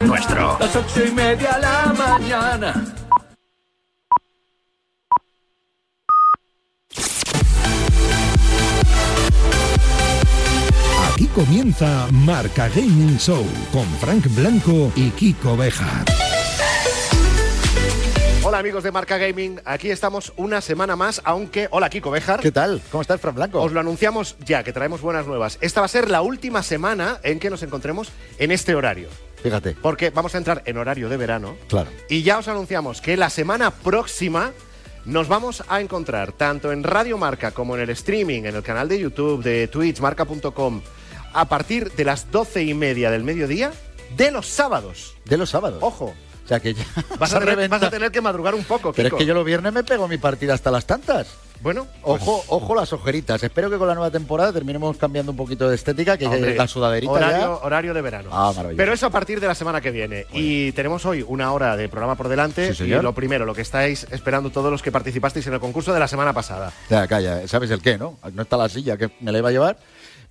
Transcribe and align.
nuestro. 0.00 0.56
Las 0.58 0.76
ocho 0.76 1.04
y 1.04 1.10
media 1.12 1.58
la 1.58 1.92
mañana. 1.92 2.84
Aquí 11.12 11.26
comienza 11.28 12.08
Marca 12.12 12.68
Gaming 12.68 13.18
Show 13.18 13.44
con 13.72 13.86
Frank 13.98 14.26
Blanco 14.34 14.90
y 14.96 15.10
Kiko 15.10 15.56
Bejar. 15.56 16.06
Hola 18.42 18.58
amigos 18.58 18.82
de 18.82 18.90
Marca 18.90 19.18
Gaming, 19.18 19.60
aquí 19.66 19.90
estamos 19.90 20.32
una 20.36 20.62
semana 20.62 20.96
más, 20.96 21.20
aunque... 21.24 21.68
Hola 21.72 21.90
Kiko 21.90 22.10
Bejar. 22.10 22.40
¿Qué 22.40 22.50
tal? 22.50 22.80
¿Cómo 22.90 23.02
estás, 23.02 23.20
Fran 23.20 23.34
Blanco? 23.34 23.60
Os 23.60 23.72
lo 23.72 23.80
anunciamos 23.80 24.36
ya, 24.46 24.64
que 24.64 24.72
traemos 24.72 25.02
buenas 25.02 25.26
nuevas. 25.26 25.58
Esta 25.60 25.80
va 25.80 25.84
a 25.84 25.88
ser 25.88 26.10
la 26.10 26.22
última 26.22 26.62
semana 26.62 27.18
en 27.22 27.38
que 27.38 27.50
nos 27.50 27.62
encontremos 27.62 28.10
en 28.38 28.50
este 28.50 28.74
horario. 28.74 29.10
Fíjate. 29.42 29.76
Porque 29.80 30.10
vamos 30.10 30.34
a 30.34 30.38
entrar 30.38 30.62
en 30.66 30.76
horario 30.76 31.08
de 31.08 31.16
verano. 31.16 31.56
Claro. 31.68 31.90
Y 32.08 32.22
ya 32.22 32.38
os 32.38 32.48
anunciamos 32.48 33.00
que 33.00 33.16
la 33.16 33.30
semana 33.30 33.70
próxima 33.70 34.52
nos 35.04 35.28
vamos 35.28 35.64
a 35.68 35.80
encontrar 35.80 36.32
tanto 36.32 36.72
en 36.72 36.82
Radio 36.82 37.16
Marca 37.18 37.52
como 37.52 37.74
en 37.76 37.82
el 37.82 37.90
streaming, 37.90 38.44
en 38.44 38.56
el 38.56 38.62
canal 38.62 38.88
de 38.88 38.98
YouTube, 38.98 39.42
de 39.42 39.66
Twitch, 39.68 40.00
marca.com, 40.00 40.82
a 41.32 41.48
partir 41.48 41.90
de 41.92 42.04
las 42.04 42.30
doce 42.30 42.62
y 42.62 42.74
media 42.74 43.10
del 43.10 43.24
mediodía 43.24 43.72
de 44.16 44.30
los 44.30 44.46
sábados. 44.46 45.16
De 45.24 45.36
los 45.36 45.50
sábados. 45.50 45.78
Ojo. 45.82 46.14
Sea 46.50 46.58
que 46.58 46.74
ya 46.74 46.84
Vas 47.16 47.32
a, 47.32 47.38
tener, 47.44 47.68
vas 47.68 47.80
a 47.84 47.90
tener 47.90 48.10
que 48.10 48.20
madrugar 48.20 48.56
un 48.56 48.64
poco, 48.64 48.92
Pero 48.92 49.06
es 49.06 49.10
Kiko. 49.12 49.18
que 49.18 49.24
yo 49.26 49.34
los 49.34 49.44
viernes 49.44 49.72
me 49.72 49.84
pego 49.84 50.08
mi 50.08 50.18
partida 50.18 50.52
hasta 50.52 50.68
las 50.72 50.84
tantas. 50.84 51.28
Bueno, 51.62 51.86
Ojo, 52.02 52.42
ojo 52.48 52.74
las 52.74 52.92
ojeritas. 52.92 53.40
Espero 53.44 53.70
que 53.70 53.76
con 53.78 53.86
la 53.86 53.94
nueva 53.94 54.10
temporada 54.10 54.52
terminemos 54.52 54.96
cambiando 54.96 55.30
un 55.30 55.36
poquito 55.36 55.68
de 55.68 55.76
estética, 55.76 56.16
que 56.16 56.26
Hombre, 56.26 56.56
la 56.56 56.66
sudaderita 56.66 57.12
horario, 57.12 57.38
ya- 57.38 57.50
horario 57.66 57.94
de 57.94 58.00
verano. 58.02 58.30
Ah. 58.32 58.52
Pero 58.76 58.92
eso 58.94 59.06
a 59.06 59.10
partir 59.10 59.38
de 59.40 59.46
la 59.46 59.54
semana 59.54 59.80
que 59.80 59.90
viene. 59.92 60.26
Y 60.32 60.72
tenemos 60.72 61.04
hoy 61.06 61.22
una 61.24 61.52
hora 61.52 61.76
de 61.76 61.88
programa 61.88 62.16
por 62.16 62.28
delante. 62.28 62.74
Sí, 62.74 62.84
y 62.84 62.88
lo 62.88 63.14
primero, 63.14 63.44
lo 63.44 63.54
que 63.54 63.60
estáis 63.62 64.06
esperando 64.10 64.50
todos 64.50 64.72
los 64.72 64.82
que 64.82 64.90
participasteis 64.90 65.46
en 65.46 65.52
el 65.54 65.60
concurso 65.60 65.92
de 65.92 66.00
la 66.00 66.08
semana 66.08 66.32
pasada. 66.32 66.72
Ya, 66.88 67.06
calla, 67.06 67.46
¿sabes 67.46 67.70
el 67.70 67.80
qué, 67.82 67.96
no? 67.96 68.18
No 68.32 68.42
está 68.42 68.56
la 68.56 68.68
silla 68.68 68.96
que 68.96 69.10
me 69.20 69.30
la 69.30 69.38
iba 69.38 69.50
a 69.50 69.52
llevar. 69.52 69.76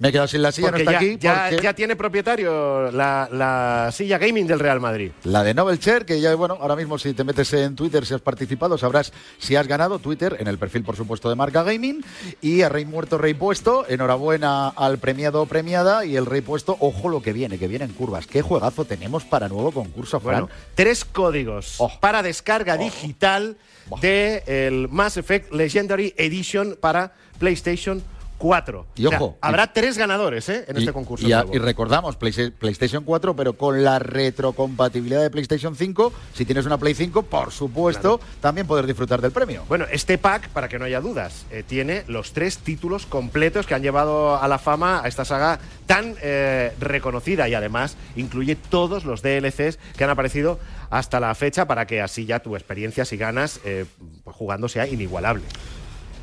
Me 0.02 0.08
he 0.08 0.12
quedado 0.14 0.30
sin 0.30 0.42
la 0.42 0.54
silla, 0.54 0.70
Porque 0.70 0.86
no 0.86 0.92
está 0.92 1.02
ya, 1.02 1.08
aquí. 1.12 1.18
ya- 1.20 1.48
porque 1.50 1.64
ya 1.64 1.74
tiene 1.74 1.96
propietario 1.98 2.90
la, 2.90 3.28
la 3.34 3.90
silla 3.92 4.18
gaming 4.18 4.48
del 4.48 4.60
Real 4.60 4.80
Madrid. 4.80 5.12
La 5.26 5.44
de 5.44 5.54
Nobel 5.54 5.78
Chair, 5.78 6.06
que 6.06 6.22
ya, 6.22 6.34
bueno, 6.36 6.58
ahora 6.62 6.78
mismo 6.78 6.98
si 6.98 7.14
te 7.14 7.26
metes 7.26 7.52
en 7.52 7.76
Twitter, 7.76 8.06
si 8.06 8.14
has 8.14 8.22
participado, 8.22 8.78
sabrás 8.78 9.12
si 9.40 9.58
has 9.58 9.68
ganado 9.68 10.00
Twitter, 10.00 10.38
en 10.40 10.48
el 10.48 10.58
perfil, 10.58 10.84
por 10.84 10.96
supuesto, 10.96 11.28
de 11.30 11.36
Marca 11.36 11.64
Gaming. 11.64 12.02
Y 12.42 12.62
a 12.62 12.70
Rey 12.70 12.86
Muerto, 12.86 13.18
Rey 13.18 13.34
Puesto, 13.34 13.86
enhorabuena 13.90 14.70
al 14.70 15.00
premiado 15.00 15.42
o 15.42 15.46
premiada. 15.48 16.06
Y 16.06 16.16
el 16.16 16.26
Rey 16.26 16.40
Puesto, 16.40 16.78
ojo 16.80 17.10
lo 17.10 17.22
que 17.22 17.34
viene, 17.34 17.60
que 17.60 17.68
vienen 17.68 17.92
curvas. 17.92 18.26
¿Qué 18.26 18.42
juegazo 18.42 18.86
tenemos 18.86 19.26
para 19.26 19.50
nuevo 19.50 19.74
concurso, 19.74 20.22
Fran? 20.22 20.44
Bueno, 20.44 20.56
tres 20.76 21.04
códigos 21.04 21.76
Oh. 21.78 21.92
para 22.00 22.24
descarga 22.24 22.78
digital 22.78 23.58
de 24.02 24.44
el 24.48 24.88
Mass 24.88 25.18
Effect 25.18 25.52
Legendary 25.52 26.14
Edition 26.16 26.78
para 26.80 27.12
PlayStation 27.38 28.02
4. 28.40 28.88
Y 28.96 29.06
O 29.06 29.10
sea, 29.10 29.18
ojo, 29.20 29.38
habrá 29.42 29.72
tres 29.72 29.98
ganadores 29.98 30.50
¿eh? 30.50 30.66
en 30.68 30.78
Y- 30.78 30.80
este 30.80 30.94
concurso. 30.94 31.28
Y, 31.28 31.32
a- 31.34 31.44
nuevo. 31.44 31.56
y 31.56 31.60
recordamos, 31.60 32.16
Play- 32.16 32.50
PlayStation 32.50 33.04
4, 33.04 33.36
pero 33.36 33.54
con 33.54 33.84
la 33.84 34.00
retrocompatibilidad 34.00 35.22
de 35.22 35.30
PlayStation 35.30 35.76
5, 35.76 36.12
si 36.34 36.46
tienes 36.46 36.66
una 36.66 36.78
Play 36.78 36.96
5, 36.96 37.24
por 37.24 37.52
supuesto, 37.52 38.20
también 38.42 38.66
poder 38.66 38.88
disfrutar 38.88 39.22
del 39.22 39.32
premio. 39.32 39.64
Bueno, 39.68 39.86
este 39.92 40.18
pack, 40.18 40.50
para 40.50 40.68
que 40.70 40.80
no 40.80 40.86
haya 40.86 41.02
dudas, 41.02 41.46
eh, 41.52 41.64
tiene 41.68 42.04
los 42.08 42.34
tres 42.34 42.58
títulos 42.58 43.06
completos 43.06 43.68
que 43.68 43.76
han 43.76 43.84
llevado 43.84 44.42
a 44.42 44.48
la 44.48 44.58
fama 44.58 45.02
a 45.04 45.08
esta 45.08 45.26
saga 45.26 45.60
tan 45.86 46.16
eh, 46.22 46.72
reconocida 46.80 47.48
y 47.50 47.54
además 47.54 47.98
incluye 48.16 48.56
todos 48.56 49.06
los 49.06 49.22
DLCs 49.22 49.78
que 49.98 50.04
han 50.04 50.10
aparecido 50.10 50.60
hasta 50.90 51.20
la 51.20 51.36
fecha 51.36 51.68
para 51.68 51.86
que 51.86 52.02
así 52.02 52.26
ya 52.26 52.40
tu 52.40 52.56
experiencia, 52.56 53.06
si 53.06 53.18
ganas, 53.18 53.60
eh, 53.66 53.86
pues 54.24 54.36
jugando 54.36 54.70
sea 54.70 54.88
inigualable. 54.88 55.44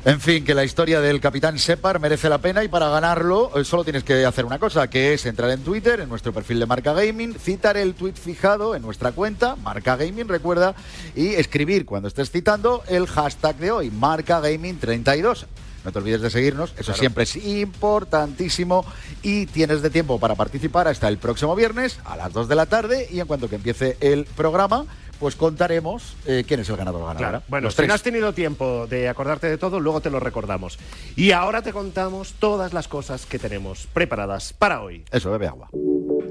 En 0.07 0.21
fin, 0.21 0.45
que 0.45 0.53
la 0.55 0.63
historia 0.63 1.01
del 1.01 1.19
Capitán 1.19 1.59
Separ 1.59 1.99
merece 1.99 2.29
la 2.29 2.37
pena 2.37 2.63
y 2.63 2.69
para 2.69 2.87
ganarlo 2.87 3.51
eh, 3.59 3.65
solo 3.65 3.83
tienes 3.83 4.05
que 4.05 4.23
hacer 4.25 4.45
una 4.45 4.57
cosa, 4.57 4.89
que 4.89 5.13
es 5.13 5.25
entrar 5.25 5.49
en 5.49 5.65
Twitter, 5.65 5.99
en 5.99 6.07
nuestro 6.07 6.31
perfil 6.31 6.61
de 6.61 6.65
Marca 6.65 6.93
Gaming, 6.93 7.33
citar 7.37 7.75
el 7.75 7.93
tweet 7.93 8.13
fijado 8.13 8.73
en 8.73 8.83
nuestra 8.83 9.11
cuenta, 9.11 9.57
Marca 9.57 9.97
Gaming, 9.97 10.29
recuerda, 10.29 10.75
y 11.13 11.33
escribir 11.33 11.85
cuando 11.85 12.07
estés 12.07 12.31
citando 12.31 12.83
el 12.87 13.05
hashtag 13.05 13.57
de 13.57 13.71
hoy, 13.71 13.91
Marca 13.91 14.39
Gaming 14.39 14.79
32. 14.79 15.45
No 15.83 15.91
te 15.91 15.99
olvides 15.99 16.21
de 16.21 16.29
seguirnos, 16.29 16.69
eso 16.75 16.83
Claro. 16.85 16.99
siempre 16.99 17.23
es 17.25 17.35
importantísimo 17.35 18.85
y 19.23 19.45
tienes 19.47 19.81
de 19.81 19.89
tiempo 19.89 20.19
para 20.21 20.35
participar 20.35 20.87
hasta 20.87 21.09
el 21.09 21.17
próximo 21.17 21.53
viernes 21.53 21.99
a 22.05 22.15
las 22.15 22.31
2 22.31 22.47
de 22.47 22.55
la 22.55 22.65
tarde 22.65 23.09
y 23.11 23.19
en 23.19 23.27
cuanto 23.27 23.49
que 23.49 23.55
empiece 23.55 23.97
el 23.99 24.23
programa, 24.23 24.85
pues 25.19 25.35
contaremos 25.35 26.15
eh, 26.25 26.43
quién 26.47 26.59
es 26.59 26.69
el 26.69 26.77
ganador 26.77 27.01
o 27.01 27.05
ganadora. 27.05 27.29
Claro. 27.29 27.43
Bueno, 27.47 27.71
si 27.71 27.87
no 27.87 27.93
has 27.93 28.03
tenido 28.03 28.33
tiempo 28.33 28.87
de 28.87 29.09
acordarte 29.09 29.47
de 29.47 29.57
todo, 29.57 29.79
luego 29.79 30.01
te 30.01 30.09
lo 30.09 30.19
recordamos. 30.19 30.79
Y 31.15 31.31
ahora 31.31 31.61
te 31.61 31.73
contamos 31.73 32.35
todas 32.39 32.73
las 32.73 32.87
cosas 32.87 33.25
que 33.25 33.39
tenemos 33.39 33.87
preparadas 33.93 34.53
para 34.53 34.81
hoy. 34.81 35.03
Eso, 35.11 35.31
bebe 35.31 35.47
agua. 35.47 35.69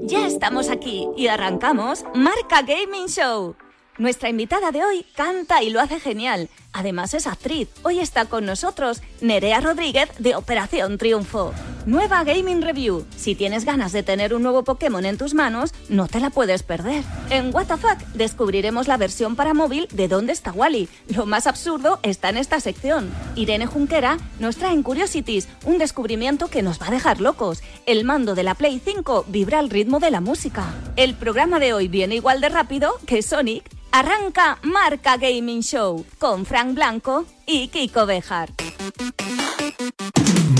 Ya 0.03 0.25
estamos 0.25 0.69
aquí 0.69 1.07
y 1.17 1.27
arrancamos 1.27 2.05
Marca 2.15 2.61
Gaming 2.61 3.07
Show. 3.07 3.55
Nuestra 3.97 4.29
invitada 4.29 4.71
de 4.71 4.83
hoy 4.83 5.05
canta 5.15 5.63
y 5.63 5.71
lo 5.71 5.81
hace 5.81 5.99
genial. 5.99 6.49
Además 6.77 7.15
es 7.15 7.25
actriz. 7.25 7.69
Hoy 7.81 7.99
está 7.99 8.25
con 8.25 8.45
nosotros 8.45 9.01
Nerea 9.19 9.61
Rodríguez 9.61 10.09
de 10.19 10.35
Operación 10.35 10.99
Triunfo. 10.99 11.51
Nueva 11.87 12.23
Gaming 12.23 12.61
Review. 12.61 13.03
Si 13.15 13.33
tienes 13.33 13.65
ganas 13.65 13.93
de 13.93 14.03
tener 14.03 14.35
un 14.35 14.43
nuevo 14.43 14.63
Pokémon 14.63 15.03
en 15.03 15.17
tus 15.17 15.33
manos, 15.33 15.73
no 15.89 16.07
te 16.07 16.19
la 16.19 16.29
puedes 16.29 16.61
perder. 16.61 17.03
En 17.31 17.49
WTF 17.49 18.13
descubriremos 18.13 18.87
la 18.87 18.97
versión 18.97 19.35
para 19.35 19.55
móvil 19.55 19.87
de 19.91 20.07
¿Dónde 20.07 20.33
está 20.33 20.51
Wally? 20.51 20.87
Lo 21.15 21.25
más 21.25 21.47
absurdo 21.47 21.99
está 22.03 22.29
en 22.29 22.37
esta 22.37 22.59
sección. 22.59 23.09
Irene 23.35 23.65
Junquera 23.65 24.19
nos 24.37 24.57
trae 24.57 24.73
en 24.73 24.83
Curiosities 24.83 25.47
un 25.65 25.79
descubrimiento 25.79 26.47
que 26.47 26.61
nos 26.61 26.79
va 26.79 26.89
a 26.89 26.91
dejar 26.91 27.21
locos. 27.21 27.63
El 27.87 28.03
mando 28.03 28.35
de 28.35 28.43
la 28.43 28.53
Play 28.53 28.79
5 28.85 29.25
vibra 29.29 29.57
al 29.57 29.71
ritmo 29.71 29.99
de 29.99 30.11
la 30.11 30.21
música. 30.21 30.75
El 30.95 31.15
programa 31.15 31.59
de 31.59 31.73
hoy 31.73 31.87
viene 31.87 32.13
igual 32.13 32.39
de 32.39 32.49
rápido 32.49 32.99
que 33.07 33.23
Sonic. 33.23 33.77
Arranca 33.91 34.59
Marca 34.61 35.15
Gaming 35.17 35.61
Show 35.61 36.05
con 36.19 36.45
Frank 36.45 36.66
Blanco 36.75 37.25
y 37.45 37.67
Kiko 37.69 38.05
Bejar. 38.05 38.49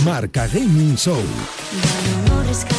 Marca 0.05 0.47
Gaming 0.47 0.95
Show. 0.95 1.21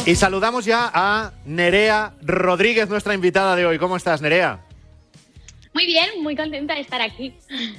Y 0.05 0.15
saludamos 0.15 0.65
ya 0.65 0.89
a 0.93 1.31
Nerea 1.45 2.13
Rodríguez, 2.21 2.89
nuestra 2.89 3.13
invitada 3.13 3.55
de 3.55 3.65
hoy. 3.65 3.77
¿Cómo 3.77 3.95
estás, 3.97 4.21
Nerea? 4.21 4.65
Muy 5.73 5.85
bien, 5.85 6.09
muy 6.23 6.35
contenta 6.35 6.73
de 6.73 6.81
estar 6.81 7.01
aquí. 7.01 7.35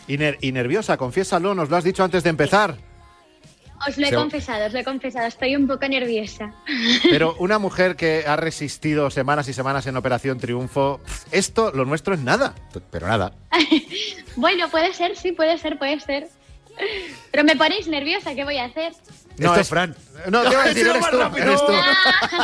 Y, 0.06 0.16
ner- 0.16 0.38
y 0.40 0.52
nerviosa, 0.52 0.96
confiésalo, 0.96 1.54
nos 1.54 1.68
lo 1.68 1.76
has 1.76 1.84
dicho 1.84 2.04
antes 2.04 2.22
de 2.22 2.30
empezar. 2.30 2.76
Os 3.88 3.96
lo 3.96 4.06
he 4.06 4.10
Se- 4.10 4.14
confesado, 4.14 4.66
os 4.66 4.72
lo 4.72 4.78
he 4.80 4.84
confesado, 4.84 5.26
estoy 5.26 5.56
un 5.56 5.66
poco 5.66 5.86
nerviosa. 5.88 6.52
Pero 7.02 7.34
una 7.38 7.58
mujer 7.58 7.96
que 7.96 8.24
ha 8.26 8.36
resistido 8.36 9.10
semanas 9.10 9.48
y 9.48 9.52
semanas 9.52 9.86
en 9.86 9.96
Operación 9.96 10.38
Triunfo, 10.38 11.00
esto, 11.30 11.70
lo 11.72 11.84
nuestro 11.84 12.14
es 12.14 12.20
nada. 12.20 12.54
Pero 12.90 13.06
nada. 13.08 13.32
Bueno, 14.36 14.68
puede 14.70 14.94
ser, 14.94 15.16
sí, 15.16 15.32
puede 15.32 15.58
ser, 15.58 15.76
puede 15.76 15.98
ser. 16.00 16.28
Pero 17.32 17.44
me 17.44 17.56
ponéis 17.56 17.88
nerviosa, 17.88 18.32
¿qué 18.34 18.44
voy 18.44 18.58
a 18.58 18.66
hacer? 18.66 18.92
Esto 19.36 19.54
es 19.60 19.68
Fran. 19.68 19.94
No, 20.30 20.42
te 20.42 20.52
iba 20.52 20.62
a 20.62 20.66
decir, 20.68 20.86
eres 20.86 21.10
tú, 21.10 21.20
eres 21.36 21.66
tú. 21.66 21.72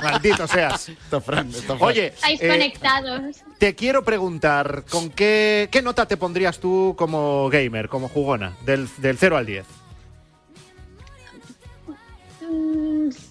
Maldito 0.03 0.47
seas. 0.49 0.89
Esto 0.89 1.19
es 1.19 1.25
Fran, 1.25 1.49
esto 1.49 1.59
es 1.61 1.79
Fran. 1.79 1.83
Oye, 1.83 2.07
Estáis 2.09 2.43
eh, 2.43 2.49
conectados. 2.49 3.37
te 3.59 3.75
quiero 3.77 4.05
preguntar, 4.05 4.85
¿con 4.91 5.11
qué, 5.11 5.69
qué 5.71 5.81
nota 5.81 6.07
te 6.07 6.17
pondrías 6.17 6.59
tú 6.59 6.95
como 6.99 7.49
gamer, 7.51 7.89
como 7.89 8.09
jugona, 8.09 8.57
del, 8.67 8.89
del 8.99 9.17
0 9.17 9.37
al 9.37 9.47
10? 9.47 9.65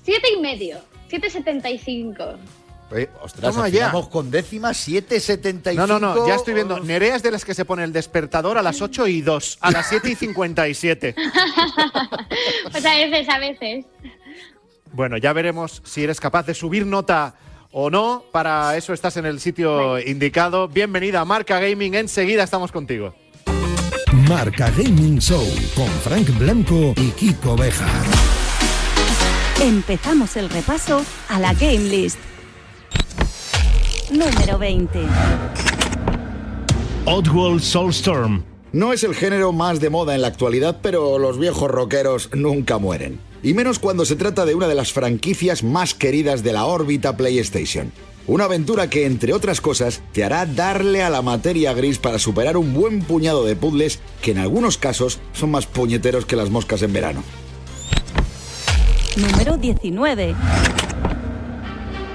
Siete 0.05 0.27
y 0.37 0.39
medio, 0.39 0.77
7.75. 1.09 2.37
Oye, 2.91 3.09
ostras, 3.21 3.53
Toma 3.55 3.67
ya. 3.67 3.87
afinamos 3.87 4.09
con 4.09 4.29
décimas 4.29 4.87
7.75. 4.87 5.73
No, 5.73 5.87
no, 5.87 5.99
no, 5.99 6.27
ya 6.27 6.35
estoy 6.35 6.53
viendo. 6.53 6.79
Nerea 6.79 7.15
es 7.15 7.23
de 7.23 7.31
las 7.31 7.43
que 7.43 7.55
se 7.55 7.65
pone 7.65 7.83
el 7.83 7.91
despertador 7.91 8.59
a 8.59 8.61
las 8.61 8.81
8 8.81 9.07
y 9.07 9.21
2, 9.21 9.57
a 9.61 9.71
las 9.71 9.89
7 9.89 10.11
y 10.11 10.15
57. 10.15 11.15
Pues 12.71 12.85
a 12.85 12.95
veces, 12.95 13.29
a 13.29 13.39
veces. 13.39 13.85
Bueno, 14.91 15.17
ya 15.17 15.33
veremos 15.33 15.81
si 15.85 16.03
eres 16.03 16.19
capaz 16.19 16.45
de 16.45 16.53
subir 16.53 16.85
nota 16.85 17.35
o 17.71 17.89
no. 17.89 18.25
Para 18.31 18.75
eso 18.75 18.93
estás 18.93 19.17
en 19.17 19.25
el 19.25 19.39
sitio 19.39 19.99
indicado. 19.99 20.67
Bienvenida 20.67 21.21
a 21.21 21.25
Marca 21.25 21.59
Gaming. 21.59 21.95
Enseguida 21.95 22.43
estamos 22.43 22.71
contigo. 22.71 23.15
Marca 24.27 24.69
Gaming 24.71 25.19
Show 25.19 25.45
con 25.75 25.87
Frank 25.87 26.29
Blanco 26.37 26.93
y 26.97 27.11
Kiko 27.11 27.55
Bejar. 27.55 28.34
Empezamos 29.61 30.35
el 30.35 30.49
repaso 30.49 31.03
a 31.29 31.39
la 31.39 31.53
Game 31.53 31.79
List. 31.79 32.17
Número 34.11 34.59
20. 34.59 34.99
Oddworld 37.05 37.61
Soulstorm. 37.61 38.43
No 38.73 38.91
es 38.91 39.05
el 39.05 39.15
género 39.15 39.53
más 39.53 39.79
de 39.79 39.89
moda 39.89 40.13
en 40.13 40.21
la 40.21 40.27
actualidad, 40.27 40.79
pero 40.81 41.17
los 41.19 41.39
viejos 41.39 41.71
rockeros 41.71 42.29
nunca 42.33 42.79
mueren. 42.79 43.19
Y 43.43 43.53
menos 43.53 43.79
cuando 43.79 44.03
se 44.03 44.17
trata 44.17 44.45
de 44.45 44.55
una 44.55 44.67
de 44.67 44.75
las 44.75 44.91
franquicias 44.91 45.63
más 45.63 45.93
queridas 45.93 46.43
de 46.43 46.51
la 46.51 46.65
órbita 46.65 47.15
PlayStation. 47.15 47.93
Una 48.27 48.45
aventura 48.45 48.89
que, 48.89 49.05
entre 49.05 49.33
otras 49.33 49.61
cosas, 49.61 50.01
te 50.11 50.25
hará 50.25 50.45
darle 50.45 51.01
a 51.01 51.09
la 51.09 51.21
materia 51.21 51.73
gris 51.73 51.97
para 51.97 52.19
superar 52.19 52.57
un 52.57 52.73
buen 52.73 53.01
puñado 53.01 53.45
de 53.45 53.55
puzzles 53.55 53.99
que 54.21 54.31
en 54.31 54.39
algunos 54.39 54.77
casos 54.77 55.19
son 55.31 55.51
más 55.51 55.65
puñeteros 55.65 56.25
que 56.25 56.35
las 56.35 56.49
moscas 56.49 56.81
en 56.81 56.91
verano. 56.91 57.23
Número 59.15 59.55
19. 59.55 60.35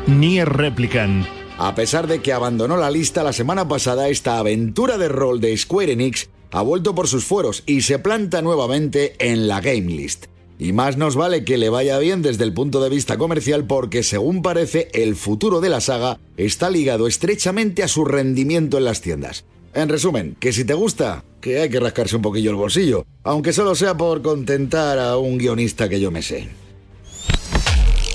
Nier 0.07 0.47
Replicant. 0.47 1.25
A 1.57 1.75
pesar 1.75 2.07
de 2.07 2.21
que 2.21 2.35
abandonó 2.35 2.77
la 2.77 2.91
lista 2.91 3.23
la 3.23 3.33
semana 3.33 3.67
pasada, 3.67 4.11
esta 4.11 4.39
aventura 4.39 4.99
de 4.99 5.09
rol 5.09 5.41
de 5.41 5.57
Square 5.57 5.93
Enix 5.93 6.29
ha 6.51 6.61
vuelto 6.61 6.95
por 6.95 7.09
sus 7.09 7.25
fueros 7.25 7.63
y 7.65 7.83
se 7.83 7.99
planta 7.99 8.43
nuevamente 8.43 9.15
en 9.19 9.49
la 9.49 9.63
Game 9.63 9.91
List. 9.91 10.27
Y 10.59 10.75
más 10.75 10.99
nos 10.99 11.17
vale 11.17 11.43
que 11.43 11.57
le 11.57 11.71
vaya 11.71 11.99
bien 11.99 12.21
desde 12.21 12.45
el 12.45 12.53
punto 12.53 12.83
de 12.83 12.91
vista 12.91 13.17
comercial 13.17 13.67
porque 13.67 14.03
según 14.03 14.43
parece 14.43 14.89
el 14.93 15.17
futuro 15.17 15.63
de 15.63 15.71
la 15.71 15.81
saga 15.81 16.19
está 16.37 16.69
ligado 16.69 17.07
estrechamente 17.07 17.83
a 17.83 17.89
su 17.89 18.05
rendimiento 18.05 18.77
en 18.77 18.85
las 18.85 19.01
tiendas. 19.01 19.47
En 19.73 19.89
resumen, 19.89 20.37
que 20.39 20.53
si 20.53 20.67
te 20.67 20.75
gusta, 20.75 21.25
que 21.41 21.61
hay 21.61 21.71
que 21.71 21.81
rascarse 21.81 22.17
un 22.17 22.23
poquillo 22.23 22.51
el 22.51 22.57
bolsillo, 22.57 23.07
aunque 23.23 23.55
solo 23.55 23.75
sea 23.75 23.97
por 23.97 24.21
contentar 24.21 24.99
a 24.99 25.17
un 25.17 25.39
guionista 25.39 25.89
que 25.89 25.99
yo 25.99 26.11
me 26.11 26.21
sé. 26.21 26.49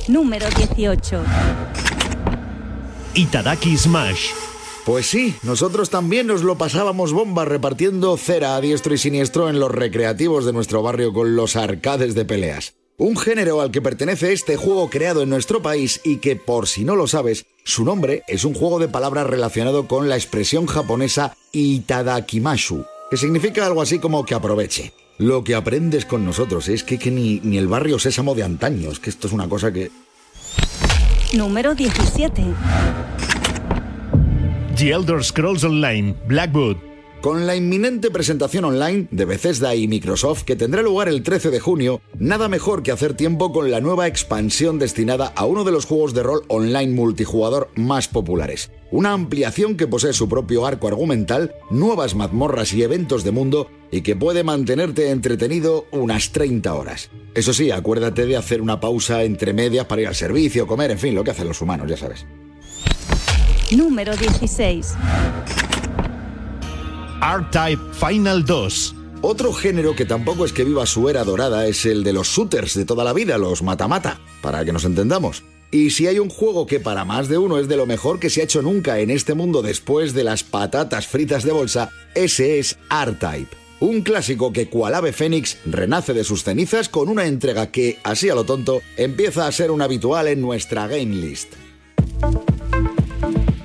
Número 0.07 0.45
18. 0.55 1.23
Itadaki 3.15 3.75
Smash. 3.75 4.29
Pues 4.85 5.07
sí, 5.07 5.33
nosotros 5.41 5.89
también 5.89 6.27
nos 6.27 6.43
lo 6.43 6.59
pasábamos 6.59 7.11
bomba 7.11 7.43
repartiendo 7.43 8.15
cera 8.17 8.55
a 8.55 8.61
diestro 8.61 8.93
y 8.93 8.99
siniestro 8.99 9.49
en 9.49 9.59
los 9.59 9.71
recreativos 9.71 10.45
de 10.45 10.53
nuestro 10.53 10.83
barrio 10.83 11.11
con 11.11 11.35
los 11.35 11.55
arcades 11.55 12.13
de 12.13 12.23
peleas. 12.23 12.75
Un 12.97 13.17
género 13.17 13.61
al 13.61 13.71
que 13.71 13.81
pertenece 13.81 14.31
este 14.31 14.57
juego 14.57 14.89
creado 14.91 15.23
en 15.23 15.29
nuestro 15.29 15.63
país 15.63 16.01
y 16.03 16.17
que, 16.17 16.35
por 16.35 16.67
si 16.67 16.85
no 16.85 16.95
lo 16.95 17.07
sabes, 17.07 17.45
su 17.63 17.83
nombre 17.83 18.23
es 18.27 18.45
un 18.45 18.53
juego 18.53 18.77
de 18.77 18.87
palabras 18.87 19.25
relacionado 19.25 19.87
con 19.87 20.07
la 20.07 20.15
expresión 20.15 20.67
japonesa 20.67 21.35
Itadakimashu, 21.51 22.85
que 23.09 23.17
significa 23.17 23.65
algo 23.65 23.81
así 23.81 23.97
como 23.97 24.23
que 24.23 24.35
aproveche. 24.35 24.93
Lo 25.17 25.43
que 25.45 25.55
aprendes 25.55 26.05
con 26.05 26.25
nosotros 26.25 26.67
es 26.67 26.83
que, 26.83 26.99
que 26.99 27.09
ni, 27.09 27.39
ni 27.41 27.57
el 27.57 27.67
barrio 27.67 27.99
sésamo 27.99 28.35
de 28.35 28.43
antaño, 28.43 28.91
es 28.91 28.99
que 28.99 29.09
esto 29.09 29.27
es 29.27 29.33
una 29.33 29.47
cosa 29.47 29.71
que... 29.71 29.89
Número 31.33 31.73
17. 31.73 32.43
The 34.75 34.91
Elder 34.91 35.23
Scrolls 35.23 35.63
Online. 35.63 36.15
Blackwood. 36.27 36.94
Con 37.25 37.47
la 37.47 37.55
inminente 37.55 38.11
presentación 38.11 38.65
online 38.65 39.07
de 39.09 39.25
Bethesda 39.25 39.73
y 39.73 39.87
Microsoft 39.87 40.43
que 40.43 40.55
tendrá 40.55 40.83
lugar 40.83 41.09
el 41.09 41.23
13 41.23 41.49
de 41.49 41.59
junio, 41.59 41.99
nada 42.19 42.47
mejor 42.49 42.83
que 42.83 42.91
hacer 42.91 43.15
tiempo 43.15 43.51
con 43.51 43.71
la 43.71 43.81
nueva 43.81 44.05
expansión 44.05 44.77
destinada 44.77 45.33
a 45.35 45.45
uno 45.45 45.63
de 45.63 45.71
los 45.71 45.85
juegos 45.85 46.13
de 46.13 46.21
rol 46.21 46.43
online 46.49 46.93
multijugador 46.93 47.71
más 47.73 48.07
populares. 48.07 48.69
Una 48.91 49.13
ampliación 49.13 49.75
que 49.75 49.87
posee 49.87 50.13
su 50.13 50.29
propio 50.29 50.67
arco 50.67 50.87
argumental, 50.87 51.55
nuevas 51.71 52.13
mazmorras 52.13 52.71
y 52.73 52.83
eventos 52.83 53.23
de 53.23 53.31
mundo 53.31 53.71
y 53.89 54.01
que 54.01 54.15
puede 54.15 54.43
mantenerte 54.43 55.09
entretenido 55.09 55.87
unas 55.89 56.31
30 56.31 56.75
horas. 56.75 57.09
Eso 57.33 57.53
sí, 57.53 57.71
acuérdate 57.71 58.27
de 58.27 58.37
hacer 58.37 58.61
una 58.61 58.79
pausa 58.79 59.23
entre 59.23 59.51
medias 59.51 59.87
para 59.87 60.03
ir 60.03 60.07
al 60.09 60.15
servicio, 60.15 60.67
comer, 60.67 60.91
en 60.91 60.99
fin, 60.99 61.15
lo 61.15 61.23
que 61.23 61.31
hacen 61.31 61.47
los 61.47 61.59
humanos, 61.59 61.89
ya 61.89 61.97
sabes. 61.97 62.23
Número 63.71 64.15
16. 64.15 64.93
R-Type 67.25 67.81
Final 67.93 68.45
2. 68.45 68.95
Otro 69.21 69.51
género 69.51 69.95
que 69.95 70.05
tampoco 70.05 70.45
es 70.45 70.53
que 70.53 70.63
viva 70.63 70.85
su 70.85 71.09
era 71.09 71.23
dorada 71.23 71.65
es 71.65 71.83
el 71.87 72.03
de 72.03 72.13
los 72.13 72.27
shooters 72.27 72.75
de 72.75 72.85
toda 72.85 73.03
la 73.03 73.13
vida, 73.13 73.39
los 73.39 73.63
mata-mata, 73.63 74.19
para 74.43 74.63
que 74.63 74.71
nos 74.71 74.85
entendamos. 74.85 75.41
Y 75.71 75.89
si 75.89 76.05
hay 76.05 76.19
un 76.19 76.29
juego 76.29 76.67
que 76.67 76.79
para 76.79 77.03
más 77.03 77.27
de 77.27 77.39
uno 77.39 77.57
es 77.57 77.67
de 77.67 77.77
lo 77.77 77.87
mejor 77.87 78.19
que 78.19 78.29
se 78.29 78.41
ha 78.41 78.43
hecho 78.43 78.61
nunca 78.61 78.99
en 78.99 79.09
este 79.09 79.33
mundo 79.33 79.63
después 79.63 80.13
de 80.13 80.23
las 80.23 80.43
patatas 80.43 81.07
fritas 81.07 81.43
de 81.43 81.51
bolsa, 81.51 81.89
ese 82.13 82.59
es 82.59 82.77
R-Type. 82.91 83.57
Un 83.79 84.03
clásico 84.03 84.53
que 84.53 84.69
cual 84.69 84.93
ave 84.93 85.11
fénix 85.11 85.57
renace 85.65 86.13
de 86.13 86.23
sus 86.23 86.43
cenizas 86.43 86.89
con 86.89 87.09
una 87.09 87.25
entrega 87.25 87.71
que, 87.71 87.97
así 88.03 88.29
a 88.29 88.35
lo 88.35 88.43
tonto, 88.43 88.83
empieza 88.97 89.47
a 89.47 89.51
ser 89.51 89.71
un 89.71 89.81
habitual 89.81 90.27
en 90.27 90.41
nuestra 90.41 90.87
game 90.87 91.15
list. 91.15 91.53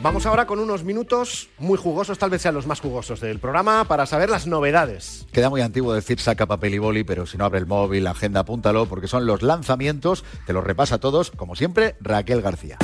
Vamos 0.02 0.24
ahora 0.24 0.46
con 0.46 0.60
unos 0.60 0.82
minutos 0.82 1.50
muy 1.58 1.76
jugosos, 1.76 2.16
tal 2.18 2.30
vez 2.30 2.40
sean 2.40 2.54
los 2.54 2.66
más 2.66 2.80
jugosos 2.80 3.20
del 3.20 3.38
programa, 3.38 3.84
para 3.84 4.06
saber 4.06 4.30
las 4.30 4.46
novedades. 4.46 5.26
Queda 5.30 5.50
muy 5.50 5.60
antiguo 5.60 5.92
decir 5.92 6.18
saca 6.20 6.46
papel 6.46 6.72
y 6.72 6.78
boli, 6.78 7.04
pero 7.04 7.26
si 7.26 7.36
no 7.36 7.44
abre 7.44 7.58
el 7.58 7.66
móvil, 7.66 8.04
la 8.04 8.12
agenda, 8.12 8.40
apúntalo, 8.40 8.86
porque 8.86 9.08
son 9.08 9.26
los 9.26 9.42
lanzamientos, 9.42 10.24
te 10.46 10.54
los 10.54 10.64
repasa 10.64 10.98
todos, 10.98 11.30
como 11.30 11.54
siempre, 11.54 11.96
Raquel 12.00 12.40
García. 12.40 12.78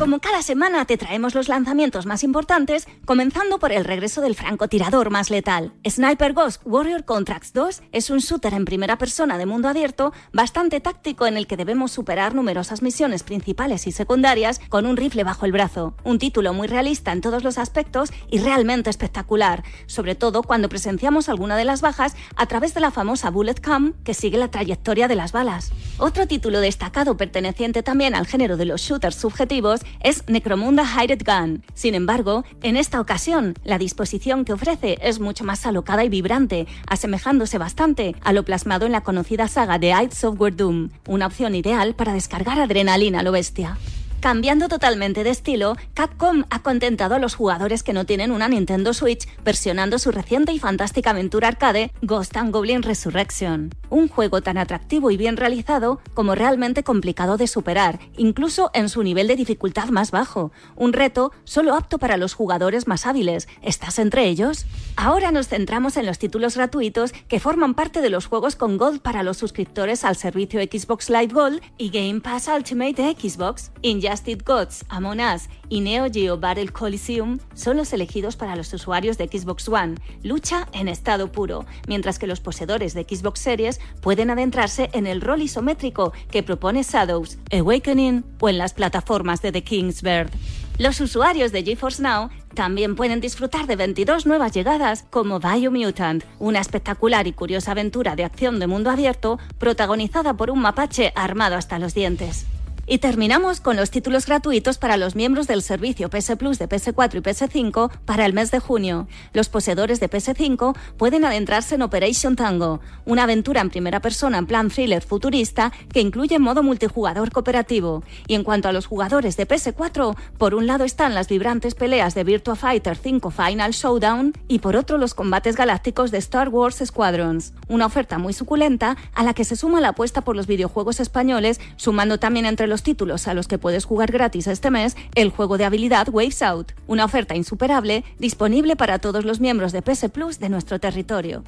Como 0.00 0.18
cada 0.18 0.40
semana 0.40 0.86
te 0.86 0.96
traemos 0.96 1.34
los 1.34 1.50
lanzamientos 1.50 2.06
más 2.06 2.24
importantes, 2.24 2.88
comenzando 3.04 3.58
por 3.58 3.70
el 3.70 3.84
regreso 3.84 4.22
del 4.22 4.34
francotirador 4.34 5.10
más 5.10 5.28
letal. 5.28 5.74
Sniper 5.86 6.32
Ghost 6.32 6.62
Warrior 6.64 7.04
Contracts 7.04 7.52
2 7.52 7.82
es 7.92 8.08
un 8.08 8.20
shooter 8.20 8.54
en 8.54 8.64
primera 8.64 8.96
persona 8.96 9.36
de 9.36 9.44
mundo 9.44 9.68
abierto 9.68 10.14
bastante 10.32 10.80
táctico 10.80 11.26
en 11.26 11.36
el 11.36 11.46
que 11.46 11.58
debemos 11.58 11.92
superar 11.92 12.34
numerosas 12.34 12.80
misiones 12.80 13.24
principales 13.24 13.86
y 13.86 13.92
secundarias 13.92 14.58
con 14.70 14.86
un 14.86 14.96
rifle 14.96 15.22
bajo 15.22 15.44
el 15.44 15.52
brazo. 15.52 15.94
Un 16.02 16.18
título 16.18 16.54
muy 16.54 16.66
realista 16.66 17.12
en 17.12 17.20
todos 17.20 17.44
los 17.44 17.58
aspectos 17.58 18.10
y 18.30 18.38
realmente 18.38 18.88
espectacular, 18.88 19.64
sobre 19.84 20.14
todo 20.14 20.42
cuando 20.42 20.70
presenciamos 20.70 21.28
alguna 21.28 21.58
de 21.58 21.66
las 21.66 21.82
bajas 21.82 22.16
a 22.36 22.46
través 22.46 22.72
de 22.72 22.80
la 22.80 22.90
famosa 22.90 23.28
Bullet 23.28 23.60
Cam 23.60 23.92
que 24.02 24.14
sigue 24.14 24.38
la 24.38 24.50
trayectoria 24.50 25.08
de 25.08 25.16
las 25.16 25.32
balas. 25.32 25.72
Otro 25.98 26.26
título 26.26 26.60
destacado 26.60 27.18
perteneciente 27.18 27.82
también 27.82 28.14
al 28.14 28.26
género 28.26 28.56
de 28.56 28.64
los 28.64 28.80
shooters 28.80 29.16
subjetivos 29.16 29.82
es 30.00 30.24
Necromunda 30.28 30.84
Hired 30.84 31.22
Gun. 31.24 31.62
Sin 31.74 31.94
embargo, 31.94 32.44
en 32.62 32.76
esta 32.76 33.00
ocasión, 33.00 33.54
la 33.64 33.78
disposición 33.78 34.44
que 34.44 34.52
ofrece 34.52 34.98
es 35.02 35.20
mucho 35.20 35.44
más 35.44 35.66
alocada 35.66 36.04
y 36.04 36.08
vibrante, 36.08 36.66
asemejándose 36.86 37.58
bastante 37.58 38.14
a 38.22 38.32
lo 38.32 38.44
plasmado 38.44 38.86
en 38.86 38.92
la 38.92 39.02
conocida 39.02 39.48
saga 39.48 39.78
de 39.78 39.90
id 39.90 40.12
Software 40.12 40.56
Doom, 40.56 40.90
una 41.08 41.26
opción 41.26 41.54
ideal 41.54 41.94
para 41.94 42.12
descargar 42.12 42.60
adrenalina 42.60 43.20
a 43.20 43.22
lo 43.22 43.32
bestia. 43.32 43.76
Cambiando 44.20 44.68
totalmente 44.68 45.24
de 45.24 45.30
estilo, 45.30 45.76
Capcom 45.94 46.44
ha 46.50 46.62
contentado 46.62 47.14
a 47.14 47.18
los 47.18 47.34
jugadores 47.34 47.82
que 47.82 47.94
no 47.94 48.04
tienen 48.04 48.32
una 48.32 48.48
Nintendo 48.48 48.92
Switch 48.92 49.26
versionando 49.42 49.98
su 49.98 50.10
reciente 50.10 50.52
y 50.52 50.58
fantástica 50.58 51.10
aventura 51.10 51.48
arcade 51.48 51.90
Ghost 52.02 52.36
and 52.36 52.52
Goblin 52.52 52.82
Resurrection. 52.82 53.74
Un 53.88 54.08
juego 54.08 54.42
tan 54.42 54.58
atractivo 54.58 55.10
y 55.10 55.16
bien 55.16 55.38
realizado 55.38 56.00
como 56.12 56.34
realmente 56.34 56.84
complicado 56.84 57.38
de 57.38 57.46
superar, 57.46 57.98
incluso 58.18 58.70
en 58.74 58.90
su 58.90 59.02
nivel 59.02 59.26
de 59.26 59.36
dificultad 59.36 59.88
más 59.88 60.10
bajo. 60.10 60.52
Un 60.76 60.92
reto 60.92 61.32
solo 61.44 61.74
apto 61.74 61.96
para 61.96 62.18
los 62.18 62.34
jugadores 62.34 62.86
más 62.86 63.06
hábiles. 63.06 63.48
¿Estás 63.62 63.98
entre 63.98 64.26
ellos? 64.26 64.66
Ahora 64.96 65.32
nos 65.32 65.48
centramos 65.48 65.96
en 65.96 66.04
los 66.04 66.18
títulos 66.18 66.56
gratuitos 66.56 67.14
que 67.26 67.40
forman 67.40 67.72
parte 67.72 68.02
de 68.02 68.10
los 68.10 68.26
juegos 68.26 68.54
con 68.54 68.76
Gold 68.76 69.00
para 69.00 69.22
los 69.22 69.38
suscriptores 69.38 70.04
al 70.04 70.16
servicio 70.16 70.60
Xbox 70.60 71.08
Live 71.08 71.32
Gold 71.32 71.62
y 71.78 71.88
Game 71.88 72.20
Pass 72.20 72.48
Ultimate 72.54 73.02
de 73.02 73.16
Xbox. 73.18 73.70
Injustice 74.10 74.42
Gods, 74.44 74.84
Among 74.88 75.20
Us 75.20 75.48
y 75.68 75.80
Neo 75.82 76.10
Geo 76.10 76.36
Battle 76.36 76.68
Coliseum 76.70 77.38
son 77.54 77.76
los 77.76 77.92
elegidos 77.92 78.34
para 78.34 78.56
los 78.56 78.72
usuarios 78.72 79.18
de 79.18 79.28
Xbox 79.28 79.68
One, 79.68 79.94
lucha 80.24 80.66
en 80.72 80.88
estado 80.88 81.30
puro, 81.30 81.64
mientras 81.86 82.18
que 82.18 82.26
los 82.26 82.40
poseedores 82.40 82.92
de 82.92 83.06
Xbox 83.08 83.38
Series 83.38 83.80
pueden 84.00 84.30
adentrarse 84.30 84.90
en 84.94 85.06
el 85.06 85.20
rol 85.20 85.42
isométrico 85.42 86.12
que 86.28 86.42
propone 86.42 86.82
Shadows, 86.82 87.38
Awakening 87.52 88.24
o 88.40 88.48
en 88.48 88.58
las 88.58 88.74
plataformas 88.74 89.42
de 89.42 89.52
The 89.52 89.62
King's 89.62 90.02
Bird. 90.02 90.30
Los 90.76 91.00
usuarios 91.00 91.52
de 91.52 91.62
GeForce 91.62 92.02
Now 92.02 92.30
también 92.54 92.96
pueden 92.96 93.20
disfrutar 93.20 93.68
de 93.68 93.76
22 93.76 94.26
nuevas 94.26 94.50
llegadas 94.52 95.04
como 95.10 95.38
Biomutant, 95.38 96.24
una 96.40 96.58
espectacular 96.58 97.28
y 97.28 97.32
curiosa 97.32 97.72
aventura 97.72 98.16
de 98.16 98.24
acción 98.24 98.58
de 98.58 98.66
mundo 98.66 98.90
abierto 98.90 99.38
protagonizada 99.58 100.34
por 100.34 100.50
un 100.50 100.58
mapache 100.58 101.12
armado 101.14 101.54
hasta 101.54 101.78
los 101.78 101.94
dientes. 101.94 102.46
Y 102.92 102.98
terminamos 102.98 103.60
con 103.60 103.76
los 103.76 103.92
títulos 103.92 104.26
gratuitos 104.26 104.76
para 104.76 104.96
los 104.96 105.14
miembros 105.14 105.46
del 105.46 105.62
servicio 105.62 106.10
PS 106.10 106.34
Plus 106.36 106.58
de 106.58 106.68
PS4 106.68 107.18
y 107.18 107.20
PS5 107.20 107.88
para 108.04 108.26
el 108.26 108.32
mes 108.32 108.50
de 108.50 108.58
junio. 108.58 109.06
Los 109.32 109.48
poseedores 109.48 110.00
de 110.00 110.10
PS5 110.10 110.76
pueden 110.96 111.24
adentrarse 111.24 111.76
en 111.76 111.82
Operation 111.82 112.34
Tango, 112.34 112.80
una 113.04 113.22
aventura 113.22 113.60
en 113.60 113.70
primera 113.70 114.00
persona 114.00 114.38
en 114.38 114.46
plan 114.46 114.70
thriller 114.70 115.02
futurista 115.02 115.72
que 115.92 116.00
incluye 116.00 116.40
modo 116.40 116.64
multijugador 116.64 117.30
cooperativo. 117.30 118.02
Y 118.26 118.34
en 118.34 118.42
cuanto 118.42 118.66
a 118.66 118.72
los 118.72 118.86
jugadores 118.86 119.36
de 119.36 119.46
PS4, 119.46 120.16
por 120.36 120.56
un 120.56 120.66
lado 120.66 120.82
están 120.82 121.14
las 121.14 121.28
vibrantes 121.28 121.76
peleas 121.76 122.16
de 122.16 122.24
Virtua 122.24 122.56
Fighter 122.56 122.96
5 122.96 123.30
Final 123.30 123.70
Showdown 123.70 124.32
y 124.48 124.58
por 124.58 124.74
otro 124.74 124.98
los 124.98 125.14
combates 125.14 125.54
galácticos 125.54 126.10
de 126.10 126.18
Star 126.18 126.48
Wars 126.48 126.82
Squadrons. 126.84 127.52
Una 127.68 127.86
oferta 127.86 128.18
muy 128.18 128.32
suculenta 128.32 128.96
a 129.14 129.22
la 129.22 129.32
que 129.32 129.44
se 129.44 129.54
suma 129.54 129.80
la 129.80 129.90
apuesta 129.90 130.22
por 130.22 130.34
los 130.34 130.48
videojuegos 130.48 130.98
españoles, 130.98 131.60
sumando 131.76 132.18
también 132.18 132.46
entre 132.46 132.66
los 132.66 132.79
títulos 132.82 133.28
a 133.28 133.34
los 133.34 133.48
que 133.48 133.58
puedes 133.58 133.84
jugar 133.84 134.12
gratis 134.12 134.46
este 134.46 134.70
mes 134.70 134.96
el 135.14 135.30
juego 135.30 135.58
de 135.58 135.64
habilidad 135.64 136.08
Waves 136.08 136.42
Out, 136.42 136.72
una 136.86 137.04
oferta 137.04 137.34
insuperable 137.34 138.04
disponible 138.18 138.76
para 138.76 138.98
todos 138.98 139.24
los 139.24 139.40
miembros 139.40 139.72
de 139.72 139.82
PS 139.82 140.08
Plus 140.10 140.38
de 140.38 140.48
nuestro 140.48 140.78
territorio. 140.78 141.44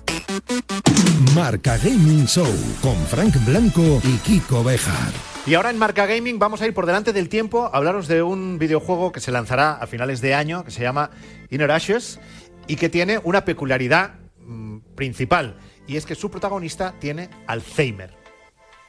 Marca 1.34 1.78
Gaming 1.78 2.26
Show 2.26 2.46
con 2.82 2.96
Frank 3.06 3.34
Blanco 3.46 4.00
y 4.04 4.16
Kiko 4.18 4.62
Bejar. 4.62 5.12
Y 5.46 5.54
ahora 5.54 5.70
en 5.70 5.78
Marca 5.78 6.06
Gaming 6.06 6.38
vamos 6.38 6.62
a 6.62 6.66
ir 6.66 6.74
por 6.74 6.86
delante 6.86 7.12
del 7.12 7.28
tiempo 7.28 7.64
a 7.64 7.76
hablaros 7.76 8.06
de 8.06 8.22
un 8.22 8.58
videojuego 8.58 9.12
que 9.12 9.20
se 9.20 9.32
lanzará 9.32 9.72
a 9.72 9.86
finales 9.86 10.20
de 10.20 10.34
año 10.34 10.64
que 10.64 10.70
se 10.70 10.82
llama 10.82 11.10
Inner 11.50 11.70
Ashes 11.70 12.20
y 12.66 12.76
que 12.76 12.88
tiene 12.88 13.18
una 13.24 13.44
peculiaridad 13.44 14.14
mm, 14.46 14.78
principal 14.94 15.56
y 15.86 15.96
es 15.96 16.06
que 16.06 16.14
su 16.14 16.30
protagonista 16.30 16.94
tiene 17.00 17.28
Alzheimer. 17.46 18.21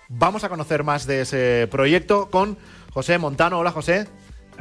Vamos 0.09 0.43
a 0.43 0.49
conocer 0.49 0.83
más 0.83 1.07
de 1.07 1.21
ese 1.21 1.67
proyecto 1.71 2.29
con 2.29 2.57
José 2.93 3.17
Montano. 3.17 3.59
Hola 3.59 3.71
José. 3.71 4.07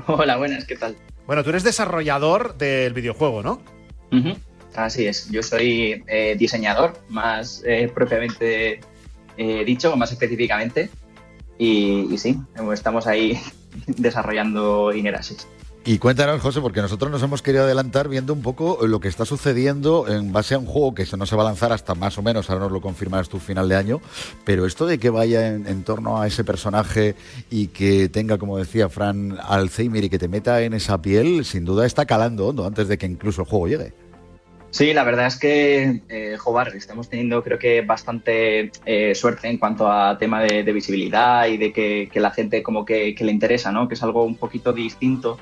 Hola, 0.07 0.37
buenas, 0.37 0.65
¿qué 0.65 0.77
tal? 0.77 0.97
Bueno, 1.27 1.45
tú 1.45 1.51
eres 1.51 1.65
desarrollador 1.65 2.57
del 2.57 2.93
videojuego, 2.93 3.43
¿no? 3.43 3.63
Así 4.75 5.07
es, 5.07 5.31
yo 5.31 5.43
soy 5.43 6.03
eh, 6.07 6.35
diseñador, 6.39 6.95
más 7.09 7.63
eh, 7.67 7.91
propiamente 7.95 8.81
eh, 9.37 9.65
dicho, 9.65 9.97
más 9.97 10.13
específicamente. 10.13 10.91
Y, 11.59 12.13
y 12.13 12.19
sí, 12.19 12.39
estamos 12.73 13.07
ahí 13.07 13.39
desarrollando 13.87 14.93
Inerasis. 14.93 15.47
Y 15.85 15.99
cuéntanos, 15.99 16.41
José, 16.41 16.61
porque 16.61 16.81
nosotros 16.81 17.11
nos 17.11 17.21
hemos 17.25 17.43
querido 17.43 17.65
adelantar 17.65 18.09
viendo 18.09 18.33
un 18.33 18.41
poco 18.41 18.87
lo 18.87 19.01
que 19.01 19.09
está 19.09 19.25
sucediendo 19.25 20.07
en 20.07 20.33
base 20.33 20.55
a 20.55 20.59
un 20.59 20.67
juego 20.67 20.95
que 20.95 21.05
no 21.17 21.27
se 21.27 21.35
va 21.35 21.43
a 21.43 21.47
lanzar 21.47 21.73
hasta 21.73 21.97
más 21.97 22.17
o 22.19 22.23
menos, 22.23 22.49
ahora 22.49 22.62
nos 22.62 22.73
lo 22.73 22.81
confirmarás 22.81 23.29
tú 23.29 23.41
final 23.41 23.69
de 23.69 23.75
año, 23.75 24.01
pero 24.45 24.65
esto 24.65 24.87
de 24.87 24.99
que 24.99 25.11
vaya 25.11 25.49
en, 25.49 25.67
en 25.67 25.83
torno 25.83 26.23
a 26.23 26.29
ese 26.29 26.45
personaje 26.45 27.17
y 27.51 27.67
que 27.67 28.09
tenga, 28.09 28.39
como 28.39 28.59
decía 28.59 28.89
Fran, 28.89 29.37
Alzheimer 29.43 30.05
y 30.05 30.09
que 30.09 30.21
te 30.21 30.29
meta 30.29 30.62
en 30.62 30.73
esa 30.75 31.03
piel, 31.03 31.45
sin 31.45 31.65
duda 31.65 31.85
está 31.85 32.07
calando 32.07 32.47
hondo 32.47 32.65
antes 32.65 32.87
de 32.87 32.97
que 32.97 33.07
incluso 33.07 33.43
el 33.43 33.49
juego 33.49 33.67
llegue. 33.67 33.93
Sí, 34.71 34.95
la 34.95 35.03
verdad 35.03 35.27
es 35.27 35.37
que, 35.37 36.01
eh, 36.09 36.37
Jobar, 36.39 36.75
estamos 36.77 37.09
teniendo 37.09 37.43
creo 37.43 37.59
que 37.59 37.83
bastante 37.83 38.71
eh, 38.87 39.15
suerte 39.17 39.49
en 39.49 39.59
cuanto 39.59 39.91
a 39.91 40.17
tema 40.17 40.43
de, 40.43 40.62
visibilidad 40.73 41.47
y 41.49 41.57
de 41.57 41.73
que, 41.73 42.09
que 42.11 42.21
la 42.21 42.31
gente 42.31 42.62
como 42.62 42.85
que, 42.85 43.15
que 43.17 43.25
le 43.25 43.33
interesa, 43.33 43.73
¿no? 43.73 43.89
Que 43.89 43.95
es 43.95 44.03
algo 44.03 44.25
un 44.25 44.37
poquito 44.37 44.73
distinto 44.73 45.39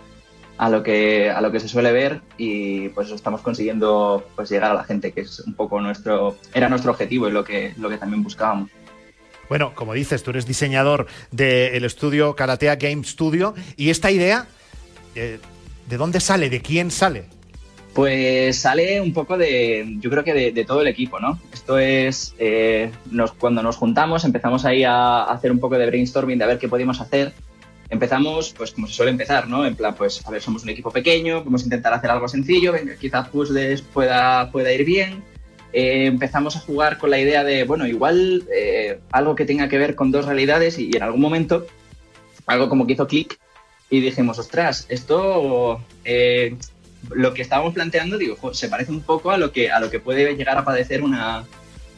a 0.61 0.69
lo 0.69 0.83
que 0.83 1.31
a 1.31 1.41
lo 1.41 1.51
que 1.51 1.59
se 1.59 1.69
suele 1.69 1.91
ver 1.91 2.21
y 2.37 2.91
pues 2.91 3.11
estamos 3.11 3.41
consiguiendo 3.41 4.23
pues 4.37 4.51
llegar 4.51 4.73
a 4.73 4.75
la 4.75 4.85
gente 4.85 5.11
que 5.11 5.23
es 5.23 5.41
un 5.41 5.55
poco 5.55 5.81
nuestro 5.81 6.37
era 6.53 6.69
nuestro 6.69 6.91
objetivo 6.91 7.29
y 7.29 7.33
lo 7.33 7.45
que 7.45 7.73
lo 7.79 7.89
que 7.89 7.97
también 7.97 8.23
buscábamos 8.23 8.69
Bueno, 9.49 9.73
como 9.75 9.95
dices, 9.95 10.23
tú 10.23 10.33
eres 10.33 10.45
diseñador 10.45 11.07
del 11.31 11.83
estudio 11.87 12.37
Karatea 12.37 12.77
Game 12.77 13.05
Studio 13.05 13.55
y 13.79 13.89
esta 13.89 14.11
idea, 14.11 14.49
eh, 15.15 15.39
¿de 15.89 15.97
dónde 15.97 16.21
sale? 16.21 16.51
¿De 16.51 16.61
quién 16.61 16.91
sale? 16.91 17.25
Pues 17.95 18.59
sale 18.59 19.01
un 19.01 19.15
poco 19.15 19.39
de, 19.39 19.97
yo 19.99 20.11
creo 20.11 20.25
que 20.25 20.35
de, 20.35 20.53
de 20.53 20.65
todo 20.67 20.83
el 20.83 20.89
equipo, 20.89 21.19
¿no? 21.21 21.41
Esto 21.55 21.79
es, 21.79 22.35
eh, 22.39 22.91
nos, 23.11 23.33
cuando 23.33 23.63
nos 23.63 23.77
juntamos 23.77 24.27
empezamos 24.27 24.67
ahí 24.67 24.85
a, 24.85 25.25
a 25.25 25.33
hacer 25.33 25.51
un 25.51 25.59
poco 25.59 25.79
de 25.79 25.87
brainstorming 25.87 26.39
de 26.39 26.45
a 26.45 26.49
ver 26.49 26.59
qué 26.59 26.69
podíamos 26.69 27.01
hacer. 27.01 27.33
Empezamos, 27.91 28.55
pues 28.57 28.71
como 28.71 28.87
se 28.87 28.95
suele 28.95 29.11
empezar, 29.11 29.49
¿no? 29.49 29.67
En 29.67 29.75
plan, 29.75 29.95
pues 29.95 30.25
a 30.27 30.31
ver, 30.31 30.41
somos 30.41 30.63
un 30.63 30.71
equipo 30.71 30.91
pequeño, 30.91 31.45
vamos 31.45 31.63
a 31.63 31.65
intentar 31.65 31.93
hacer 31.93 32.11
algo 32.11 32.29
sencillo, 32.29 32.73
quizás 33.01 33.29
puzzles 33.29 33.83
pueda, 33.83 34.51
pueda 34.51 34.73
ir 34.73 34.85
bien. 34.85 35.23
Eh, 35.73 36.07
empezamos 36.07 36.57
a 36.57 36.61
jugar 36.61 36.99
con 36.99 37.11
la 37.11 37.19
idea 37.19 37.45
de, 37.45 37.65
bueno, 37.65 37.87
igual 37.87 38.45
eh, 38.55 39.01
algo 39.13 39.35
que 39.35 39.45
tenga 39.45 39.69
que 39.69 39.79
ver 39.79 39.95
con 39.95 40.11
dos 40.11 40.27
realidades 40.27 40.79
y, 40.79 40.91
y 40.93 40.97
en 40.97 41.03
algún 41.03 41.21
momento 41.21 41.67
algo 42.47 42.69
como 42.69 42.87
que 42.87 42.95
hizo 42.95 43.07
clic 43.07 43.39
y 43.91 44.01
dijimos, 44.01 44.39
ostras, 44.39 44.87
esto 44.89 45.81
eh, 46.05 46.57
lo 47.11 47.35
que 47.35 47.43
estábamos 47.43 47.75
planteando, 47.75 48.19
digo, 48.19 48.55
se 48.55 48.69
parece 48.69 48.93
un 48.93 49.01
poco 49.01 49.31
a 49.31 49.39
lo 49.39 49.53
que, 49.53 49.71
a 49.71 49.81
lo 49.81 49.91
que 49.91 50.01
puede 50.01 50.37
llegar 50.37 50.57
a 50.57 50.65
padecer 50.65 51.03
una, 51.03 51.45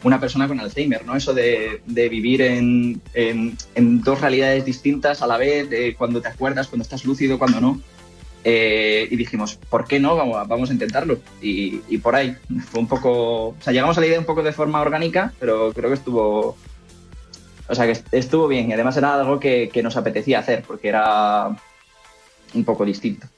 una 0.03 0.21
persona 0.21 0.49
con 0.49 0.61
Alzheimer, 0.61 1.05
¿no? 1.05 1.17
Eso 1.17 1.35
de, 1.35 1.83
de 1.87 2.09
vivir 2.09 2.43
en, 2.43 3.01
en, 3.15 4.01
dos 4.03 4.21
realidades 4.21 4.65
distintas 4.65 5.23
a 5.23 5.27
la 5.27 5.37
vez, 5.37 5.71
de 5.71 5.95
cuando 5.95 6.21
te 6.21 6.29
acuerdas, 6.29 6.69
cuando 6.69 6.83
estás 6.83 7.05
lúcido, 7.05 7.39
cuando 7.39 7.61
no. 7.61 7.81
Eh, 8.45 9.07
y 9.11 9.17
dijimos, 9.17 9.59
¿por 9.71 9.87
qué 9.87 10.01
no? 10.01 10.17
Vamos, 10.17 10.49
vamos 10.49 10.71
a 10.71 10.73
intentarlo. 10.73 11.19
Y, 11.41 11.81
y, 11.89 11.99
por 11.99 12.17
ahí, 12.17 12.37
fue 12.71 12.81
un 12.81 12.89
poco... 12.89 13.49
O 13.49 13.57
sea, 13.61 13.73
llegamos 13.73 13.97
a 13.97 14.01
la 14.01 14.07
idea 14.07 14.19
un 14.19 14.27
poco 14.27 14.43
de 14.43 14.53
forma 14.53 14.81
orgánica, 14.81 15.33
pero 15.39 15.73
creo 15.73 15.89
que 15.89 15.97
estuvo... 15.97 16.57
O 17.69 17.75
sea, 17.75 17.87
que 17.87 18.03
estuvo 18.11 18.49
bien. 18.49 18.69
Y 18.69 18.73
además 18.73 18.97
era 18.97 19.15
algo 19.15 19.39
que, 19.39 19.71
que 19.73 19.83
nos 19.83 19.97
apetecía 19.97 20.41
hacer, 20.41 20.65
porque 20.67 20.89
era 20.89 21.57
un 22.55 22.65
poco 22.65 22.85
distinto. 22.85 23.29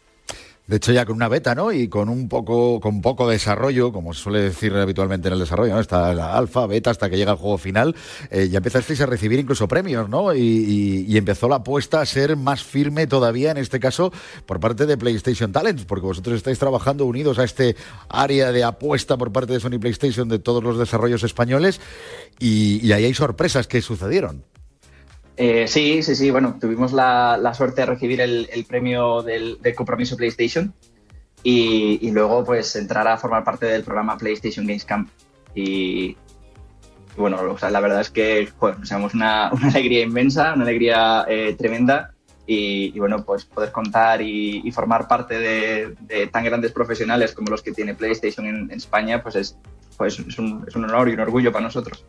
De 0.67 0.77
hecho, 0.77 0.93
ya 0.93 1.05
con 1.05 1.17
una 1.17 1.29
beta, 1.29 1.55
¿no? 1.55 1.73
Y 1.73 1.89
con 1.89 2.09
un 2.09 2.27
poco, 2.27 2.81
con 2.81 3.03
poco 3.03 3.29
desarrollo, 3.29 3.93
como 3.93 4.15
se 4.15 4.23
suele 4.23 4.41
decir 4.41 4.73
habitualmente 4.73 5.29
en 5.29 5.35
el 5.35 5.41
desarrollo, 5.41 5.75
¿no? 5.75 5.81
Está 5.81 6.15
la 6.15 6.39
alfa, 6.39 6.67
beta, 6.67 6.89
hasta 6.91 7.11
que 7.11 7.19
llega 7.19 7.33
el 7.33 7.37
juego 7.37 7.59
final, 7.59 7.95
eh, 8.31 8.49
ya 8.49 8.59
empezasteis 8.59 8.99
a 9.03 9.07
recibir 9.07 9.39
incluso 9.39 9.69
premios, 9.69 10.09
¿no? 10.09 10.35
Y, 10.35 11.15
empezó 11.19 11.49
la 11.49 11.57
apuesta 11.57 12.01
a 12.01 12.07
ser 12.07 12.37
más 12.37 12.65
firme 12.65 13.07
todavía, 13.07 13.51
en 13.51 13.59
este 13.59 13.79
caso, 13.79 14.11
por 14.47 14.59
parte 14.59 14.87
de 14.87 14.97
PlayStation 14.97 15.53
Talents, 15.53 15.85
porque 15.85 16.07
vosotros 16.07 16.37
estáis 16.37 16.59
trabajando 16.59 17.05
unidos 17.05 17.39
a 17.39 17.45
este 17.45 17.77
área 18.09 18.51
de 18.51 18.65
apuesta 18.65 19.19
por 19.19 19.33
parte 19.33 19.53
de 19.53 19.61
Sony 19.61 19.79
PlayStation 19.79 20.29
de 20.29 20.39
todos 20.39 20.65
los 20.65 20.79
desarrollos 20.79 21.25
españoles, 21.25 21.79
y, 22.39 22.85
y 22.87 22.93
ahí 22.93 23.05
hay 23.05 23.15
sorpresas 23.15 23.67
que 23.67 23.83
sucedieron. 23.83 24.45
Eh, 25.37 25.67
sí, 25.67 26.03
sí, 26.03 26.15
sí. 26.15 26.31
Bueno, 26.31 26.57
tuvimos 26.61 26.93
la, 26.93 27.53
suerte 27.55 27.83
de 27.83 27.87
recibir 27.87 28.21
el, 28.21 28.67
premio 28.69 29.23
del, 29.23 29.59
compromiso 29.75 30.17
PlayStation 30.17 30.73
y, 31.43 32.11
luego 32.11 32.45
pues 32.45 32.77
entrar 32.77 33.07
a 33.09 33.17
formar 33.17 33.45
parte 33.45 33.67
del 33.67 33.83
programa 33.83 34.17
PlayStation 34.17 34.67
Games 34.67 34.85
Camp. 34.85 35.09
Y, 35.55 36.17
bueno, 37.17 37.39
o 37.51 37.59
sea, 37.59 37.71
la 37.71 37.81
verdad 37.81 38.01
es 38.01 38.11
que 38.11 38.49
bueno, 38.61 38.79
o 38.83 39.11
una, 39.15 39.49
alegría 39.49 40.03
inmensa, 40.03 40.55
una 40.55 40.65
alegría 40.65 41.25
eh, 41.29 41.55
tremenda. 41.59 42.11
Y, 42.47 42.99
bueno, 42.99 43.25
pues 43.25 43.47
poder 43.47 43.73
contar 43.73 44.21
y, 44.21 44.71
formar 44.71 45.09
parte 45.09 45.39
de, 45.39 46.27
tan 46.31 46.45
grandes 46.45 46.73
profesionales 46.73 47.33
como 47.33 47.49
los 47.49 47.63
que 47.63 47.73
tiene 47.73 47.95
PlayStation 47.95 48.47
en, 48.47 48.71
España, 48.71 49.23
pues 49.23 49.35
es, 49.37 49.57
pues 49.97 50.19
es 50.19 50.39
un, 50.39 50.63
es 50.69 50.77
un 50.77 50.85
honor 50.85 51.09
y 51.09 51.15
un 51.15 51.21
orgullo 51.21 51.51
para 51.51 51.65
nosotros. 51.65 52.05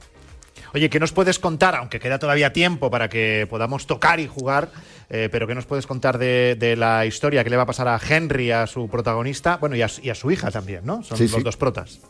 Oye, 0.75 0.89
¿qué 0.89 0.99
nos 0.99 1.13
puedes 1.13 1.39
contar, 1.39 1.73
aunque 1.73 2.01
queda 2.01 2.19
todavía 2.19 2.51
tiempo 2.51 2.91
para 2.91 3.07
que 3.07 3.47
podamos 3.49 3.87
tocar 3.87 4.19
y 4.19 4.27
jugar, 4.27 4.71
eh, 5.09 5.29
pero 5.31 5.47
qué 5.47 5.55
nos 5.55 5.65
puedes 5.65 5.87
contar 5.87 6.17
de, 6.17 6.57
de, 6.59 6.75
la 6.75 7.05
historia 7.05 7.45
que 7.45 7.49
le 7.49 7.55
va 7.55 7.63
a 7.63 7.65
pasar 7.65 7.87
a 7.87 7.97
Henry, 7.97 8.51
a 8.51 8.67
su 8.67 8.89
protagonista, 8.89 9.55
bueno, 9.55 9.77
y 9.77 9.81
a, 9.81 9.87
y 10.03 10.09
a 10.09 10.15
su 10.15 10.31
hija 10.31 10.51
también, 10.51 10.85
¿no? 10.85 11.01
Son 11.01 11.17
sí, 11.17 11.23
los 11.23 11.31
sí. 11.31 11.43
dos 11.43 11.55
protas. 11.55 12.01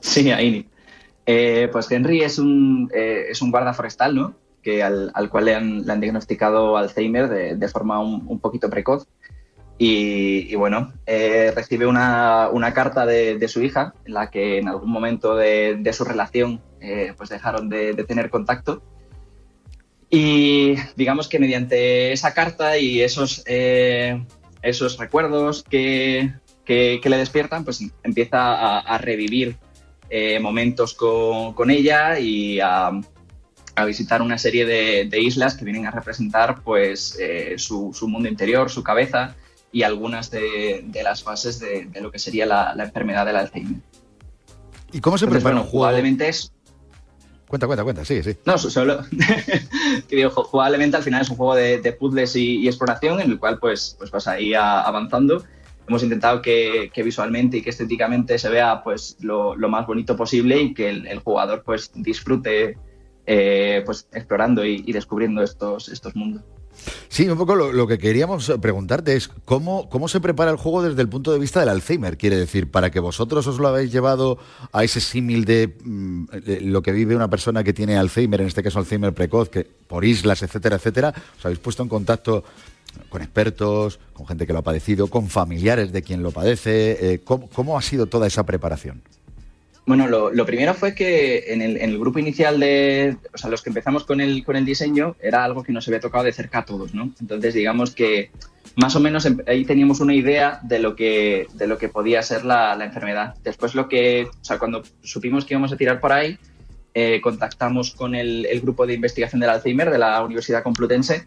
Sí, 0.00 0.30
ahí. 0.30 0.68
Eh, 1.24 1.70
pues 1.72 1.90
Henry 1.90 2.20
es 2.20 2.38
un, 2.38 2.90
eh, 2.92 3.28
es 3.30 3.40
un 3.40 3.50
guarda 3.50 3.72
forestal, 3.72 4.14
¿no? 4.14 4.34
Que 4.62 4.82
al, 4.82 5.10
al 5.14 5.30
cual 5.30 5.46
le 5.46 5.54
han, 5.54 5.86
le 5.86 5.92
han, 5.94 6.00
diagnosticado 6.00 6.76
Alzheimer 6.76 7.26
de, 7.30 7.56
de 7.56 7.68
forma 7.68 8.00
un, 8.00 8.22
un, 8.26 8.38
poquito 8.38 8.68
precoz. 8.68 9.06
Y, 9.82 10.54
bueno, 10.56 10.92
eh, 11.06 11.54
recibe 11.56 11.86
una, 11.86 12.50
una 12.50 12.74
carta 12.74 13.06
de, 13.06 13.38
de, 13.38 13.48
su 13.48 13.62
hija 13.62 13.94
en 14.04 14.12
la 14.12 14.30
que 14.30 14.58
en 14.58 14.68
algún 14.68 14.90
momento 14.90 15.34
de, 15.36 15.76
de 15.80 15.92
su 15.94 16.04
relación 16.04 16.60
eh, 16.82 17.14
pues 17.16 17.30
dejaron 17.30 17.70
de, 17.70 17.94
tener 18.04 18.28
contacto. 18.28 18.82
Y 20.10 20.74
digamos 20.96 21.28
que 21.28 21.38
mediante 21.38 22.12
esa 22.12 22.34
carta 22.34 22.76
y 22.76 23.00
esos, 23.00 23.42
eh, 23.46 24.22
esos 24.60 24.98
recuerdos 24.98 25.62
que, 25.62 26.34
que, 26.66 27.00
le 27.02 27.16
despiertan, 27.16 27.64
pues 27.64 27.82
empieza 28.02 28.80
a, 28.80 28.98
revivir 28.98 29.56
eh, 30.10 30.40
momentos 30.40 30.92
con, 30.92 31.54
con, 31.54 31.70
ella 31.70 32.18
y 32.18 32.60
a, 32.60 32.90
a, 33.76 33.84
visitar 33.86 34.20
una 34.20 34.36
serie 34.36 34.66
de, 34.66 35.20
islas 35.20 35.54
que 35.54 35.64
vienen 35.64 35.86
a 35.86 35.90
representar 35.90 36.60
pues, 36.62 37.18
su, 37.56 37.94
su 37.94 38.08
mundo 38.08 38.28
interior, 38.28 38.68
su 38.68 38.82
cabeza 38.82 39.36
y 39.72 39.82
algunas 39.82 40.30
de, 40.30 40.84
de 40.84 41.02
las 41.02 41.22
fases 41.22 41.60
de, 41.60 41.86
de, 41.86 42.00
lo 42.00 42.10
que 42.10 42.18
sería 42.18 42.46
la, 42.46 42.74
la, 42.74 42.84
enfermedad 42.84 43.24
del 43.24 43.36
Alzheimer. 43.36 43.80
¿Y 44.92 45.00
cómo 45.00 45.16
se 45.16 45.24
Entonces, 45.24 45.42
prepara 45.42 45.54
bueno, 45.54 45.60
un 45.60 45.70
juego? 45.70 45.84
Jugablemente 45.84 46.28
es... 46.28 46.52
Cuenta, 47.46 47.66
cuenta, 47.66 47.84
cuenta, 47.84 48.04
sí, 48.04 48.22
sí. 48.22 48.36
No, 48.44 48.58
solo 48.58 49.00
que 50.08 50.16
digo, 50.16 50.30
jugablemente 50.30 50.96
al 50.96 51.02
final 51.02 51.22
es 51.22 51.30
un 51.30 51.36
juego 51.36 51.56
de, 51.56 51.80
de 51.80 51.92
puzzles 51.92 52.36
y, 52.36 52.58
y, 52.58 52.68
exploración 52.68 53.20
en 53.20 53.30
el 53.30 53.38
cual 53.38 53.58
pues, 53.58 53.96
pues 53.98 54.10
vas 54.10 54.28
ahí 54.28 54.54
a, 54.54 54.82
avanzando. 54.82 55.44
Hemos 55.88 56.04
intentado 56.04 56.40
que, 56.42 56.90
que, 56.94 57.02
visualmente 57.02 57.56
y 57.56 57.62
que 57.62 57.70
estéticamente 57.70 58.38
se 58.38 58.48
vea 58.48 58.84
pues 58.84 59.16
lo, 59.20 59.56
lo 59.56 59.68
más 59.68 59.84
bonito 59.86 60.16
posible 60.16 60.60
y 60.62 60.74
que 60.74 60.90
el, 60.90 61.08
el 61.08 61.18
jugador 61.18 61.64
pues 61.64 61.90
disfrute 61.92 62.78
eh, 63.26 63.82
pues 63.84 64.08
explorando 64.12 64.64
y, 64.64 64.84
y 64.86 64.92
descubriendo 64.92 65.42
estos, 65.42 65.88
estos 65.88 66.14
mundos. 66.14 66.44
Sí, 67.08 67.28
un 67.28 67.36
poco 67.36 67.54
lo, 67.56 67.86
que 67.86 67.98
queríamos 67.98 68.52
preguntarte 68.60 69.16
es 69.16 69.28
cómo, 69.44 69.88
cómo 69.88 70.08
se 70.08 70.20
prepara 70.20 70.50
el 70.50 70.56
juego 70.56 70.82
desde 70.82 71.02
el 71.02 71.08
punto 71.08 71.32
de 71.32 71.38
vista 71.38 71.60
del 71.60 71.68
Alzheimer. 71.68 72.16
Quiere 72.16 72.36
decir, 72.36 72.70
para 72.70 72.90
que 72.90 73.00
vosotros 73.00 73.46
os 73.46 73.58
lo 73.58 73.68
habéis 73.68 73.92
llevado 73.92 74.38
a 74.72 74.84
ese 74.84 75.00
símil 75.00 75.44
de, 75.44 75.76
mm, 75.84 76.24
de, 76.44 76.60
lo 76.60 76.82
que 76.82 76.92
vive 76.92 77.16
una 77.16 77.28
persona 77.28 77.64
que 77.64 77.72
tiene 77.72 77.96
Alzheimer, 77.96 78.40
en 78.40 78.46
este 78.46 78.62
caso 78.62 78.78
Alzheimer 78.78 79.12
precoz, 79.12 79.48
que 79.48 79.64
por 79.64 80.04
islas, 80.04 80.42
etcétera, 80.42 80.76
etcétera, 80.76 81.14
os 81.38 81.44
habéis 81.44 81.58
puesto 81.58 81.82
en 81.82 81.88
contacto 81.88 82.44
con 83.08 83.22
expertos, 83.22 84.00
con 84.12 84.26
gente 84.26 84.46
que 84.46 84.52
lo 84.52 84.60
ha 84.60 84.62
padecido, 84.62 85.08
con 85.08 85.28
familiares 85.28 85.92
de 85.92 86.02
quien 86.02 86.22
lo 86.22 86.30
padece. 86.30 87.12
Eh, 87.12 87.20
¿cómo, 87.24 87.48
¿cómo, 87.48 87.78
ha 87.78 87.82
sido 87.82 88.06
toda 88.06 88.26
esa 88.26 88.44
preparación? 88.44 89.02
Bueno, 89.86 90.06
lo, 90.06 90.46
primero 90.46 90.74
fue 90.74 90.94
que 90.94 91.52
en 91.52 91.62
el, 91.62 91.98
grupo 91.98 92.18
inicial 92.18 92.60
de, 92.60 93.16
o 93.34 93.38
sea, 93.38 93.50
los 93.50 93.62
que 93.62 93.70
empezamos 93.70 94.04
con 94.04 94.20
el, 94.20 94.44
con 94.44 94.54
el 94.56 94.64
diseño, 94.64 95.16
era 95.20 95.42
algo 95.42 95.62
que 95.62 95.72
nos 95.72 95.88
había 95.88 96.00
tocado 96.00 96.24
de 96.24 96.32
cerca 96.32 96.60
a 96.60 96.64
todos, 96.64 96.94
¿no? 96.94 97.10
Entonces, 97.20 97.54
digamos 97.54 97.94
que 97.94 98.30
más 98.76 98.94
o 98.94 99.00
menos 99.00 99.26
ahí 99.46 99.64
teníamos 99.64 100.00
una 100.00 100.14
idea 100.14 100.60
de 100.62 100.78
lo 100.78 100.94
que, 100.94 101.48
de 101.54 101.66
lo 101.66 101.76
que 101.76 101.88
podía 101.88 102.22
ser 102.22 102.44
la, 102.44 102.76
la 102.76 102.84
enfermedad. 102.84 103.34
Después 103.42 103.74
lo 103.74 103.88
que, 103.88 104.28
o 104.30 104.44
sea, 104.44 104.58
cuando 104.58 104.82
supimos 105.02 105.44
que 105.44 105.54
íbamos 105.54 105.72
a 105.72 105.76
tirar 105.76 105.98
por 105.98 106.12
ahí, 106.12 106.38
eh, 106.94 107.20
contactamos 107.20 107.92
con 107.92 108.14
el, 108.14 108.46
el 108.46 108.60
grupo 108.60 108.86
de 108.86 108.94
investigación 108.94 109.40
del 109.40 109.50
Alzheimer 109.50 109.90
de 109.90 109.98
la 109.98 110.22
Universidad 110.22 110.62
Complutense 110.62 111.26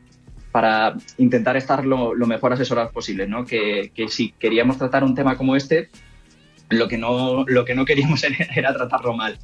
para 0.51 0.95
intentar 1.17 1.57
estar 1.57 1.85
lo, 1.85 2.13
lo 2.13 2.27
mejor 2.27 2.53
asesorados 2.53 2.91
posible, 2.91 3.27
¿no? 3.27 3.45
Que, 3.45 3.91
que 3.93 4.07
si 4.07 4.31
queríamos 4.33 4.77
tratar 4.77 5.03
un 5.03 5.15
tema 5.15 5.35
como 5.35 5.55
este, 5.55 5.89
lo 6.69 6.87
que 6.87 6.97
no, 6.97 7.43
lo 7.47 7.65
que 7.65 7.75
no 7.75 7.85
queríamos 7.85 8.23
era, 8.55 8.73
tratarlo 8.73 9.13
mal. 9.13 9.37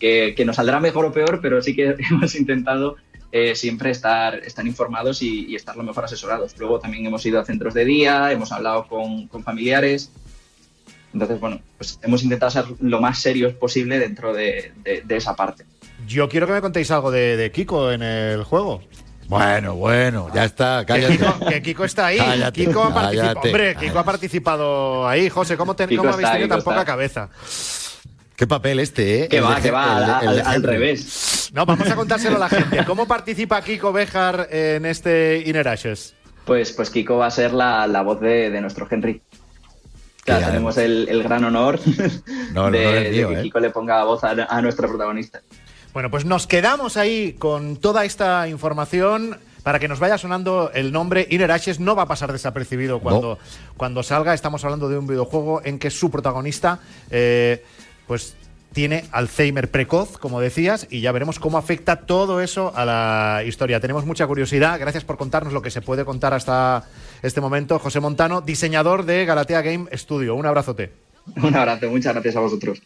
Que, 0.00 0.34
que 0.36 0.44
nos 0.44 0.56
saldrá 0.56 0.80
mejor 0.80 1.04
o 1.06 1.12
peor, 1.12 1.40
pero 1.40 1.62
sí 1.62 1.76
que 1.76 1.94
hemos 2.10 2.34
intentado 2.34 2.96
eh, 3.30 3.54
siempre 3.54 3.90
estar, 3.90 4.34
estar 4.40 4.66
informados 4.66 5.22
y, 5.22 5.46
y 5.46 5.54
estar 5.54 5.76
lo 5.76 5.82
mejor 5.84 6.04
asesorados. 6.04 6.54
Luego 6.58 6.80
también 6.80 7.06
hemos 7.06 7.24
ido 7.24 7.38
a 7.40 7.44
centros 7.44 7.72
de 7.74 7.84
día, 7.84 8.32
hemos 8.32 8.50
hablado 8.52 8.86
con, 8.88 9.28
con 9.28 9.42
familiares. 9.44 10.10
Entonces, 11.14 11.38
bueno, 11.40 11.60
pues 11.76 11.98
hemos 12.02 12.22
intentado 12.22 12.50
ser 12.50 12.64
lo 12.80 13.00
más 13.00 13.18
serios 13.20 13.52
posible 13.54 13.98
dentro 13.98 14.32
de, 14.32 14.72
de- 14.82 15.02
de 15.02 15.16
esa 15.16 15.36
parte. 15.36 15.64
Yo 16.06 16.28
quiero 16.28 16.46
que 16.46 16.54
me 16.54 16.60
contéis 16.60 16.90
algo 16.90 17.10
de, 17.10 17.36
de 17.36 17.50
Kiko 17.52 17.92
en 17.92 18.02
el 18.02 18.42
juego. 18.44 18.82
Bueno, 19.28 19.74
bueno, 19.76 20.28
ya 20.34 20.44
está, 20.44 20.84
cállate. 20.86 21.16
Kiko, 21.18 21.46
que 21.48 21.62
Kiko 21.62 21.84
está 21.84 22.06
ahí. 22.06 22.18
Cállate, 22.18 22.64
Kiko 22.66 22.82
ha 22.82 22.92
participado. 22.92 23.32
cállate. 23.34 23.48
Hombre, 23.48 23.76
Kiko 23.76 23.98
ha 23.98 24.04
participado 24.04 25.08
ahí. 25.08 25.30
José, 25.30 25.56
¿cómo, 25.56 25.74
te, 25.74 25.96
cómo 25.96 26.10
habéis 26.10 26.30
tenido 26.30 26.48
tan 26.48 26.62
poca 26.62 26.76
está. 26.80 26.84
cabeza? 26.84 27.28
Qué 28.36 28.46
papel 28.46 28.80
este, 28.80 29.24
¿eh? 29.24 29.28
Que 29.28 29.40
va, 29.40 29.60
que 29.60 29.70
va, 29.70 30.20
el 30.22 30.40
al, 30.40 30.56
el 30.56 30.62
revés. 30.62 31.50
No, 31.54 31.64
vamos 31.64 31.88
a 31.88 31.94
contárselo 31.94 32.36
a 32.36 32.40
la 32.40 32.48
gente. 32.48 32.84
¿Cómo 32.84 33.06
participa 33.06 33.62
Kiko 33.62 33.92
Bejar 33.92 34.48
en 34.50 34.84
este 34.84 35.42
Inner 35.46 35.68
Ashes? 35.68 36.14
Pues, 36.44 36.72
pues 36.72 36.90
Kiko 36.90 37.18
va 37.18 37.26
a 37.26 37.30
ser 37.30 37.52
la, 37.52 37.86
la 37.86 38.02
voz 38.02 38.20
de, 38.20 38.50
de 38.50 38.60
nuestro 38.60 38.88
Henry. 38.90 39.22
Tenemos 40.24 40.76
el, 40.78 41.08
el 41.08 41.22
gran 41.24 41.42
honor 41.44 41.80
No, 42.52 42.70
de, 42.70 42.78
que 43.10 43.20
¿eh? 43.22 43.42
Kiko 43.42 43.58
le 43.60 43.70
ponga 43.70 44.04
voz 44.04 44.22
a, 44.24 44.30
a 44.30 44.62
nuestro 44.62 44.88
protagonista. 44.88 45.42
Bueno, 45.92 46.10
pues 46.10 46.24
nos 46.24 46.46
quedamos 46.46 46.96
ahí 46.96 47.34
con 47.34 47.76
toda 47.76 48.04
esta 48.04 48.48
información 48.48 49.38
para 49.62 49.78
que 49.78 49.88
nos 49.88 49.98
vaya 50.00 50.16
sonando 50.16 50.70
el 50.72 50.90
nombre. 50.90 51.26
Inner 51.30 51.52
Ashes 51.52 51.80
no 51.80 51.94
va 51.94 52.04
a 52.04 52.06
pasar 52.06 52.32
desapercibido 52.32 53.00
cuando, 53.00 53.38
cuando 53.76 54.02
salga. 54.02 54.32
Estamos 54.32 54.64
hablando 54.64 54.88
de 54.88 54.98
un 54.98 55.06
videojuego 55.06 55.60
en 55.64 55.78
que 55.78 55.90
su 55.90 56.10
protagonista, 56.10 56.80
eh, 57.10 57.62
pues 58.06 58.34
tiene 58.72 59.04
Alzheimer 59.12 59.70
precoz, 59.70 60.16
como 60.16 60.40
decías, 60.40 60.86
y 60.90 61.02
ya 61.02 61.12
veremos 61.12 61.38
cómo 61.38 61.58
afecta 61.58 61.96
todo 61.96 62.40
eso 62.40 62.72
a 62.74 62.86
la 62.86 63.42
historia. 63.44 63.80
Tenemos 63.80 64.06
mucha 64.06 64.26
curiosidad. 64.26 64.80
Gracias 64.80 65.04
por 65.04 65.18
contarnos 65.18 65.52
lo 65.52 65.60
que 65.60 65.70
se 65.70 65.82
puede 65.82 66.06
contar 66.06 66.32
hasta 66.32 66.84
este 67.22 67.42
momento. 67.42 67.78
José 67.78 68.00
Montano, 68.00 68.40
diseñador 68.40 69.04
de 69.04 69.26
Galatea 69.26 69.60
Game 69.60 69.86
Studio. 69.92 70.34
Un 70.34 70.46
abrazote. 70.46 70.90
Un 71.36 71.54
abrazo, 71.54 71.88
muchas 71.90 72.14
gracias 72.14 72.34
a 72.36 72.40
vosotros. 72.40 72.82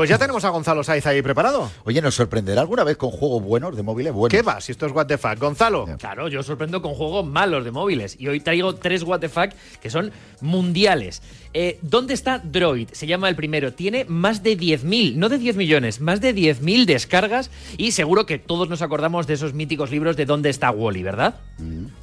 Pues 0.00 0.08
ya 0.08 0.16
tenemos 0.16 0.42
a 0.46 0.48
Gonzalo 0.48 0.82
Saiz 0.82 1.04
ahí 1.04 1.20
preparado. 1.20 1.70
Oye, 1.84 2.00
¿nos 2.00 2.14
sorprenderá 2.14 2.62
alguna 2.62 2.84
vez 2.84 2.96
con 2.96 3.10
juegos 3.10 3.42
buenos 3.42 3.76
de 3.76 3.82
móviles 3.82 4.14
buenos? 4.14 4.34
¿Qué 4.34 4.40
va? 4.40 4.58
Si 4.58 4.72
esto 4.72 4.86
es 4.86 4.92
What 4.92 5.08
the 5.08 5.18
Fuck. 5.18 5.38
Gonzalo. 5.38 5.86
Claro, 5.98 6.28
yo 6.28 6.42
sorprendo 6.42 6.80
con 6.80 6.94
juegos 6.94 7.26
malos 7.26 7.66
de 7.66 7.70
móviles. 7.70 8.16
Y 8.18 8.26
hoy 8.28 8.40
traigo 8.40 8.74
tres 8.76 9.04
WTF 9.04 9.38
que 9.78 9.90
son 9.90 10.10
mundiales. 10.40 11.20
Eh, 11.52 11.78
¿Dónde 11.82 12.14
está 12.14 12.38
Droid? 12.38 12.88
Se 12.92 13.06
llama 13.06 13.28
el 13.28 13.34
primero. 13.36 13.72
Tiene 13.72 14.04
más 14.04 14.42
de 14.42 14.56
10.000, 14.56 15.16
no 15.16 15.28
de 15.28 15.38
10 15.38 15.56
millones, 15.56 16.00
más 16.00 16.20
de 16.20 16.34
10.000 16.34 16.84
descargas. 16.84 17.50
Y 17.76 17.92
seguro 17.92 18.24
que 18.26 18.38
todos 18.38 18.68
nos 18.68 18.82
acordamos 18.82 19.26
de 19.26 19.34
esos 19.34 19.52
míticos 19.54 19.90
libros 19.90 20.16
de 20.16 20.26
¿Dónde 20.26 20.50
está 20.50 20.70
Wally, 20.70 21.02
verdad? 21.02 21.34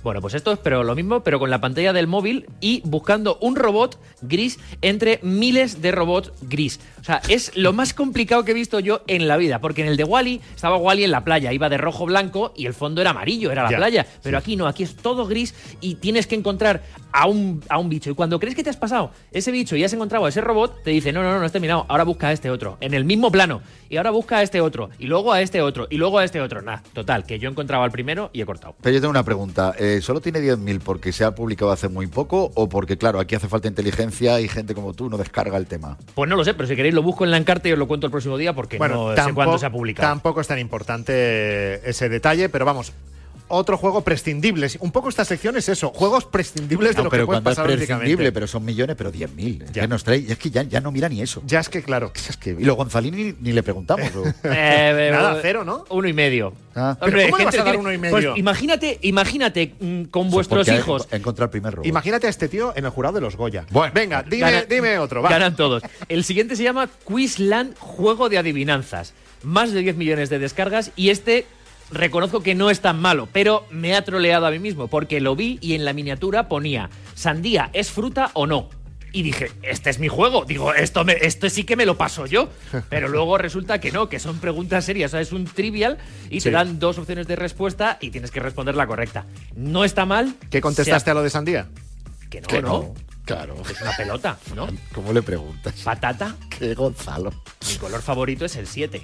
Bueno, 0.03 0.21
pues 0.21 0.33
esto 0.33 0.51
es 0.51 0.59
pero 0.59 0.83
lo 0.83 0.95
mismo, 0.95 1.21
pero 1.23 1.39
con 1.39 1.49
la 1.49 1.59
pantalla 1.61 1.93
del 1.93 2.07
móvil 2.07 2.45
y 2.61 2.81
buscando 2.85 3.37
un 3.41 3.55
robot 3.55 3.99
gris 4.21 4.59
entre 4.81 5.19
miles 5.23 5.81
de 5.81 5.91
robots 5.91 6.31
gris. 6.41 6.79
O 7.01 7.03
sea, 7.03 7.21
es 7.27 7.55
lo 7.55 7.73
más 7.73 7.93
complicado 7.93 8.43
que 8.43 8.51
he 8.51 8.53
visto 8.53 8.79
yo 8.79 9.01
en 9.07 9.27
la 9.27 9.37
vida, 9.37 9.59
porque 9.59 9.81
en 9.81 9.87
el 9.87 9.97
de 9.97 10.03
Wally 10.03 10.41
estaba 10.55 10.77
Wally 10.77 11.05
en 11.05 11.11
la 11.11 11.23
playa, 11.23 11.53
iba 11.53 11.69
de 11.69 11.77
rojo 11.77 12.05
blanco 12.05 12.53
y 12.55 12.65
el 12.65 12.73
fondo 12.73 13.01
era 13.01 13.11
amarillo, 13.11 13.51
era 13.51 13.63
la 13.63 13.71
Ya, 13.71 13.77
playa. 13.77 14.07
Pero 14.21 14.37
aquí 14.37 14.55
no, 14.55 14.67
aquí 14.67 14.83
es 14.83 14.95
todo 14.95 15.25
gris 15.25 15.55
y 15.81 15.95
tienes 15.95 16.27
que 16.27 16.35
encontrar 16.35 16.83
a 17.11 17.25
un, 17.27 17.63
a 17.69 17.79
un 17.79 17.89
bicho. 17.89 18.11
Y 18.11 18.13
cuando 18.13 18.39
crees 18.39 18.55
que 18.55 18.63
te 18.63 18.69
has 18.69 18.77
pasado 18.77 19.11
ese 19.37 19.51
bicho 19.51 19.75
y 19.75 19.83
has 19.83 19.93
encontrado 19.93 20.25
a 20.25 20.29
ese 20.29 20.41
robot, 20.41 20.83
te 20.83 20.91
dice, 20.91 21.11
no, 21.13 21.23
no, 21.23 21.31
no, 21.31 21.39
no 21.39 21.45
has 21.45 21.51
terminado, 21.51 21.85
ahora 21.87 22.03
busca 22.03 22.27
a 22.27 22.31
este 22.31 22.49
otro, 22.49 22.77
en 22.81 22.93
el 22.93 23.05
mismo 23.05 23.31
plano. 23.31 23.61
Y 23.89 23.97
ahora 23.97 24.11
busca 24.11 24.37
a 24.37 24.41
este 24.41 24.59
otro, 24.59 24.89
y 24.99 25.07
luego 25.07 25.31
a 25.31 25.41
este 25.41 25.61
otro, 25.61 25.87
y 25.89 25.97
luego 25.97 26.19
a 26.19 26.25
este 26.25 26.41
otro. 26.41 26.61
Nada, 26.61 26.83
total, 26.93 27.25
que 27.25 27.39
yo 27.39 27.49
encontraba 27.49 27.85
al 27.85 27.91
primero 27.91 28.29
y 28.33 28.41
he 28.41 28.45
cortado. 28.45 28.75
Pero 28.81 28.93
yo 28.93 28.99
tengo 28.99 29.11
una 29.11 29.23
pregunta. 29.23 29.73
Eh, 29.79 29.99
¿Solo 30.01 30.19
tiene 30.19 30.39
10.000 30.39 30.81
porque 30.81 31.13
se 31.13 31.23
ha 31.23 31.33
publicado 31.33 31.71
hace 31.71 31.87
muy 31.87 32.07
poco 32.07 32.51
o 32.55 32.67
porque, 32.67 32.97
claro, 32.97 33.19
aquí 33.19 33.35
hace 33.35 33.47
falta 33.47 33.67
inteligencia 33.67 34.41
y 34.41 34.49
gente 34.49 34.75
como 34.75 34.93
tú 34.93 35.09
no 35.09 35.17
descarga 35.17 35.57
el 35.57 35.67
tema? 35.67 35.97
Pues 36.15 36.29
no 36.29 36.35
lo 36.35 36.43
sé, 36.43 36.53
pero 36.53 36.67
si 36.67 36.75
queréis 36.75 36.93
lo 36.93 37.01
busco 37.01 37.23
en 37.23 37.31
la 37.31 37.37
encarte 37.37 37.69
y 37.69 37.73
os 37.73 37.79
lo 37.79 37.87
cuento 37.87 38.07
el 38.07 38.11
próximo 38.11 38.37
día 38.37 38.53
porque 38.53 38.77
no 38.77 39.15
sé 39.15 39.33
cuándo 39.33 39.57
se 39.57 39.65
ha 39.65 39.71
publicado. 39.71 40.09
Tampoco 40.09 40.41
es 40.41 40.47
tan 40.47 40.59
importante 40.59 41.89
ese 41.89 42.09
detalle, 42.09 42.49
pero 42.49 42.65
vamos. 42.65 42.91
Otro 43.49 43.77
juego 43.77 44.01
prescindible. 44.01 44.67
Un 44.79 44.91
poco 44.91 45.07
esta 45.09 45.23
sección 45.23 45.55
es 45.55 45.69
eso, 45.69 45.89
juegos 45.95 46.25
prescindibles 46.25 46.91
de 46.91 46.97
No, 46.97 47.03
lo 47.05 47.09
que 47.09 47.15
pero 47.15 47.25
puede 47.27 47.35
cuando 47.37 47.49
es 47.51 47.55
pasar 47.55 47.71
prescindible, 47.77 48.31
pero 48.33 48.45
son 48.47 48.65
millones, 48.65 48.95
pero 48.97 49.11
10.000. 49.11 49.65
Ya. 49.67 49.71
Ya. 49.83 49.87
nos 49.87 50.03
trae, 50.03 50.17
y 50.19 50.31
es 50.31 50.37
que 50.37 50.49
ya, 50.49 50.63
ya 50.63 50.81
no 50.81 50.91
mira 50.91 51.07
ni 51.07 51.21
eso. 51.21 51.41
Ya 51.45 51.59
es 51.61 51.69
que 51.69 51.81
claro. 51.81 52.11
Es 52.13 52.35
que, 52.35 52.49
y 52.51 52.63
los 52.63 52.75
Gonzalini 52.75 53.35
ni 53.39 53.53
le 53.53 53.63
preguntamos. 53.63 54.13
o- 54.15 54.23
Eh, 54.43 55.09
Nada, 55.11 55.37
eh, 55.37 55.39
cero, 55.41 55.63
¿no? 55.63 55.85
Uno 55.89 56.07
y 56.07 56.13
medio. 56.13 56.53
Ah. 56.75 56.97
Pero 56.99 57.17
¿cómo 57.23 57.37
le 57.37 57.45
vas 57.45 57.55
a 57.55 57.63
dar 57.63 57.71
que- 57.73 57.77
uno 57.79 57.91
y 57.93 57.97
pues 57.97 58.11
medio? 58.11 58.35
imagínate, 58.35 58.99
imagínate 59.01 59.73
mm, 59.79 60.03
con 60.05 60.27
Eso 60.27 60.35
vuestros 60.35 60.67
hijos. 60.67 61.07
el 61.11 61.21
primer 61.49 61.73
robot. 61.75 61.85
Imagínate 61.87 62.27
a 62.27 62.29
este 62.29 62.47
tío 62.49 62.73
en 62.75 62.83
el 62.85 62.91
jurado 62.91 63.15
de 63.15 63.21
los 63.21 63.35
Goya. 63.37 63.65
Bueno. 63.71 63.93
Venga, 63.95 64.23
dime, 64.23 64.51
Gana- 64.51 64.65
dime 64.69 64.99
otro. 64.99 65.21
Va. 65.21 65.29
Ganan 65.29 65.55
todos. 65.55 65.83
El 66.09 66.23
siguiente 66.23 66.55
se 66.55 66.63
llama 66.63 66.89
Quizland 67.07 67.77
Juego 67.77 68.27
de 68.29 68.37
Adivinanzas. 68.37 69.13
Más 69.43 69.71
de 69.71 69.81
10 69.81 69.95
millones 69.95 70.29
de 70.29 70.39
descargas 70.39 70.91
y 70.95 71.09
este 71.11 71.45
reconozco 71.91 72.41
que 72.41 72.55
no 72.55 72.69
es 72.69 72.81
tan 72.81 72.99
malo, 72.99 73.27
pero 73.31 73.65
me 73.71 73.95
ha 73.95 74.03
troleado 74.03 74.45
a 74.45 74.51
mí 74.51 74.59
mismo 74.59 74.87
porque 74.87 75.19
lo 75.21 75.35
vi 75.35 75.57
y 75.61 75.73
en 75.73 75.85
la 75.85 75.93
miniatura 75.93 76.47
ponía 76.47 76.89
¿Sandía 77.15 77.69
es 77.73 77.91
fruta 77.91 78.31
o 78.33 78.45
no? 78.47 78.69
Y 79.13 79.23
dije, 79.23 79.51
este 79.63 79.89
es 79.89 79.99
mi 79.99 80.09
juego. 80.09 80.43
Digo, 80.45 80.73
esto, 80.73 81.03
me, 81.05 81.13
esto 81.13 81.49
sí 81.49 81.63
que 81.63 81.75
me 81.77 81.85
lo 81.85 81.97
paso 81.97 82.25
yo. 82.27 82.49
Pero 82.89 83.07
luego 83.07 83.37
resulta 83.37 83.79
que 83.79 83.91
no, 83.91 84.09
que 84.09 84.19
son 84.19 84.37
preguntas 84.39 84.83
serias. 84.85 85.09
O 85.09 85.13
sea, 85.13 85.21
es 85.21 85.31
un 85.31 85.45
trivial 85.45 85.97
y 86.29 86.41
Sí. 86.41 86.45
te 86.49 86.51
dan 86.51 86.77
dos 86.77 86.97
opciones 86.99 87.25
de 87.25 87.35
respuesta 87.37 87.97
y 88.01 88.11
tienes 88.11 88.29
que 88.31 88.41
responder 88.41 88.75
la 88.75 88.85
correcta. 88.85 89.25
No 89.55 89.85
está 89.85 90.05
mal. 90.05 90.35
¿Qué 90.51 90.61
contestaste 90.61 91.09
a 91.09 91.13
lo 91.15 91.23
de 91.23 91.29
Sandía? 91.29 91.67
Que 92.29 92.41
no, 92.41 92.47
Que 92.47 92.61
no. 92.61 92.67
no. 92.67 92.93
Claro. 93.25 93.55
Es 93.69 93.81
una 93.81 93.95
pelota, 93.95 94.37
¿no? 94.55 94.67
¿Cómo 94.93 95.13
le 95.13 95.21
preguntas? 95.23 95.73
Patata. 95.83 96.35
¿Qué 96.59 96.75
Gonzalo? 96.75 97.33
Mi 97.67 97.75
color 97.77 98.01
favorito 98.01 98.45
es 98.45 98.55
el 98.57 98.67
7. 98.67 99.01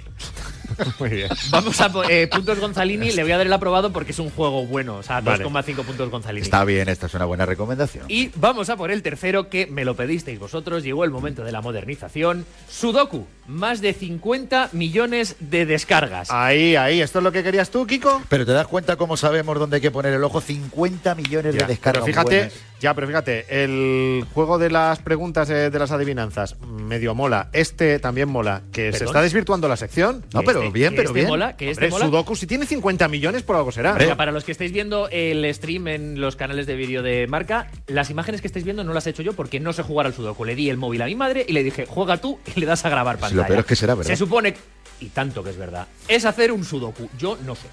Muy 0.98 1.10
bien. 1.10 1.28
Vamos 1.50 1.80
a 1.80 1.90
eh, 2.08 2.26
puntos 2.28 2.58
Gonzalini, 2.58 3.12
le 3.12 3.22
voy 3.22 3.32
a 3.32 3.38
dar 3.38 3.46
el 3.46 3.52
aprobado 3.52 3.92
porque 3.92 4.12
es 4.12 4.18
un 4.18 4.30
juego 4.30 4.66
bueno, 4.66 4.96
o 4.96 5.02
sea, 5.02 5.20
Vale. 5.20 5.44
2,5 5.44 5.84
puntos 5.84 6.10
Gonzalini. 6.10 6.42
Está 6.42 6.64
bien, 6.64 6.88
esta 6.88 7.06
es 7.06 7.14
una 7.14 7.24
buena 7.24 7.46
recomendación. 7.46 8.06
Y 8.08 8.30
vamos 8.36 8.68
a 8.70 8.76
por 8.76 8.90
el 8.90 9.02
tercero 9.02 9.48
que 9.48 9.66
me 9.66 9.84
lo 9.84 9.94
pedisteis 9.96 10.38
vosotros, 10.38 10.82
llegó 10.82 11.04
el 11.04 11.10
momento 11.10 11.44
de 11.44 11.52
la 11.52 11.60
modernización. 11.60 12.46
Sudoku, 12.68 13.26
más 13.46 13.80
de 13.80 13.92
50 13.92 14.70
millones 14.72 15.36
de 15.40 15.66
descargas. 15.66 16.30
Ahí, 16.30 16.76
ahí. 16.76 17.00
¿Esto 17.00 17.18
es 17.18 17.24
lo 17.24 17.32
que 17.32 17.42
querías 17.42 17.70
tú, 17.70 17.86
Kiko? 17.86 18.22
Pero 18.28 18.46
te 18.46 18.52
das 18.52 18.66
cuenta 18.66 18.96
cómo 18.96 19.16
sabemos 19.16 19.58
dónde 19.58 19.76
hay 19.76 19.82
que 19.82 19.90
poner 19.90 20.12
el 20.14 20.24
ojo. 20.24 20.40
50 20.40 21.14
millones 21.14 21.54
Ya, 21.54 21.62
de 21.62 21.66
descargas. 21.66 22.04
pero 22.04 22.06
fíjate, 22.06 22.36
buenas. 22.36 22.54
Ya, 22.84 22.92
pero 22.94 23.06
fíjate, 23.06 23.46
el 23.64 24.26
juego 24.34 24.58
de 24.58 24.68
las 24.70 24.98
preguntas 24.98 25.48
eh, 25.48 25.70
de 25.70 25.78
las 25.78 25.90
adivinanzas 25.90 26.56
medio 26.60 27.14
mola. 27.14 27.48
Este 27.54 27.98
también 27.98 28.28
mola. 28.28 28.60
Que 28.72 28.92
se 28.92 29.04
está 29.04 29.22
desvirtuando 29.22 29.68
la 29.68 29.76
sección. 29.78 30.22
No, 30.34 30.42
pero 30.42 30.60
este- 30.62 30.72
bien, 30.72 30.90
que 30.90 30.96
pero 30.98 31.08
este 31.08 31.20
bien. 31.20 31.28
mola, 31.28 31.56
que 31.56 31.70
este 31.70 31.86
Hombre, 31.86 31.90
mola. 31.98 32.04
Sudoku, 32.06 32.36
si 32.36 32.46
tiene 32.46 32.66
50 32.66 33.08
millones, 33.08 33.42
por 33.42 33.56
algo 33.56 33.72
será. 33.72 33.96
Para 34.16 34.32
los 34.32 34.44
que 34.44 34.52
estáis 34.52 34.70
viendo 34.70 35.08
el 35.10 35.52
stream 35.54 35.88
en 35.88 36.20
los 36.20 36.36
canales 36.36 36.66
de 36.66 36.76
vídeo 36.76 37.02
de 37.02 37.26
marca, 37.26 37.70
las 37.86 38.10
imágenes 38.10 38.42
que 38.42 38.46
estáis 38.48 38.66
viendo 38.66 38.84
no 38.84 38.92
las 38.92 39.06
he 39.06 39.10
hecho 39.10 39.22
yo 39.22 39.32
porque 39.32 39.60
no 39.60 39.72
sé 39.72 39.82
jugar 39.82 40.04
al 40.06 40.12
Sudoku. 40.12 40.44
Le 40.44 40.54
di 40.54 40.68
el 40.68 40.76
móvil 40.76 41.00
a 41.00 41.06
mi 41.06 41.14
madre 41.14 41.46
y 41.48 41.54
le 41.54 41.62
dije, 41.62 41.86
juega 41.88 42.18
tú 42.18 42.38
y 42.54 42.60
le 42.60 42.66
das 42.66 42.84
a 42.84 42.90
grabar 42.90 43.16
Si 43.16 43.20
pantalla. 43.22 43.42
lo 43.42 43.48
peor 43.48 43.60
es 43.60 43.66
que 43.66 43.76
será 43.76 43.94
verdad. 43.94 44.10
Se 44.10 44.16
supone, 44.16 44.54
y 45.00 45.06
tanto 45.08 45.42
que 45.42 45.48
es 45.50 45.56
verdad, 45.56 45.86
es 46.06 46.26
hacer 46.26 46.52
un 46.52 46.64
Sudoku. 46.64 47.08
Yo 47.18 47.38
no 47.46 47.54
sé. 47.54 47.66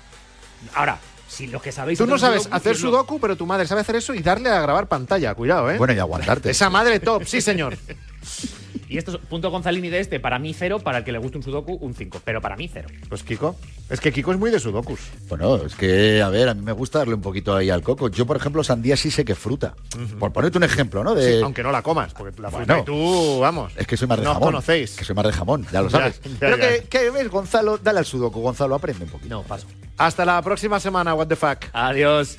Ahora, 0.73 0.99
si 1.31 1.47
los 1.47 1.61
que 1.61 1.71
sabéis 1.71 1.97
Tú 1.97 2.05
no 2.05 2.17
sabes 2.17 2.47
hacer 2.51 2.73
decirlo. 2.73 2.91
sudoku, 2.91 3.19
pero 3.19 3.35
tu 3.35 3.45
madre 3.45 3.65
sabe 3.67 3.81
hacer 3.81 3.95
eso 3.95 4.13
y 4.13 4.19
darle 4.21 4.49
a 4.49 4.61
grabar 4.61 4.87
pantalla. 4.87 5.33
Cuidado, 5.33 5.71
¿eh? 5.71 5.77
Bueno, 5.77 5.93
y 5.93 5.99
aguantarte. 5.99 6.49
Esa 6.51 6.69
madre 6.69 6.99
top, 6.99 7.23
sí, 7.25 7.39
señor. 7.41 7.77
Y 8.87 8.97
esto 8.97 9.11
es 9.11 9.17
punto 9.19 9.49
Gonzalini 9.49 9.87
de 9.87 9.99
este, 10.01 10.19
para 10.19 10.37
mí 10.37 10.53
cero, 10.53 10.79
para 10.79 10.97
el 10.97 11.03
que 11.05 11.13
le 11.13 11.17
guste 11.17 11.37
un 11.37 11.43
sudoku, 11.43 11.75
un 11.75 11.93
5. 11.95 12.21
Pero 12.25 12.41
para 12.41 12.57
mí 12.57 12.69
cero. 12.71 12.89
Pues 13.07 13.23
Kiko. 13.23 13.55
Es 13.89 14.01
que 14.01 14.11
Kiko 14.11 14.33
es 14.33 14.37
muy 14.39 14.51
de 14.51 14.59
sudokus. 14.59 14.99
Bueno, 15.29 15.55
es 15.65 15.75
que, 15.75 16.21
a 16.21 16.27
ver, 16.27 16.49
a 16.49 16.53
mí 16.53 16.61
me 16.61 16.73
gusta 16.73 16.99
darle 16.99 17.13
un 17.13 17.21
poquito 17.21 17.55
ahí 17.55 17.69
al 17.69 17.83
coco. 17.83 18.09
Yo, 18.09 18.25
por 18.25 18.35
ejemplo, 18.35 18.65
sandía 18.65 18.97
sí 18.97 19.09
sé 19.09 19.23
que 19.23 19.31
es 19.31 19.37
fruta. 19.37 19.75
Por 20.19 20.33
ponerte 20.33 20.57
un 20.57 20.65
ejemplo, 20.65 21.05
¿no? 21.05 21.15
De... 21.15 21.37
Sí, 21.37 21.41
aunque 21.41 21.63
no 21.63 21.71
la 21.71 21.81
comas, 21.81 22.13
porque 22.13 22.41
la 22.41 22.49
fruta 22.51 22.65
Bueno. 22.65 22.81
y 22.81 22.85
tú, 22.85 23.39
vamos. 23.39 23.71
Es 23.77 23.87
que 23.87 23.95
soy 23.95 24.09
más 24.09 24.17
de 24.19 24.25
no 24.25 24.33
jamón. 24.33 24.47
conocéis. 24.49 24.91
Que 24.97 25.05
soy 25.05 25.15
más 25.15 25.25
de 25.25 25.31
jamón, 25.31 25.65
ya 25.71 25.81
lo 25.81 25.87
Ya, 25.89 25.97
sabes. 25.97 26.21
ya, 26.23 26.29
Pero 26.39 26.57
ya. 26.57 26.69
que, 26.81 26.83
que 26.89 27.09
ves, 27.11 27.29
Gonzalo, 27.29 27.77
dale 27.77 27.99
al 27.99 28.05
sudoku, 28.05 28.41
Gonzalo, 28.41 28.75
aprende 28.75 29.05
un 29.05 29.09
poquito. 29.11 29.29
No, 29.33 29.43
paso. 29.43 29.67
Hasta 29.97 30.25
la 30.25 30.41
próxima 30.41 30.79
semana, 30.79 31.13
what 31.13 31.27
the 31.27 31.35
fuck. 31.35 31.65
Adiós. 31.73 32.37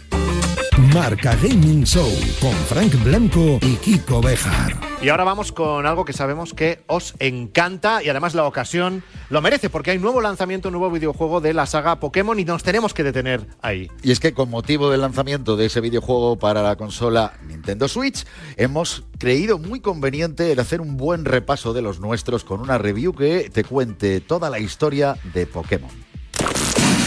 Marca 0.94 1.34
Gaming 1.36 1.84
Show 1.84 2.10
con 2.40 2.52
Frank 2.52 2.94
Blanco 3.02 3.58
y 3.62 3.76
Kiko 3.76 4.20
Bejar. 4.20 4.76
Y 5.00 5.08
ahora 5.08 5.24
vamos 5.24 5.50
con 5.50 5.86
algo 5.86 6.04
que 6.04 6.12
sabemos 6.12 6.54
que 6.54 6.82
os 6.86 7.14
encanta 7.18 8.02
y 8.02 8.08
además 8.08 8.34
la 8.34 8.44
ocasión 8.44 9.02
lo 9.30 9.40
merece 9.40 9.70
porque 9.70 9.92
hay 9.92 9.98
nuevo 9.98 10.20
lanzamiento, 10.20 10.68
un 10.68 10.72
nuevo 10.72 10.90
videojuego 10.90 11.40
de 11.40 11.54
la 11.54 11.66
saga 11.66 11.98
Pokémon 11.98 12.38
y 12.38 12.44
nos 12.44 12.62
tenemos 12.62 12.94
que 12.94 13.04
detener 13.04 13.46
ahí. 13.62 13.90
Y 14.02 14.12
es 14.12 14.20
que 14.20 14.34
con 14.34 14.50
motivo 14.50 14.90
del 14.90 15.00
lanzamiento 15.00 15.56
de 15.56 15.66
ese 15.66 15.80
videojuego 15.80 16.38
para 16.38 16.62
la 16.62 16.76
consola 16.76 17.34
Nintendo 17.46 17.88
Switch, 17.88 18.24
hemos 18.56 19.04
creído 19.18 19.58
muy 19.58 19.80
conveniente 19.80 20.52
el 20.52 20.60
hacer 20.60 20.80
un 20.80 20.96
buen 20.96 21.24
repaso 21.24 21.72
de 21.72 21.82
los 21.82 22.00
nuestros 22.00 22.44
con 22.44 22.60
una 22.60 22.78
review 22.78 23.14
que 23.14 23.50
te 23.50 23.64
cuente 23.64 24.20
toda 24.20 24.50
la 24.50 24.58
historia 24.58 25.16
de 25.32 25.46
Pokémon. 25.46 26.11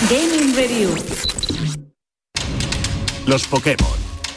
Gaming 0.10 0.56
Review. 0.56 0.89
Los 3.26 3.48
Pokémon. 3.48 3.89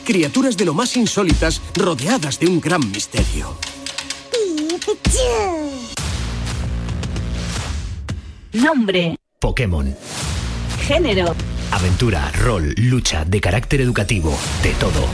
Criaturas 0.05 0.57
de 0.57 0.65
lo 0.65 0.73
más 0.73 0.97
insólitas 0.97 1.61
rodeadas 1.75 2.41
de 2.41 2.47
un 2.47 2.59
gran 2.59 2.91
misterio. 2.91 3.59
Nombre. 8.55 9.17
Pokémon. 9.41 9.95
Género. 10.87 11.35
Aventura, 11.71 12.33
rol, 12.33 12.73
lucha, 12.79 13.27
de 13.27 13.41
carácter 13.43 13.83
educativo, 13.83 14.35
de 14.63 14.71
todo. 14.73 15.05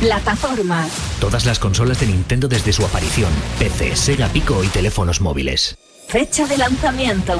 Plataforma. 0.00 0.88
Todas 1.20 1.44
las 1.44 1.58
consolas 1.58 2.00
de 2.00 2.06
Nintendo 2.06 2.48
desde 2.48 2.72
su 2.72 2.82
aparición. 2.82 3.30
PC, 3.58 3.94
Sega 3.94 4.28
Pico 4.28 4.64
y 4.64 4.68
teléfonos 4.68 5.20
móviles. 5.20 5.76
Fecha 6.08 6.46
de 6.46 6.56
lanzamiento. 6.56 7.34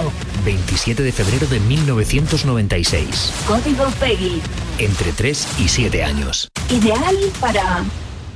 27 0.45 1.03
de 1.03 1.11
febrero 1.11 1.47
de 1.47 1.59
1996. 1.59 3.33
Código 3.47 3.87
PEGI. 3.99 4.43
Entre 4.79 5.13
3 5.13 5.49
y 5.61 5.69
7 5.69 6.05
años. 6.05 6.51
Ideal 6.69 7.17
para 7.41 7.83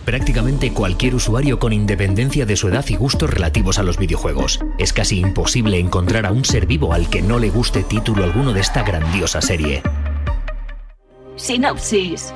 Prácticamente 0.06 0.72
cualquier 0.72 1.14
usuario 1.16 1.58
con 1.58 1.74
independencia 1.74 2.46
de 2.46 2.56
su 2.56 2.68
edad 2.68 2.84
y 2.88 2.96
gustos 2.96 3.28
relativos 3.28 3.78
a 3.78 3.82
los 3.82 3.98
videojuegos. 3.98 4.58
Es 4.78 4.94
casi 4.94 5.20
imposible 5.20 5.78
encontrar 5.78 6.24
a 6.24 6.32
un 6.32 6.46
ser 6.46 6.64
vivo 6.64 6.94
al 6.94 7.10
que 7.10 7.20
no 7.20 7.38
le 7.38 7.50
guste 7.50 7.82
título 7.82 8.24
alguno 8.24 8.54
de 8.54 8.62
esta 8.62 8.82
grandiosa 8.82 9.42
serie. 9.42 9.82
Sinopsis. 11.36 12.32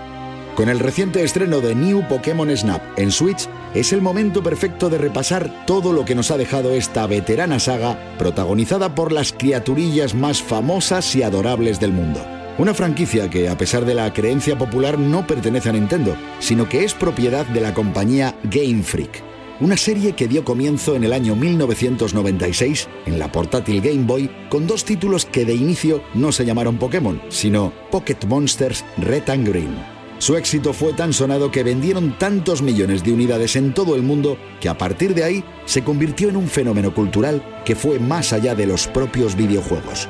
Con 0.57 0.71
el 0.71 0.79
reciente 0.79 1.23
estreno 1.23 1.61
de 1.61 1.75
New 1.75 2.09
Pokémon 2.09 2.49
Snap 2.57 2.81
en 2.99 3.13
Switch, 3.13 3.47
es 3.75 3.93
el 3.93 4.01
momento 4.01 4.43
perfecto 4.43 4.89
de 4.89 4.97
repasar 4.97 5.67
todo 5.67 5.93
lo 5.93 6.07
que 6.07 6.15
nos 6.15 6.31
ha 6.31 6.39
dejado 6.39 6.71
esta 6.71 7.07
veterana 7.07 7.61
saga, 7.61 8.17
protagonizada 8.17 8.95
por 8.95 9.13
las 9.13 9.35
criaturillas 9.35 10.15
más 10.15 10.43
famosas 10.43 11.15
y 11.15 11.23
adorables 11.23 11.79
del 11.79 11.93
mundo. 11.93 12.27
Una 12.57 12.73
franquicia 12.73 13.29
que, 13.29 13.51
a 13.51 13.59
pesar 13.59 13.85
de 13.85 13.93
la 13.93 14.11
creencia 14.15 14.57
popular, 14.57 14.99
no 14.99 15.27
pertenece 15.27 15.69
a 15.69 15.73
Nintendo, 15.73 16.17
sino 16.39 16.67
que 16.67 16.85
es 16.85 16.95
propiedad 16.95 17.45
de 17.45 17.61
la 17.61 17.75
compañía 17.75 18.35
Game 18.45 18.83
Freak. 18.83 19.23
Una 19.61 19.77
serie 19.77 20.15
que 20.15 20.27
dio 20.27 20.43
comienzo 20.43 20.97
en 20.97 21.05
el 21.05 21.13
año 21.13 21.37
1996 21.37 22.89
en 23.05 23.19
la 23.19 23.31
portátil 23.31 23.83
Game 23.83 24.05
Boy 24.05 24.31
con 24.49 24.67
dos 24.67 24.87
títulos 24.87 25.27
que 25.27 25.45
de 25.45 25.55
inicio 25.55 26.03
no 26.15 26.33
se 26.33 26.47
llamaron 26.47 26.79
Pokémon, 26.79 27.21
sino 27.29 27.75
Pocket 27.91 28.25
Monsters 28.27 28.87
Red 28.97 29.29
and 29.29 29.47
Green. 29.47 29.96
Su 30.19 30.37
éxito 30.37 30.73
fue 30.73 30.95
tan 30.95 31.13
sonado 31.13 31.51
que 31.51 31.63
vendieron 31.63 32.19
tantos 32.19 32.63
millones 32.63 33.05
de 33.05 33.13
unidades 33.13 33.55
en 33.55 33.75
todo 33.75 33.95
el 33.97 34.03
mundo 34.03 34.39
que 34.61 34.69
a 34.69 34.79
partir 34.79 35.15
de 35.15 35.25
ahí 35.25 35.45
se 35.67 35.85
convirtió 35.85 36.31
en 36.31 36.37
un 36.37 36.49
fenómeno 36.49 36.95
cultural 36.95 37.43
que 37.65 37.77
fue 37.77 37.99
más 37.99 38.33
allá 38.33 38.55
de 38.55 38.67
los 38.67 38.87
propios 38.87 39.37
videojuegos. 39.37 40.09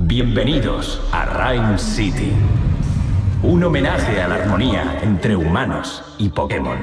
Bienvenidos 0.00 1.00
a 1.12 1.24
Rhyme 1.24 1.78
City. 1.78 2.30
Un 3.42 3.64
homenaje 3.64 4.20
a 4.20 4.28
la 4.28 4.34
armonía 4.34 5.00
entre 5.02 5.34
humanos 5.34 6.02
y 6.18 6.28
Pokémon. 6.28 6.78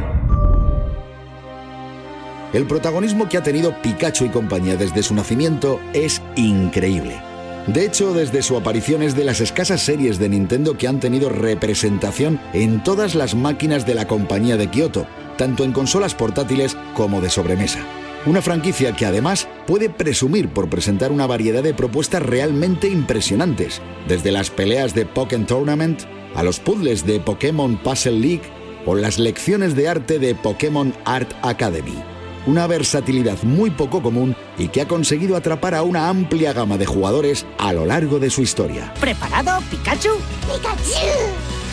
El 2.51 2.65
protagonismo 2.65 3.29
que 3.29 3.37
ha 3.37 3.43
tenido 3.43 3.79
Pikachu 3.81 4.25
y 4.25 4.29
compañía 4.29 4.75
desde 4.75 5.03
su 5.03 5.13
nacimiento 5.13 5.79
es 5.93 6.21
increíble. 6.35 7.34
De 7.67 7.84
hecho, 7.84 8.13
desde 8.13 8.43
su 8.43 8.56
aparición 8.58 9.01
es 9.01 9.15
de 9.15 9.23
las 9.23 9.41
escasas 9.41 9.82
series 9.82 10.19
de 10.19 10.30
Nintendo 10.30 10.78
que 10.78 10.88
han 10.88 10.99
tenido 10.99 11.30
representación 11.30 12.39
en 12.54 12.84
todas 12.84 13.15
las 13.15 13.34
máquinas 13.34 13.88
de 13.88 13.95
la 13.95 14.08
compañía 14.08 14.56
de 14.56 14.69
Kyoto, 14.69 15.08
tanto 15.36 15.63
en 15.63 15.71
consolas 15.71 16.13
portátiles 16.13 16.78
como 16.93 17.21
de 17.21 17.32
sobremesa. 17.32 17.80
Una 18.28 18.43
franquicia 18.43 18.95
que 18.95 19.08
además 19.08 19.47
puede 19.65 19.89
presumir 19.89 20.49
por 20.49 20.69
presentar 20.69 21.12
una 21.12 21.25
variedad 21.25 21.63
de 21.63 21.73
propuestas 21.73 22.21
realmente 22.21 22.88
impresionantes, 22.88 23.82
desde 24.08 24.32
las 24.32 24.51
peleas 24.51 24.93
de 24.93 25.08
Pokémon 25.08 25.47
Tournament 25.47 26.04
a 26.36 26.43
los 26.43 26.60
puzzles 26.60 27.06
de 27.06 27.19
Pokémon 27.19 27.78
Puzzle 27.78 28.19
League 28.19 28.43
o 28.86 28.93
las 28.93 29.17
lecciones 29.17 29.75
de 29.75 29.89
arte 29.89 30.19
de 30.19 30.36
Pokémon 30.36 30.93
Art 31.06 31.32
Academy 31.41 32.14
una 32.45 32.67
versatilidad 32.67 33.41
muy 33.43 33.69
poco 33.69 34.01
común 34.01 34.36
y 34.58 34.67
que 34.67 34.81
ha 34.81 34.88
conseguido 34.88 35.36
atrapar 35.36 35.75
a 35.75 35.84
una 35.84 36.10
amplia 36.10 36.53
gama 36.53 36.77
de 36.77 36.86
jugadores 36.86 37.45
a 37.58 37.73
lo 37.73 37.86
largo 37.86 38.19
de 38.19 38.29
su 38.29 38.41
historia. 38.41 38.93
¿Preparado, 38.99 39.60
Pikachu? 39.69 40.12
¡Pikachu! 40.41 41.15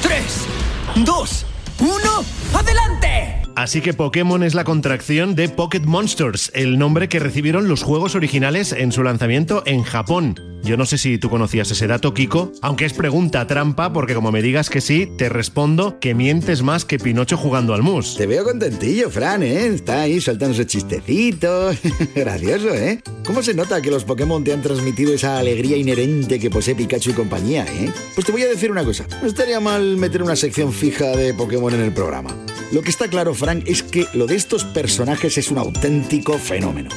¡Tres, 0.03 0.47
dos, 1.05 1.47
uno, 1.81 2.25
adelante! 2.55 3.42
Así 3.55 3.81
que 3.81 3.93
Pokémon 3.93 4.43
es 4.43 4.55
la 4.55 4.65
contracción 4.65 5.35
de 5.35 5.49
Pocket 5.49 5.83
Monsters, 5.83 6.51
el 6.55 6.79
nombre 6.79 7.09
que 7.09 7.19
recibieron 7.19 7.69
los 7.69 7.83
juegos 7.83 8.15
originales 8.15 8.73
en 8.73 8.93
su 8.93 9.03
lanzamiento 9.03 9.63
en 9.67 9.83
Japón. 9.83 10.37
Yo 10.65 10.77
no 10.77 10.87
sé 10.87 10.97
si 10.97 11.19
tú 11.19 11.29
conocías 11.29 11.71
ese 11.73 11.89
dato, 11.89 12.15
Kiko, 12.15 12.53
aunque 12.63 12.85
es 12.85 12.93
pregunta 12.93 13.47
trampa, 13.49 13.93
porque 13.93 14.15
como 14.15 14.31
me 14.31 14.43
digas 14.43 14.71
que 14.71 14.81
sí, 14.81 15.09
te 15.19 15.29
respondo 15.29 15.99
que 15.99 16.15
mientes 16.15 16.63
más 16.63 16.85
que 16.85 16.99
Pinocho 16.99 17.37
jugando 17.37 17.75
al 17.75 17.83
mus. 17.83 18.17
Te 18.17 18.27
veo 18.27 18.45
contentillo, 18.45 19.11
Fran, 19.11 19.43
¿eh? 19.43 19.67
Está 19.67 20.03
ahí 20.03 20.21
soltándose 20.21 20.65
chistecitos. 20.65 21.77
Gracioso, 22.15 22.73
¿eh? 22.73 23.03
¿Cómo 23.27 23.43
se 23.43 23.55
nota 23.55 23.83
que 23.83 23.91
los 23.91 24.05
Pokémon 24.05 24.45
te 24.45 24.53
han 24.53 24.63
transmitido 24.63 25.13
esa 25.13 25.39
alegría 25.39 25.77
inherente 25.77 26.39
que 26.39 26.49
posee 26.49 26.77
Pikachu 26.77 27.11
y 27.11 27.15
compañía, 27.15 27.65
eh? 27.65 27.93
Pues 28.15 28.25
te 28.25 28.31
voy 28.31 28.43
a 28.43 28.49
decir 28.49 28.71
una 28.71 28.85
cosa. 28.85 29.05
No 29.21 29.27
estaría 29.27 29.59
mal 29.59 29.97
meter 29.97 30.23
una 30.23 30.37
sección 30.37 30.73
fija 30.73 31.17
de 31.17 31.35
Pokémon 31.35 31.75
en 31.75 31.81
el 31.81 31.93
programa. 31.93 32.31
Lo 32.73 32.83
que 32.83 32.91
está 32.91 33.09
claro, 33.09 33.35
Frank, 33.43 33.65
es 33.67 33.83
que 33.83 34.07
lo 34.15 34.27
de 34.27 34.37
estos 34.37 34.63
personajes 34.63 35.37
es 35.37 35.51
un 35.51 35.59
auténtico 35.59 36.39
fenómeno. 36.39 36.91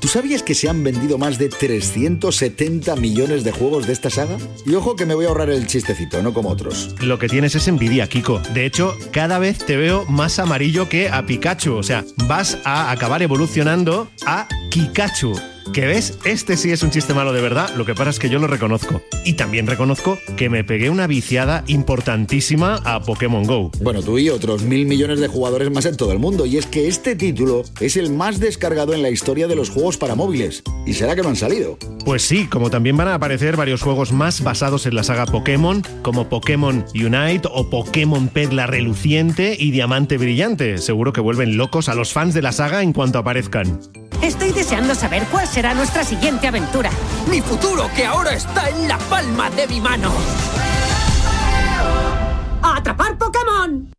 ¿Tú 0.00 0.08
sabías 0.08 0.42
que 0.42 0.52
se 0.52 0.68
han 0.68 0.82
vendido 0.82 1.16
más 1.16 1.38
de 1.38 1.48
370 1.48 2.96
millones 2.96 3.44
de 3.44 3.52
juegos 3.52 3.86
de 3.86 3.92
esta 3.92 4.10
saga? 4.10 4.36
Y 4.66 4.74
ojo 4.74 4.96
que 4.96 5.06
me 5.06 5.14
voy 5.14 5.26
a 5.26 5.28
ahorrar 5.28 5.48
el 5.50 5.68
chistecito, 5.68 6.20
no 6.20 6.34
como 6.34 6.48
otros. 6.48 6.96
Lo 7.00 7.20
que 7.20 7.28
tienes 7.28 7.54
es 7.54 7.68
envidia, 7.68 8.08
Kiko. 8.08 8.40
De 8.52 8.66
hecho, 8.66 8.96
cada 9.12 9.38
vez 9.38 9.58
te 9.58 9.76
veo 9.76 10.04
más 10.06 10.40
amarillo 10.40 10.88
que 10.88 11.08
a 11.08 11.24
Pikachu. 11.24 11.76
O 11.76 11.84
sea, 11.84 12.04
vas 12.26 12.58
a 12.64 12.90
acabar 12.90 13.22
evolucionando 13.22 14.10
a 14.26 14.48
Kikachu. 14.72 15.51
Que 15.72 15.86
ves, 15.86 16.18
este 16.24 16.56
sí 16.56 16.70
es 16.70 16.82
un 16.82 16.90
chiste 16.90 17.14
malo 17.14 17.32
de 17.32 17.40
verdad, 17.40 17.74
lo 17.76 17.86
que 17.86 17.94
pasa 17.94 18.10
es 18.10 18.18
que 18.18 18.28
yo 18.28 18.38
lo 18.38 18.46
reconozco. 18.46 19.02
Y 19.24 19.34
también 19.34 19.66
reconozco 19.66 20.18
que 20.36 20.50
me 20.50 20.64
pegué 20.64 20.90
una 20.90 21.06
viciada 21.06 21.64
importantísima 21.66 22.76
a 22.84 23.00
Pokémon 23.00 23.44
Go. 23.44 23.70
Bueno, 23.80 24.02
tú 24.02 24.18
y 24.18 24.28
otros 24.28 24.62
mil 24.62 24.86
millones 24.86 25.20
de 25.20 25.28
jugadores 25.28 25.70
más 25.70 25.86
en 25.86 25.96
todo 25.96 26.12
el 26.12 26.18
mundo. 26.18 26.46
Y 26.46 26.58
es 26.58 26.66
que 26.66 26.88
este 26.88 27.16
título 27.16 27.62
es 27.80 27.96
el 27.96 28.12
más 28.12 28.40
descargado 28.40 28.94
en 28.94 29.02
la 29.02 29.10
historia 29.10 29.48
de 29.48 29.56
los 29.56 29.70
juegos 29.70 29.96
para 29.96 30.14
móviles. 30.14 30.62
¿Y 30.86 30.94
será 30.94 31.14
que 31.14 31.22
no 31.22 31.28
han 31.28 31.36
salido? 31.36 31.78
Pues 32.04 32.22
sí, 32.22 32.46
como 32.46 32.70
también 32.70 32.96
van 32.96 33.08
a 33.08 33.14
aparecer 33.14 33.56
varios 33.56 33.82
juegos 33.82 34.12
más 34.12 34.42
basados 34.42 34.86
en 34.86 34.94
la 34.94 35.04
saga 35.04 35.26
Pokémon, 35.26 35.82
como 36.02 36.28
Pokémon 36.28 36.84
Unite 36.94 37.48
o 37.50 37.70
Pokémon 37.70 38.28
Perla 38.28 38.66
Reluciente 38.66 39.56
y 39.58 39.70
Diamante 39.70 40.18
Brillante. 40.18 40.78
Seguro 40.78 41.12
que 41.12 41.20
vuelven 41.20 41.56
locos 41.56 41.88
a 41.88 41.94
los 41.94 42.12
fans 42.12 42.34
de 42.34 42.42
la 42.42 42.52
saga 42.52 42.82
en 42.82 42.92
cuanto 42.92 43.18
aparezcan. 43.18 43.80
Estoy 44.22 44.52
deseando 44.52 44.94
saber 44.94 45.24
cuál 45.32 45.48
será 45.52 45.74
nuestra 45.74 46.02
siguiente 46.02 46.46
aventura. 46.48 46.90
Mi 47.28 47.42
futuro 47.42 47.90
que 47.94 48.06
ahora 48.06 48.32
está 48.32 48.70
en 48.70 48.88
la 48.88 48.96
palma 48.96 49.50
de 49.50 49.66
mi 49.66 49.82
mano. 49.82 50.10
¡A 52.62 52.78
atrapar 52.78 53.18
Pokémon! 53.18 53.92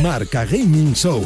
Marca 0.00 0.44
Gaming 0.44 0.94
Show. 0.94 1.24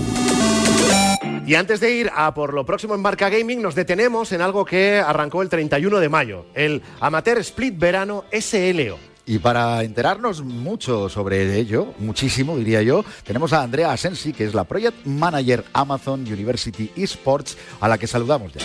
Y 1.47 1.55
antes 1.57 1.81
de 1.81 1.95
ir 1.95 2.11
a 2.15 2.33
por 2.33 2.55
lo 2.55 2.65
próximo 2.65 2.95
en 2.95 3.03
Barca 3.03 3.29
Gaming, 3.29 3.61
nos 3.61 3.75
detenemos 3.75 4.33
en 4.33 4.41
algo 4.41 4.65
que 4.65 4.99
arrancó 4.99 5.43
el 5.43 5.51
31 5.51 5.99
de 5.99 6.09
mayo, 6.09 6.47
el 6.55 6.83
Amateur 7.01 7.39
Split 7.39 7.79
Verano 7.79 8.25
SLO. 8.33 9.08
Y 9.29 9.41
para 9.41 9.83
enterarnos 9.83 10.43
mucho 10.43 11.11
sobre 11.11 11.59
ello, 11.59 11.93
muchísimo 11.99 12.57
diría 12.57 12.81
yo, 12.81 13.05
tenemos 13.25 13.53
a 13.53 13.63
Andrea 13.63 13.93
Asensi, 13.93 14.33
que 14.33 14.47
es 14.47 14.55
la 14.55 14.65
Project 14.65 15.05
Manager 15.05 15.67
Amazon 15.75 16.21
University 16.23 16.91
Esports, 16.97 17.59
a 17.79 17.89
la 17.89 17.99
que 17.99 18.07
saludamos 18.07 18.55
ya. 18.55 18.63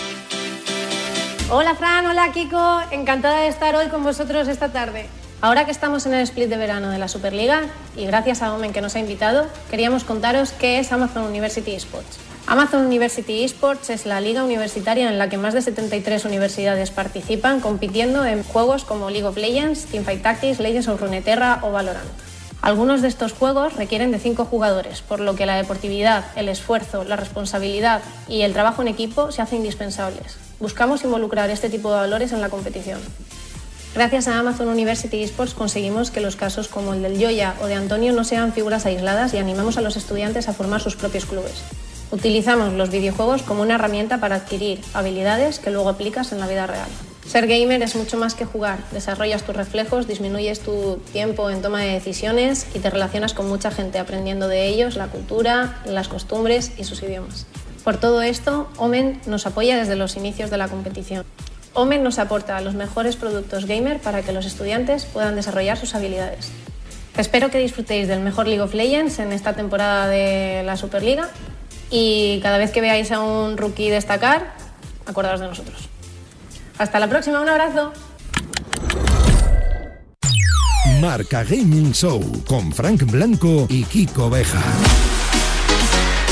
Hola 1.49 1.75
Fran, 1.75 2.05
hola 2.05 2.31
Kiko, 2.31 2.79
encantada 2.91 3.41
de 3.41 3.49
estar 3.49 3.75
hoy 3.75 3.89
con 3.89 4.03
vosotros 4.03 4.47
esta 4.47 4.71
tarde. 4.71 5.07
Ahora 5.41 5.65
que 5.65 5.71
estamos 5.71 6.05
en 6.05 6.13
el 6.13 6.21
split 6.21 6.47
de 6.47 6.55
verano 6.55 6.91
de 6.91 6.97
la 6.97 7.09
Superliga 7.09 7.63
y 7.97 8.05
gracias 8.05 8.41
a 8.41 8.53
Omen 8.53 8.71
que 8.71 8.79
nos 8.79 8.95
ha 8.95 8.99
invitado, 8.99 9.47
queríamos 9.69 10.05
contaros 10.05 10.53
qué 10.53 10.79
es 10.79 10.93
Amazon 10.93 11.25
University 11.25 11.71
Esports. 11.71 12.22
Amazon 12.45 12.85
University 12.85 13.43
Esports 13.43 13.89
es 13.89 14.05
la 14.05 14.19
liga 14.19 14.43
universitaria 14.43 15.09
en 15.09 15.17
la 15.17 15.29
que 15.29 15.37
más 15.37 15.53
de 15.53 15.61
73 15.61 16.25
universidades 16.25 16.91
participan 16.91 17.61
compitiendo 17.61 18.25
en 18.25 18.43
juegos 18.43 18.83
como 18.83 19.09
League 19.09 19.25
of 19.25 19.37
Legends, 19.37 19.85
Teamfight 19.85 20.21
Tactics, 20.21 20.59
Legends 20.59 20.89
of 20.89 20.99
Runeterra 20.99 21.59
o 21.63 21.71
Valorant. 21.71 22.05
Algunos 22.61 23.01
de 23.01 23.07
estos 23.07 23.31
juegos 23.31 23.75
requieren 23.75 24.11
de 24.11 24.19
5 24.19 24.45
jugadores, 24.45 25.01
por 25.01 25.21
lo 25.21 25.35
que 25.35 25.45
la 25.45 25.55
deportividad, 25.55 26.25
el 26.35 26.49
esfuerzo, 26.49 27.05
la 27.05 27.15
responsabilidad 27.15 28.01
y 28.27 28.41
el 28.41 28.53
trabajo 28.53 28.81
en 28.81 28.89
equipo 28.89 29.31
se 29.31 29.41
hacen 29.41 29.59
indispensables. 29.59 30.37
Buscamos 30.59 31.03
involucrar 31.03 31.49
este 31.49 31.69
tipo 31.69 31.89
de 31.89 31.95
valores 31.95 32.33
en 32.33 32.41
la 32.41 32.49
competición. 32.49 32.99
Gracias 33.95 34.27
a 34.27 34.39
Amazon 34.39 34.67
University 34.67 35.23
Esports 35.23 35.53
conseguimos 35.53 36.11
que 36.11 36.19
los 36.19 36.35
casos 36.35 36.67
como 36.67 36.93
el 36.93 37.03
del 37.03 37.19
Yoya 37.19 37.55
o 37.61 37.67
de 37.67 37.75
Antonio 37.75 38.11
no 38.11 38.23
sean 38.23 38.51
figuras 38.51 38.85
aisladas 38.85 39.33
y 39.33 39.37
animamos 39.37 39.77
a 39.77 39.81
los 39.81 39.95
estudiantes 39.97 40.49
a 40.49 40.53
formar 40.53 40.81
sus 40.81 40.95
propios 40.95 41.25
clubes. 41.25 41.63
Utilizamos 42.13 42.73
los 42.73 42.91
videojuegos 42.91 43.41
como 43.41 43.63
una 43.63 43.73
herramienta 43.73 44.19
para 44.19 44.35
adquirir 44.35 44.79
habilidades 44.93 45.57
que 45.57 45.71
luego 45.71 45.89
aplicas 45.89 46.31
en 46.31 46.39
la 46.39 46.45
vida 46.45 46.67
real. 46.67 46.87
Ser 47.25 47.47
gamer 47.47 47.81
es 47.81 47.95
mucho 47.95 48.19
más 48.19 48.35
que 48.35 48.45
jugar, 48.45 48.77
desarrollas 48.91 49.41
tus 49.41 49.55
reflejos, 49.55 50.07
disminuyes 50.07 50.59
tu 50.59 50.97
tiempo 51.11 51.49
en 51.49 51.63
toma 51.63 51.81
de 51.81 51.91
decisiones 51.93 52.67
y 52.75 52.79
te 52.79 52.91
relacionas 52.91 53.33
con 53.33 53.49
mucha 53.49 53.71
gente 53.71 53.97
aprendiendo 53.97 54.47
de 54.47 54.67
ellos 54.67 54.95
la 54.95 55.07
cultura, 55.07 55.81
las 55.85 56.07
costumbres 56.07 56.73
y 56.77 56.83
sus 56.83 57.01
idiomas. 57.01 57.47
Por 57.83 57.97
todo 57.97 58.21
esto, 58.21 58.69
Omen 58.77 59.19
nos 59.25 59.47
apoya 59.47 59.75
desde 59.75 59.95
los 59.95 60.15
inicios 60.15 60.51
de 60.51 60.59
la 60.59 60.67
competición. 60.67 61.25
Omen 61.73 62.03
nos 62.03 62.19
aporta 62.19 62.61
los 62.61 62.75
mejores 62.75 63.15
productos 63.15 63.65
gamer 63.65 63.99
para 63.99 64.21
que 64.21 64.33
los 64.33 64.45
estudiantes 64.45 65.05
puedan 65.05 65.35
desarrollar 65.35 65.79
sus 65.79 65.95
habilidades. 65.95 66.51
Espero 67.17 67.49
que 67.49 67.57
disfrutéis 67.57 68.07
del 68.07 68.19
mejor 68.19 68.45
League 68.45 68.61
of 68.61 68.75
Legends 68.75 69.17
en 69.17 69.31
esta 69.31 69.53
temporada 69.53 70.07
de 70.07 70.61
la 70.63 70.77
Superliga 70.77 71.31
y 71.95 72.39
cada 72.41 72.57
vez 72.57 72.71
que 72.71 72.81
veáis 72.81 73.11
a 73.11 73.19
un 73.19 73.55
rookie 73.55 73.91
destacar, 73.91 74.55
acordaos 75.05 75.39
de 75.39 75.47
nosotros. 75.47 75.77
Hasta 76.79 76.99
la 76.99 77.07
próxima, 77.07 77.39
un 77.39 77.47
abrazo. 77.47 77.93
Marca 80.99 81.43
Gaming 81.43 81.93
Show 81.93 82.43
con 82.47 82.73
Frank 82.73 83.03
Blanco 83.03 83.67
y 83.69 83.83
Kiko 83.83 84.27
Beja. 84.31 84.59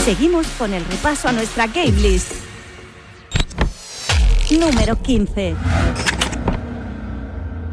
Seguimos 0.04 0.48
con 0.58 0.74
el 0.74 0.84
repaso 0.86 1.28
a 1.28 1.32
nuestra 1.32 1.68
game 1.68 1.92
list. 1.92 2.32
Número 4.50 5.00
15. 5.00 5.56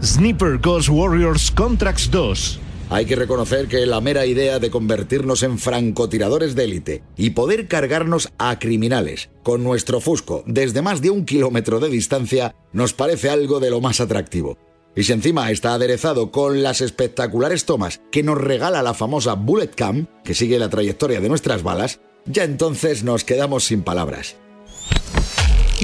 Sniper 0.03 0.59
Ghost 0.59 0.90
Warriors 0.90 1.51
Contracts 1.51 2.11
2. 2.11 2.61
Hay 2.90 3.05
que 3.05 3.16
reconocer 3.16 3.68
que 3.68 3.85
la 3.85 4.01
mera 4.01 4.24
idea 4.24 4.59
de 4.59 4.70
convertirnos 4.70 5.42
en 5.42 5.59
francotiradores 5.59 6.55
de 6.55 6.64
élite 6.64 7.03
y 7.18 7.31
poder 7.31 7.68
cargarnos 7.68 8.31
a 8.38 8.59
criminales 8.59 9.29
con 9.42 9.62
nuestro 9.62 10.01
fusco 10.01 10.42
desde 10.46 10.81
más 10.81 11.03
de 11.03 11.11
un 11.11 11.27
kilómetro 11.27 11.81
de 11.81 11.90
distancia 11.90 12.55
nos 12.72 12.94
parece 12.94 13.29
algo 13.29 13.61
de 13.61 13.70
lo 13.70 13.83
más 13.83 14.01
atractivo. 14.01 14.57
Y 14.96 15.05
si 15.05 15.12
encima 15.12 15.51
está 15.51 15.74
aderezado 15.74 16.31
con 16.31 16.62
las 16.62 16.81
espectaculares 16.81 17.66
tomas 17.66 18.01
que 18.11 18.22
nos 18.22 18.38
regala 18.38 18.83
la 18.83 18.94
famosa 18.94 19.35
Bullet 19.35 19.68
Cam, 19.68 20.07
que 20.24 20.35
sigue 20.35 20.59
la 20.59 20.70
trayectoria 20.70 21.20
de 21.20 21.29
nuestras 21.29 21.62
balas, 21.62 22.01
ya 22.24 22.44
entonces 22.44 23.05
nos 23.05 23.22
quedamos 23.22 23.64
sin 23.64 23.83
palabras. 23.83 24.37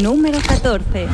Número 0.00 0.38
14. 0.40 1.06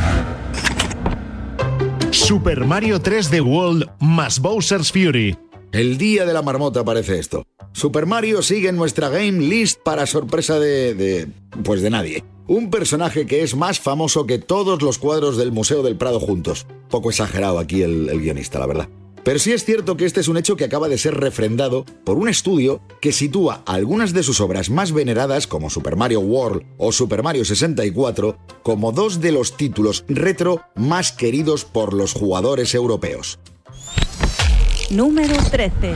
Super 2.13 2.65
Mario 2.65 3.03
3D 3.03 3.45
World 3.45 3.91
más 3.99 4.41
Bowser's 4.41 4.93
Fury. 4.93 5.37
El 5.73 5.99
día 5.99 6.27
de 6.27 6.33
la 6.33 6.43
marmota 6.43 6.85
parece 6.85 7.21
esto. 7.21 7.47
Super 7.73 8.05
Mario 8.05 8.43
sigue 8.43 8.69
en 8.71 8.77
nuestra 8.77 9.09
game 9.09 9.39
list 9.39 9.81
para 9.85 10.05
sorpresa 10.07 10.59
de, 10.59 10.95
de... 10.95 11.29
pues 11.63 11.81
de 11.81 11.91
nadie. 11.91 12.25
Un 12.49 12.71
personaje 12.71 13.25
que 13.25 13.45
es 13.45 13.55
más 13.55 13.79
famoso 13.79 14.27
que 14.27 14.39
todos 14.39 14.83
los 14.83 14.99
cuadros 14.99 15.37
del 15.37 15.53
Museo 15.53 15.85
del 15.85 15.97
Prado 15.97 16.19
juntos. 16.19 16.67
Poco 16.89 17.11
exagerado 17.11 17.61
aquí 17.61 17.83
el, 17.83 18.09
el 18.09 18.21
guionista, 18.21 18.59
la 18.59 18.67
verdad. 18.67 18.89
Pero 19.23 19.39
sí 19.39 19.53
es 19.53 19.65
cierto 19.65 19.97
que 19.97 20.07
este 20.07 20.19
es 20.19 20.27
un 20.27 20.39
hecho 20.39 20.57
que 20.57 20.65
acaba 20.65 20.89
de 20.89 20.99
ser 20.99 21.15
refrendado 21.15 21.85
por 22.05 22.17
un 22.17 22.29
estudio 22.29 22.81
que 23.01 23.13
sitúa 23.13 23.63
algunas 23.65 24.13
de 24.13 24.25
sus 24.25 24.41
obras 24.41 24.71
más 24.71 24.91
veneradas, 24.91 25.47
como 25.47 25.71
Super 25.71 25.95
Mario 25.95 26.19
World 26.19 26.65
o 26.79 26.91
Super 26.91 27.23
Mario 27.23 27.45
64, 27.45 28.37
como 28.65 28.91
dos 28.91 29.21
de 29.21 29.31
los 29.31 29.57
títulos 29.57 30.05
retro 30.09 30.63
más 30.75 31.13
queridos 31.13 31.65
por 31.65 31.95
los 31.95 32.13
jugadores 32.13 32.75
europeos. 32.75 33.39
Número 34.91 35.37
13. 35.53 35.95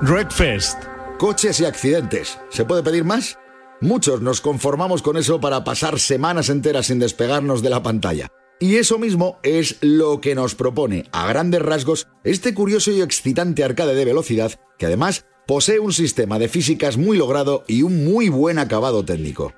Wreckfest. 0.00 0.78
Coches 1.18 1.58
y 1.58 1.64
accidentes. 1.64 2.38
¿Se 2.50 2.64
puede 2.64 2.84
pedir 2.84 3.02
más? 3.02 3.36
Muchos 3.80 4.22
nos 4.22 4.40
conformamos 4.40 5.02
con 5.02 5.16
eso 5.16 5.40
para 5.40 5.64
pasar 5.64 5.98
semanas 5.98 6.50
enteras 6.50 6.86
sin 6.86 7.00
despegarnos 7.00 7.62
de 7.62 7.70
la 7.70 7.82
pantalla. 7.82 8.28
Y 8.60 8.76
eso 8.76 8.96
mismo 8.96 9.40
es 9.42 9.78
lo 9.80 10.20
que 10.20 10.36
nos 10.36 10.54
propone, 10.54 11.06
a 11.10 11.26
grandes 11.26 11.62
rasgos, 11.62 12.06
este 12.22 12.54
curioso 12.54 12.92
y 12.92 13.00
excitante 13.00 13.64
arcade 13.64 13.96
de 13.96 14.04
velocidad, 14.04 14.52
que 14.78 14.86
además 14.86 15.26
posee 15.48 15.80
un 15.80 15.92
sistema 15.92 16.38
de 16.38 16.48
físicas 16.48 16.96
muy 16.96 17.16
logrado 17.16 17.64
y 17.66 17.82
un 17.82 18.04
muy 18.04 18.28
buen 18.28 18.60
acabado 18.60 19.04
técnico. 19.04 19.52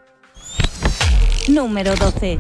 Número 1.48 1.94
12. 1.96 2.38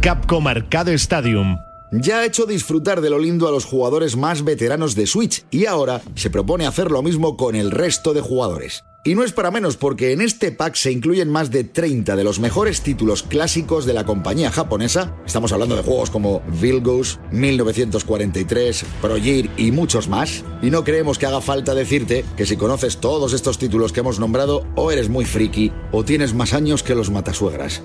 Capcom 0.00 0.46
Arcade 0.46 0.94
Stadium. 0.94 1.58
Ya 1.92 2.18
ha 2.18 2.24
hecho 2.24 2.46
disfrutar 2.46 3.00
de 3.00 3.10
lo 3.10 3.18
lindo 3.18 3.48
a 3.48 3.50
los 3.50 3.64
jugadores 3.64 4.16
más 4.16 4.44
veteranos 4.44 4.94
de 4.94 5.08
Switch 5.08 5.44
y 5.50 5.66
ahora 5.66 6.00
se 6.14 6.30
propone 6.30 6.66
hacer 6.66 6.90
lo 6.90 7.02
mismo 7.02 7.36
con 7.36 7.56
el 7.56 7.72
resto 7.72 8.14
de 8.14 8.20
jugadores. 8.20 8.84
Y 9.02 9.14
no 9.14 9.24
es 9.24 9.32
para 9.32 9.50
menos 9.50 9.76
porque 9.76 10.12
en 10.12 10.20
este 10.20 10.52
pack 10.52 10.74
se 10.74 10.92
incluyen 10.92 11.30
más 11.30 11.50
de 11.50 11.64
30 11.64 12.14
de 12.14 12.22
los 12.22 12.38
mejores 12.38 12.82
títulos 12.82 13.22
clásicos 13.24 13.86
de 13.86 13.94
la 13.94 14.04
compañía 14.04 14.52
japonesa. 14.52 15.16
Estamos 15.26 15.52
hablando 15.52 15.74
de 15.74 15.82
juegos 15.82 16.10
como 16.10 16.42
Vilgus, 16.60 17.18
1943, 17.32 18.84
Projir 19.00 19.50
y 19.56 19.72
muchos 19.72 20.06
más. 20.06 20.44
Y 20.62 20.70
no 20.70 20.84
creemos 20.84 21.18
que 21.18 21.26
haga 21.26 21.40
falta 21.40 21.74
decirte 21.74 22.24
que 22.36 22.46
si 22.46 22.56
conoces 22.56 22.98
todos 22.98 23.32
estos 23.32 23.58
títulos 23.58 23.92
que 23.92 24.00
hemos 24.00 24.20
nombrado, 24.20 24.64
o 24.76 24.92
eres 24.92 25.08
muy 25.08 25.24
friki 25.24 25.72
o 25.90 26.04
tienes 26.04 26.34
más 26.34 26.52
años 26.52 26.82
que 26.82 26.94
los 26.94 27.10
matasuegras. 27.10 27.82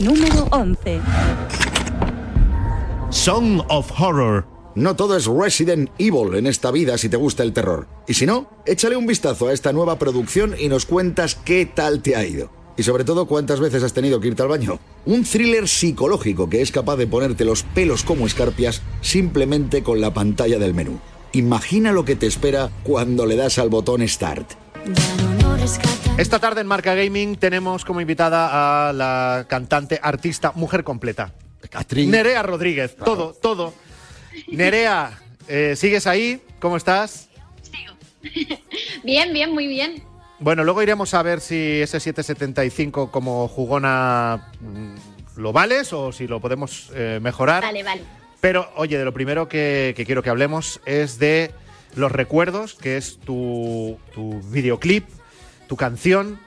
Número 0.00 0.48
11. 0.50 1.00
Song 3.28 3.60
of 3.68 3.92
Horror. 4.00 4.46
No 4.74 4.96
todo 4.96 5.14
es 5.14 5.26
Resident 5.26 5.90
Evil 5.98 6.34
en 6.34 6.46
esta 6.46 6.70
vida 6.70 6.96
si 6.96 7.10
te 7.10 7.18
gusta 7.18 7.42
el 7.42 7.52
terror. 7.52 7.86
Y 8.06 8.14
si 8.14 8.24
no, 8.24 8.48
échale 8.64 8.96
un 8.96 9.06
vistazo 9.06 9.48
a 9.48 9.52
esta 9.52 9.70
nueva 9.70 9.98
producción 9.98 10.54
y 10.58 10.68
nos 10.68 10.86
cuentas 10.86 11.34
qué 11.34 11.66
tal 11.66 12.00
te 12.00 12.16
ha 12.16 12.24
ido. 12.24 12.50
Y 12.78 12.84
sobre 12.84 13.04
todo, 13.04 13.26
cuántas 13.26 13.60
veces 13.60 13.82
has 13.82 13.92
tenido 13.92 14.18
que 14.18 14.28
irte 14.28 14.40
al 14.40 14.48
baño. 14.48 14.78
Un 15.04 15.24
thriller 15.24 15.68
psicológico 15.68 16.48
que 16.48 16.62
es 16.62 16.72
capaz 16.72 16.96
de 16.96 17.06
ponerte 17.06 17.44
los 17.44 17.64
pelos 17.64 18.02
como 18.02 18.24
escarpias 18.24 18.80
simplemente 19.02 19.82
con 19.82 20.00
la 20.00 20.14
pantalla 20.14 20.58
del 20.58 20.72
menú. 20.72 20.98
Imagina 21.32 21.92
lo 21.92 22.06
que 22.06 22.16
te 22.16 22.26
espera 22.26 22.70
cuando 22.82 23.26
le 23.26 23.36
das 23.36 23.58
al 23.58 23.68
botón 23.68 24.08
Start. 24.08 24.52
Esta 26.16 26.38
tarde 26.38 26.62
en 26.62 26.66
Marca 26.66 26.94
Gaming 26.94 27.36
tenemos 27.36 27.84
como 27.84 28.00
invitada 28.00 28.88
a 28.88 28.92
la 28.94 29.44
cantante, 29.50 30.00
artista, 30.02 30.52
mujer 30.54 30.82
completa. 30.82 31.34
Nerea 31.94 32.42
Rodríguez. 32.42 32.96
Todo, 32.96 33.32
todo. 33.34 33.74
Nerea, 34.48 35.18
eh, 35.48 35.74
¿sigues 35.76 36.06
ahí? 36.06 36.40
¿Cómo 36.60 36.76
estás? 36.76 37.28
Bien, 39.04 39.32
bien, 39.32 39.52
muy 39.52 39.66
bien. 39.66 40.02
Bueno, 40.40 40.64
luego 40.64 40.82
iremos 40.82 41.14
a 41.14 41.22
ver 41.22 41.40
si 41.40 41.80
ese 41.80 42.00
775 42.00 43.10
como 43.10 43.48
jugona 43.48 44.50
mm, 44.60 45.40
lo 45.40 45.52
vales 45.52 45.92
o 45.92 46.12
si 46.12 46.26
lo 46.26 46.40
podemos 46.40 46.90
eh, 46.94 47.18
mejorar. 47.22 47.62
Vale, 47.62 47.82
vale. 47.82 48.02
Pero, 48.40 48.70
oye, 48.76 48.98
de 48.98 49.04
lo 49.04 49.12
primero 49.12 49.48
que, 49.48 49.94
que 49.96 50.04
quiero 50.04 50.22
que 50.22 50.30
hablemos 50.30 50.80
es 50.84 51.18
de 51.18 51.52
los 51.96 52.12
recuerdos, 52.12 52.74
que 52.74 52.96
es 52.96 53.18
tu, 53.18 53.98
tu 54.14 54.40
videoclip, 54.50 55.08
tu 55.66 55.76
canción. 55.76 56.38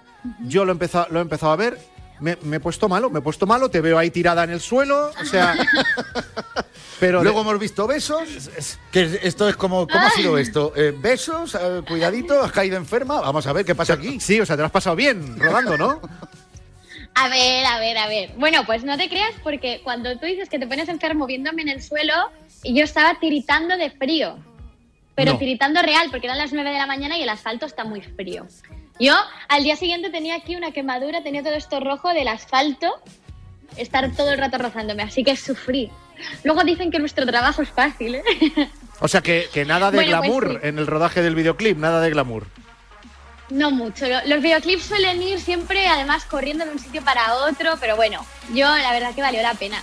Yo 0.48 0.66
lo 0.66 0.72
he 0.72 0.74
empezado, 0.74 1.08
lo 1.10 1.20
he 1.20 1.22
empezado 1.22 1.52
a 1.52 1.58
ver, 1.58 1.78
me, 2.22 2.38
me 2.44 2.58
he 2.58 2.60
puesto 2.60 2.88
malo, 2.88 3.10
me 3.10 3.20
he 3.20 3.22
puesto 3.22 3.46
malo, 3.46 3.70
te 3.70 3.82
veo 3.82 3.98
ahí 3.98 4.10
tirada 4.12 4.44
en 4.44 4.52
el 4.52 4.62
suelo, 4.62 5.12
o 5.20 5.26
sea... 5.26 5.56
pero 7.00 7.24
Luego 7.24 7.42
hemos 7.42 7.60
visto 7.60 7.88
besos. 7.88 8.50
Que 8.92 9.20
esto 9.24 9.50
es 9.50 9.56
como. 9.56 9.88
¿Cómo 9.88 10.06
ha 10.06 10.12
sido 10.12 10.38
esto? 10.38 10.72
Eh, 10.76 10.94
besos, 10.96 11.56
eh, 11.56 11.82
cuidadito, 11.88 12.40
has 12.44 12.52
caído 12.52 12.78
enferma. 12.78 13.20
Vamos 13.22 13.48
a 13.48 13.54
ver 13.54 13.66
qué 13.66 13.74
pasa 13.74 13.94
aquí. 13.94 14.20
Sí, 14.20 14.40
o 14.40 14.46
sea, 14.46 14.56
te 14.56 14.62
lo 14.62 14.68
has 14.68 14.72
pasado 14.72 14.96
bien 14.96 15.40
rodando, 15.40 15.78
¿no? 15.80 16.00
A 17.16 17.28
ver, 17.28 17.66
a 17.66 17.80
ver, 17.80 17.98
a 17.98 18.08
ver. 18.08 18.32
Bueno, 18.38 18.66
pues 18.68 18.84
no 18.84 18.98
te 18.98 19.10
creas 19.10 19.34
porque 19.44 19.82
cuando 19.84 20.16
tú 20.20 20.28
dices 20.28 20.48
que 20.48 20.60
te 20.60 20.68
pones 20.68 20.90
enfermo 20.90 21.26
viéndome 21.26 21.64
en 21.64 21.70
el 21.70 21.82
suelo, 21.82 22.14
yo 22.64 22.84
estaba 22.84 23.20
tiritando 23.20 23.78
de 23.78 23.90
frío. 23.90 24.38
Pero 25.16 25.34
No. 25.34 25.40
tiritando 25.40 25.82
real, 25.82 26.08
porque 26.12 26.28
eran 26.28 26.38
las 26.38 26.54
9 26.54 26.70
de 26.70 26.78
la 26.78 26.86
mañana 26.86 27.18
y 27.18 27.24
el 27.24 27.30
asfalto 27.30 27.66
está 27.66 27.84
muy 27.84 28.02
frío. 28.02 28.46
Yo 29.02 29.16
al 29.50 29.64
día 29.64 29.76
siguiente 29.76 30.12
tenía 30.12 30.36
aquí 30.36 30.56
una 30.56 30.72
quemadura, 30.72 31.24
tenía 31.24 31.42
todo 31.42 31.56
esto 31.56 31.80
rojo 31.80 32.14
del 32.14 32.28
asfalto, 32.28 33.02
estar 33.76 34.12
todo 34.16 34.32
el 34.32 34.38
rato 34.38 34.60
rozándome, 34.60 35.02
así 35.02 35.24
que 35.24 35.36
sufrí. 35.36 35.90
Luego 36.44 36.64
dicen 36.64 36.92
que 36.92 37.00
nuestro 37.00 37.26
trabajo 37.26 37.64
es 37.64 37.70
fácil, 37.70 38.16
¿eh? 38.16 38.24
O 39.00 39.08
sea, 39.08 39.22
que, 39.22 39.50
que 39.52 39.66
nada 39.66 39.90
de 39.90 39.98
Bueno, 39.98 40.18
pues 40.20 40.30
glamour 40.30 40.60
sí. 40.62 40.68
en 40.68 40.78
el 40.78 40.86
rodaje 40.86 41.24
del 41.24 41.34
videoclip, 41.34 41.78
nada 41.80 42.00
de 42.00 42.12
glamour. 42.12 42.46
No 43.50 43.72
mucho. 43.72 44.08
Lo- 44.08 44.24
Los 44.28 44.42
videoclips 44.44 44.84
suelen 44.84 45.22
ir 45.24 45.40
siempre, 45.42 45.88
además, 45.88 46.24
corriendo 46.26 46.64
de 46.66 46.72
un 46.72 46.80
sitio 46.80 47.04
para 47.04 47.34
otro, 47.34 47.78
pero 47.80 47.96
bueno, 47.96 48.24
yo 48.54 48.68
la 48.68 48.92
verdad 48.92 49.16
que 49.16 49.22
valió 49.22 49.42
la 49.42 49.56
pena. 49.56 49.82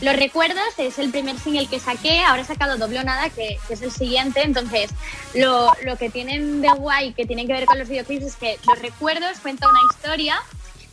Los 0.00 0.14
recuerdos 0.14 0.62
es 0.78 0.98
el 0.98 1.10
primer 1.10 1.38
single 1.40 1.66
que 1.66 1.80
saqué, 1.80 2.22
ahora 2.22 2.42
he 2.42 2.44
sacado 2.44 2.76
Doble 2.78 3.00
o 3.00 3.04
Nada, 3.04 3.30
que, 3.30 3.58
que 3.66 3.74
es 3.74 3.82
el 3.82 3.90
siguiente, 3.90 4.42
entonces 4.42 4.90
lo, 5.34 5.72
lo 5.84 5.96
que 5.96 6.08
tienen 6.08 6.60
de 6.60 6.68
guay, 6.68 7.12
que 7.14 7.26
tienen 7.26 7.46
que 7.48 7.52
ver 7.54 7.64
con 7.66 7.78
los 7.78 7.88
videoclips, 7.88 8.24
es 8.26 8.36
que 8.36 8.58
Los 8.66 8.78
recuerdos 8.80 9.38
cuenta 9.42 9.68
una 9.68 9.80
historia 9.92 10.40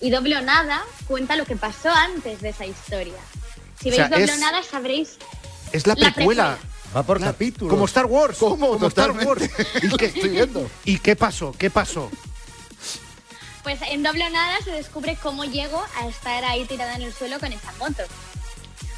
y 0.02 0.10
Doble 0.10 0.38
o 0.38 0.42
Nada 0.42 0.84
cuenta 1.08 1.36
lo 1.36 1.46
que 1.46 1.56
pasó 1.56 1.90
antes 1.92 2.42
de 2.42 2.50
esa 2.50 2.66
historia. 2.66 3.14
Si 3.80 3.90
O 3.90 3.92
veis 3.92 3.96
sea, 3.96 4.10
Doble 4.10 4.24
es- 4.26 4.32
o 4.34 4.38
Nada 4.38 4.64
sabréis... 4.64 5.18
Es 5.72 5.86
la 5.86 5.94
La 5.98 6.12
precuela. 6.14 6.58
Va 6.96 7.04
por 7.04 7.20
capítulos. 7.20 7.72
Como 7.74 7.86
Star 7.86 8.06
Wars. 8.06 8.38
¿Cómo? 8.40 8.70
Como 8.70 8.88
Star. 8.88 9.12
Wars. 9.12 9.44
¿Y 9.84 9.90
qué, 9.98 10.06
Estoy 10.06 10.30
viendo. 10.30 10.70
¿Y 10.86 10.98
qué 11.00 11.16
pasó? 11.16 11.54
¿Qué 11.58 11.70
pasó? 11.70 12.10
Pues 13.64 13.80
en 13.90 14.04
Doble 14.04 14.28
o 14.28 14.30
Nada 14.30 14.58
se 14.64 14.72
descubre 14.72 15.18
cómo 15.22 15.44
llego 15.44 15.84
a 16.00 16.08
estar 16.08 16.44
ahí 16.46 16.66
tirada 16.66 16.96
en 16.96 17.02
el 17.02 17.14
suelo 17.14 17.40
con 17.40 17.52
esa 17.52 17.72
moto. 17.80 18.04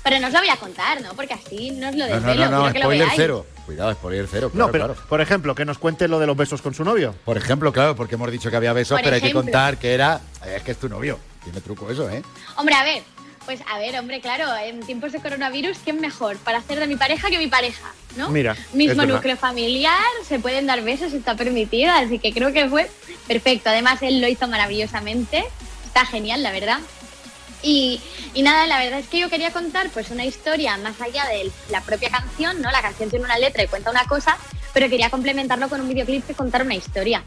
Pero 0.07 0.21
no 0.21 0.27
os 0.27 0.33
lo 0.33 0.39
voy 0.39 0.49
a 0.49 0.55
contar, 0.55 1.01
¿no? 1.01 1.13
Porque 1.15 1.33
así 1.33 1.71
no 1.71 1.89
os 1.89 1.95
lo 1.95 2.07
No, 2.07 2.13
desvelo. 2.15 2.45
no, 2.45 2.51
no, 2.51 2.57
no, 2.65 2.71
quiero 2.71 2.89
que 2.89 2.95
spoiler 2.95 3.07
cero. 3.15 3.45
Cuidado, 3.65 3.93
spoiler 3.93 4.27
cero. 4.31 4.51
no, 4.53 4.71
pero, 4.71 4.85
claro. 4.85 5.01
por 5.09 5.19
ejemplo, 5.19 5.53
que 5.53 5.65
nos 5.65 5.77
cuente 5.77 6.07
lo 6.07 6.19
de 6.19 6.27
los 6.27 6.37
besos 6.37 6.61
con 6.61 6.73
su 6.73 6.85
novio. 6.85 7.13
Por 7.25 7.35
ejemplo, 7.37 7.73
claro, 7.73 7.95
porque 7.95 8.15
hemos 8.15 8.31
dicho 8.31 8.49
que 8.49 8.55
había 8.55 8.71
besos, 8.71 8.95
Por 8.95 9.03
pero 9.03 9.15
hay 9.15 9.21
que 9.21 9.33
contar 9.33 9.77
que 9.77 9.93
era. 9.93 10.21
Es 10.45 10.63
que 10.63 10.71
es 10.71 10.77
tu 10.77 10.87
novio. 10.87 11.19
Tiene 11.43 11.59
truco 11.59 11.89
eso, 11.91 12.09
¿eh? 12.09 12.23
Hombre, 12.55 12.75
a 12.75 12.83
ver. 12.83 13.03
Pues 13.45 13.61
a 13.69 13.79
ver, 13.79 13.97
hombre, 13.97 14.19
claro, 14.19 14.45
en 14.61 14.81
tiempos 14.81 15.13
de 15.13 15.19
coronavirus, 15.19 15.77
¿quién 15.83 16.01
mejor 16.01 16.35
para 16.37 16.57
hacer 16.57 16.79
de 16.79 16.87
mi 16.87 16.97
pareja 16.97 17.29
que 17.29 17.37
mi 17.37 17.47
pareja? 17.47 17.93
¿no? 18.17 18.27
Mira, 18.29 18.57
Mismo 18.73 19.05
núcleo 19.05 19.37
familiar, 19.37 20.03
se 20.27 20.37
pueden 20.39 20.67
dar 20.67 20.81
besos, 20.83 21.13
está 21.13 21.35
permitido, 21.35 21.91
así 21.93 22.19
que 22.19 22.33
creo 22.33 22.51
que 22.51 22.67
fue 22.67 22.91
perfecto. 23.25 23.69
Además, 23.69 24.01
él 24.01 24.19
lo 24.19 24.27
hizo 24.27 24.49
maravillosamente, 24.49 25.45
está 25.85 26.05
genial, 26.05 26.43
la 26.43 26.51
verdad. 26.51 26.79
Y, 27.63 28.01
y 28.33 28.43
nada, 28.43 28.67
la 28.67 28.79
verdad 28.79 28.99
es 28.99 29.07
que 29.07 29.19
yo 29.19 29.29
quería 29.29 29.51
contar 29.51 29.89
pues 29.89 30.11
una 30.11 30.25
historia 30.25 30.77
más 30.77 31.01
allá 31.01 31.25
de 31.25 31.51
la 31.69 31.81
propia 31.81 32.09
canción, 32.09 32.61
¿no? 32.61 32.71
La 32.71 32.81
canción 32.81 33.09
tiene 33.09 33.25
una 33.25 33.37
letra 33.37 33.63
y 33.63 33.67
cuenta 33.67 33.89
una 33.89 34.05
cosa, 34.05 34.37
pero 34.73 34.89
quería 34.89 35.09
complementarlo 35.09 35.69
con 35.69 35.81
un 35.81 35.89
videoclip 35.89 36.25
que 36.25 36.33
contara 36.33 36.63
una 36.63 36.75
historia. 36.75 37.23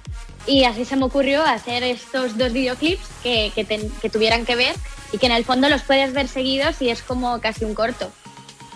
Y 0.46 0.64
así 0.64 0.84
se 0.84 0.96
me 0.96 1.04
ocurrió 1.04 1.42
hacer 1.44 1.82
estos 1.82 2.38
dos 2.38 2.52
videoclips 2.52 3.02
que, 3.22 3.52
que, 3.54 3.64
que 4.00 4.10
tuvieran 4.10 4.46
que 4.46 4.56
ver 4.56 4.74
y 5.12 5.18
que 5.18 5.26
en 5.26 5.32
el 5.32 5.44
fondo 5.44 5.68
los 5.68 5.82
puedes 5.82 6.12
ver 6.12 6.28
seguidos 6.28 6.80
y 6.80 6.90
es 6.90 7.02
como 7.02 7.40
casi 7.40 7.64
un 7.64 7.74
corto. 7.74 8.10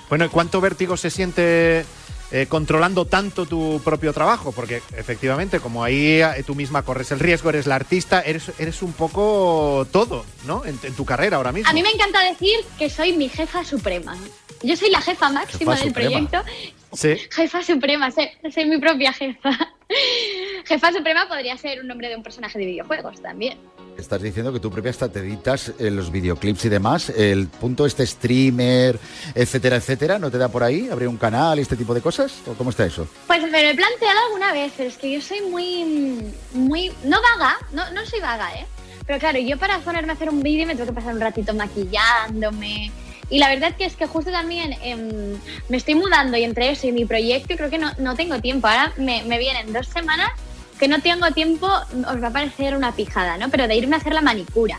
Bueno, 0.09 0.27
¿y 0.27 0.29
cuánto 0.29 0.61
vértigo 0.61 0.97
se 0.97 1.11
siente 1.11 1.87
eh, 2.35 2.47
controlando 2.49 3.05
tanto 3.07 3.47
tu 3.47 3.81
propio 3.85 4.13
trabajo? 4.13 4.51
Porque 4.51 4.83
efectivamente, 4.97 5.61
como 5.61 5.85
ahí 5.85 6.21
eh, 6.21 6.43
tú 6.45 6.55
misma 6.57 6.83
corres 6.83 7.13
el 7.13 7.21
riesgo, 7.21 7.49
eres 7.51 7.67
la 7.67 7.77
artista, 7.77 8.21
eres, 8.21 8.51
eres 8.59 8.83
un 8.83 8.93
poco 8.93 9.87
todo, 9.93 10.27
¿no? 10.47 10.65
En, 10.65 10.79
en 10.83 10.95
tu 10.95 11.05
carrera 11.05 11.37
ahora 11.37 11.53
mismo. 11.53 11.71
A 11.71 11.73
mí 11.73 11.83
me 11.83 11.91
encanta 11.91 12.23
decir 12.25 12.59
que 12.79 12.91
soy 12.91 13.13
mi 13.13 13.29
jefa 13.29 13.65
suprema. 13.65 14.17
Yo 14.63 14.77
soy 14.77 14.91
la 14.91 15.01
jefa 15.01 15.31
máxima 15.31 15.77
Jefa 15.77 15.85
del 15.85 15.95
suprema. 15.95 16.29
proyecto. 16.29 16.51
Sí. 16.95 17.17
Jefa 17.31 17.63
suprema, 17.63 18.11
soy, 18.11 18.29
soy 18.53 18.65
mi 18.65 18.79
propia 18.79 19.13
jefa. 19.13 19.51
Jefa 20.65 20.93
suprema 20.93 21.29
podría 21.29 21.57
ser 21.57 21.81
un 21.81 21.89
nombre 21.89 22.09
de 22.09 22.17
un 22.17 22.23
personaje 22.23 22.59
de 22.59 22.67
videojuegos 22.67 23.21
también. 23.21 23.59
Estás 23.99 24.23
diciendo 24.23 24.53
que 24.53 24.59
tú 24.59 24.71
propia 24.71 24.91
hasta 24.91 25.09
te 25.09 25.21
editas 25.21 25.73
eh, 25.79 25.91
los 25.91 26.11
videoclips 26.11 26.65
y 26.65 26.69
demás. 26.69 27.11
El 27.11 27.47
punto 27.49 27.87
este 27.87 28.05
streamer, 28.07 28.99
etcétera, 29.35 29.77
etcétera, 29.77 30.19
¿no 30.19 30.31
te 30.31 30.39
da 30.39 30.49
por 30.49 30.65
ahí? 30.65 30.89
¿Abrir 30.91 31.09
un 31.09 31.17
canal 31.17 31.59
y 31.59 31.63
este 31.63 31.77
tipo 31.77 31.95
de 31.95 32.01
cosas? 32.01 32.35
¿O 32.47 32.55
cómo 32.55 32.71
está 32.71 32.85
eso? 32.85 33.07
Pues 33.27 33.43
me 33.43 33.63
lo 33.63 33.69
he 33.69 33.75
planteado 33.75 34.19
alguna 34.27 34.53
vez, 34.53 34.73
pero 34.77 34.89
es 34.89 34.97
que 34.97 35.13
yo 35.13 35.21
soy 35.21 35.43
muy, 35.43 36.33
muy, 36.55 36.91
no 37.05 37.19
vaga, 37.23 37.57
no, 37.73 37.89
no 37.93 38.05
soy 38.05 38.21
vaga, 38.21 38.53
¿eh? 38.55 38.67
Pero 39.07 39.19
claro, 39.19 39.39
yo 39.39 39.59
para 39.59 39.79
ponerme 39.81 40.13
a 40.13 40.15
hacer 40.15 40.31
un 40.31 40.43
vídeo 40.43 40.67
me 40.67 40.75
tengo 40.75 40.87
que 40.87 40.95
pasar 40.95 41.15
un 41.15 41.21
ratito 41.21 41.55
maquillándome. 41.55 42.91
Y 43.31 43.39
la 43.39 43.49
verdad 43.49 43.75
que 43.77 43.85
es 43.85 43.97
que 43.97 44.07
justo 44.07 44.31
también 44.31 44.77
em, 44.83 45.39
me 45.69 45.77
estoy 45.77 45.95
mudando 45.95 46.37
y 46.37 46.45
entre 46.45 46.71
eso 46.71 46.87
y 46.87 46.93
mi 46.93 47.05
proyecto 47.05 47.57
creo 47.57 47.71
que 47.71 47.79
no, 47.79 47.93
no 47.99 48.15
tengo 48.15 48.41
tiempo. 48.41 48.67
Ahora 48.67 48.93
me, 48.97 49.23
me 49.25 49.39
vienen 49.39 49.73
dos 49.73 49.87
semanas 49.87 50.31
que 50.79 50.89
no 50.89 51.01
tengo 51.01 51.31
tiempo, 51.31 51.67
os 51.67 52.23
va 52.23 52.29
a 52.29 52.33
parecer 52.33 52.77
una 52.77 52.93
pijada, 52.93 53.39
¿no? 53.39 53.49
Pero 53.49 53.69
de 53.69 53.77
irme 53.77 53.97
a 53.97 53.99
hacer 53.99 54.13
la 54.13 54.21
manicura. 54.21 54.79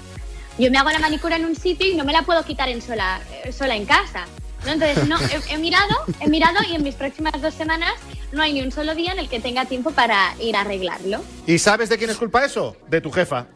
Yo 0.58 0.71
me 0.71 0.77
hago 0.77 0.89
la 0.89 0.99
manicura 0.99 1.36
en 1.36 1.45
un 1.45 1.55
sitio 1.55 1.88
y 1.88 1.95
no 1.95 2.05
me 2.05 2.13
la 2.13 2.21
puedo 2.21 2.43
quitar 2.43 2.69
en 2.69 2.81
sola, 2.81 3.21
eh, 3.43 3.51
sola 3.51 3.75
en 3.75 3.86
casa. 3.86 4.25
¿no? 4.65 4.71
Entonces, 4.71 5.08
no, 5.08 5.17
he, 5.19 5.53
he 5.53 5.58
mirado, 5.58 5.95
he 6.19 6.29
mirado 6.29 6.60
y 6.69 6.75
en 6.75 6.84
mis 6.84 6.95
próximas 6.95 7.39
dos 7.41 7.53
semanas 7.53 7.93
no 8.31 8.41
hay 8.41 8.53
ni 8.53 8.62
un 8.62 8.71
solo 8.71 8.95
día 8.95 9.12
en 9.12 9.19
el 9.19 9.29
que 9.29 9.39
tenga 9.39 9.65
tiempo 9.65 9.91
para 9.91 10.34
ir 10.39 10.55
a 10.55 10.62
arreglarlo. 10.62 11.23
¿Y 11.45 11.60
sabes 11.60 11.89
de 11.89 11.97
quién 11.97 12.10
es 12.10 12.17
culpa 12.17 12.45
eso? 12.45 12.75
De 12.88 13.01
tu 13.01 13.12
jefa. 13.12 13.47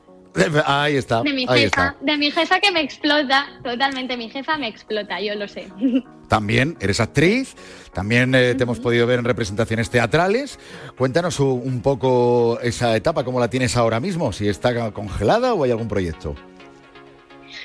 Ahí 0.65 0.95
está. 0.95 1.21
De 1.21 1.34
mi 1.34 1.45
ahí 1.47 1.63
jefa, 1.63 1.88
está. 1.88 1.95
de 2.02 2.17
mi 2.17 2.32
jefa 2.32 2.60
que 2.60 2.71
me 2.71 2.82
explota, 2.82 3.47
totalmente 3.63 4.17
mi 4.17 4.30
jefa 4.30 4.58
me 4.58 4.67
explota, 4.67 5.19
yo 5.21 5.36
lo 5.36 5.47
sé. 5.47 5.67
También 6.28 6.78
eres 6.80 6.99
actriz, 6.99 7.56
también 7.91 8.36
eh, 8.36 8.54
te 8.54 8.62
hemos 8.62 8.80
podido 8.80 9.08
ver 9.08 9.17
en 9.17 9.25
representaciones 9.25 9.89
teatrales. 9.89 10.60
Cuéntanos 10.95 11.39
un 11.39 11.82
poco 11.82 12.60
esa 12.62 12.95
etapa, 12.95 13.23
cómo 13.23 13.39
la 13.39 13.49
tienes 13.49 13.75
ahora 13.75 13.99
mismo, 13.99 14.32
si 14.32 14.47
está 14.47 14.91
congelada 14.91 15.56
o 15.56 15.63
hay 15.63 15.71
algún 15.71 15.88
proyecto. 15.88 16.36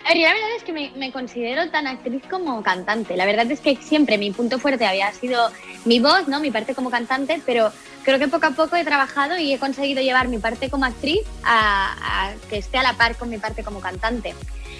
La 0.04 0.32
verdad 0.32 0.56
es 0.56 0.64
que 0.64 0.72
me, 0.72 1.12
considero 1.12 1.70
tan 1.70 1.86
actriz 1.86 2.22
como 2.28 2.62
cantante. 2.62 3.16
La 3.16 3.24
verdad 3.24 3.50
es 3.50 3.60
que 3.60 3.76
siempre 3.76 4.18
mi 4.18 4.30
punto 4.30 4.58
fuerte 4.58 4.86
había 4.86 5.10
sido 5.12 5.50
mi 5.86 5.98
voz, 5.98 6.28
¿no? 6.28 6.40
Mi 6.40 6.50
parte 6.50 6.74
como 6.74 6.90
cantante, 6.90 7.40
pero 7.46 7.72
creo 8.04 8.18
que 8.18 8.28
poco 8.28 8.46
a 8.46 8.50
poco 8.50 8.76
he 8.76 8.84
trabajado 8.84 9.38
y 9.38 9.52
he 9.52 9.58
conseguido 9.58 10.02
llevar 10.02 10.28
mi 10.28 10.38
parte 10.38 10.68
como 10.68 10.84
actriz 10.84 11.20
a, 11.42 12.32
que 12.50 12.58
esté 12.58 12.78
a 12.78 12.82
la 12.82 12.92
par 12.92 13.16
con 13.16 13.30
mi 13.30 13.38
parte 13.38 13.64
como 13.64 13.80
cantante. 13.80 14.34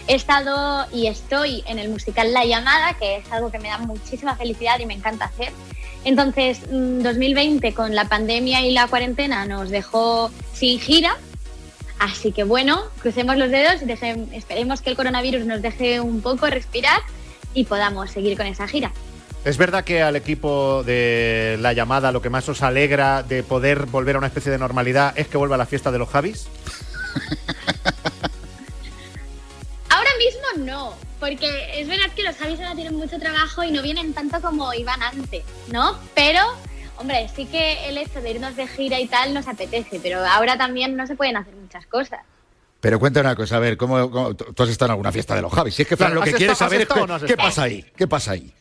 He 0.06 0.14
estado 0.14 0.86
y 0.92 1.06
estoy 1.06 1.64
en 1.66 1.78
el 1.78 1.88
musical 1.88 2.32
La 2.34 2.44
Llamada, 2.44 2.94
que 2.98 3.16
es 3.16 3.32
algo 3.32 3.50
que 3.50 3.58
me 3.58 3.68
da 3.68 3.78
muchísima 3.78 4.36
felicidad 4.36 4.78
y 4.78 4.86
me 4.86 4.94
encanta 4.94 5.24
hacer. 5.24 5.52
Entonces, 6.04 6.60
mm, 6.70 7.00
2020 7.00 7.72
con 7.72 7.94
la 7.94 8.04
pandemia 8.04 8.60
y 8.60 8.72
la 8.72 8.86
cuarentena 8.88 9.46
nos 9.46 9.70
dejó 9.70 10.30
sin 10.52 10.78
gira, 10.78 11.16
Así 11.98 12.32
que 12.32 12.44
bueno, 12.44 12.82
crucemos 13.00 13.36
los 13.36 13.50
dedos 13.50 13.82
y 13.82 13.90
esperemos 14.36 14.82
que 14.82 14.90
el 14.90 14.96
coronavirus 14.96 15.46
nos 15.46 15.62
deje 15.62 16.00
un 16.00 16.20
poco 16.20 16.46
respirar 16.46 17.00
y 17.54 17.64
podamos 17.64 18.10
seguir 18.10 18.36
con 18.36 18.46
esa 18.46 18.66
gira. 18.68 18.92
¿Es 19.44 19.58
verdad 19.58 19.84
que 19.84 20.02
al 20.02 20.16
equipo 20.16 20.82
de 20.84 21.58
la 21.60 21.74
llamada 21.74 22.12
lo 22.12 22.22
que 22.22 22.30
más 22.30 22.48
os 22.48 22.62
alegra 22.62 23.22
de 23.22 23.42
poder 23.42 23.84
volver 23.86 24.16
a 24.16 24.18
una 24.18 24.28
especie 24.28 24.50
de 24.50 24.56
normalidad 24.58 25.12
es 25.16 25.28
que 25.28 25.36
vuelva 25.36 25.56
a 25.56 25.58
la 25.58 25.66
fiesta 25.66 25.92
de 25.92 25.98
los 25.98 26.08
Javis? 26.08 26.48
Ahora 29.90 30.10
mismo 30.18 30.64
no, 30.64 30.94
porque 31.20 31.80
es 31.80 31.86
verdad 31.86 32.10
que 32.16 32.22
los 32.22 32.36
Javis 32.36 32.58
ahora 32.58 32.74
tienen 32.74 32.96
mucho 32.96 33.18
trabajo 33.18 33.62
y 33.62 33.70
no 33.70 33.82
vienen 33.82 34.12
tanto 34.14 34.40
como 34.40 34.72
iban 34.74 35.02
antes, 35.02 35.44
¿no? 35.70 35.98
Pero, 36.14 36.40
hombre, 36.98 37.28
sí 37.34 37.46
que 37.46 37.88
el 37.88 37.98
hecho 37.98 38.20
de 38.20 38.30
irnos 38.32 38.56
de 38.56 38.66
gira 38.66 38.98
y 39.00 39.06
tal 39.06 39.34
nos 39.34 39.46
apetece, 39.48 40.00
pero 40.02 40.24
ahora 40.24 40.56
también 40.56 40.96
no 40.96 41.06
se 41.06 41.14
pueden 41.16 41.36
hacer 41.36 41.54
muchas 41.54 41.86
cosas. 41.86 42.20
Pero 42.80 42.98
cuenta 43.00 43.20
una 43.20 43.34
cosa, 43.34 43.56
a 43.56 43.60
ver, 43.60 43.76
¿cómo, 43.76 44.10
cómo- 44.10 44.34
tú 44.34 44.62
has 44.62 44.68
estado 44.68 44.88
en 44.88 44.92
alguna 44.92 45.12
fiesta 45.12 45.34
de 45.34 45.42
los 45.42 45.52
Javis? 45.52 45.74
Si 45.74 45.82
es 45.82 45.88
que, 45.88 45.96
Fran, 45.96 46.14
lo 46.14 46.20
que 46.22 46.30
¿has 46.30 46.36
quieres 46.36 46.58
saber 46.58 46.82
es 46.82 46.88
qué, 47.26 47.36
pasa 47.36 47.62
ahí, 47.62 47.84
qué 47.96 48.06
pasa 48.06 48.32
ahí. 48.32 48.52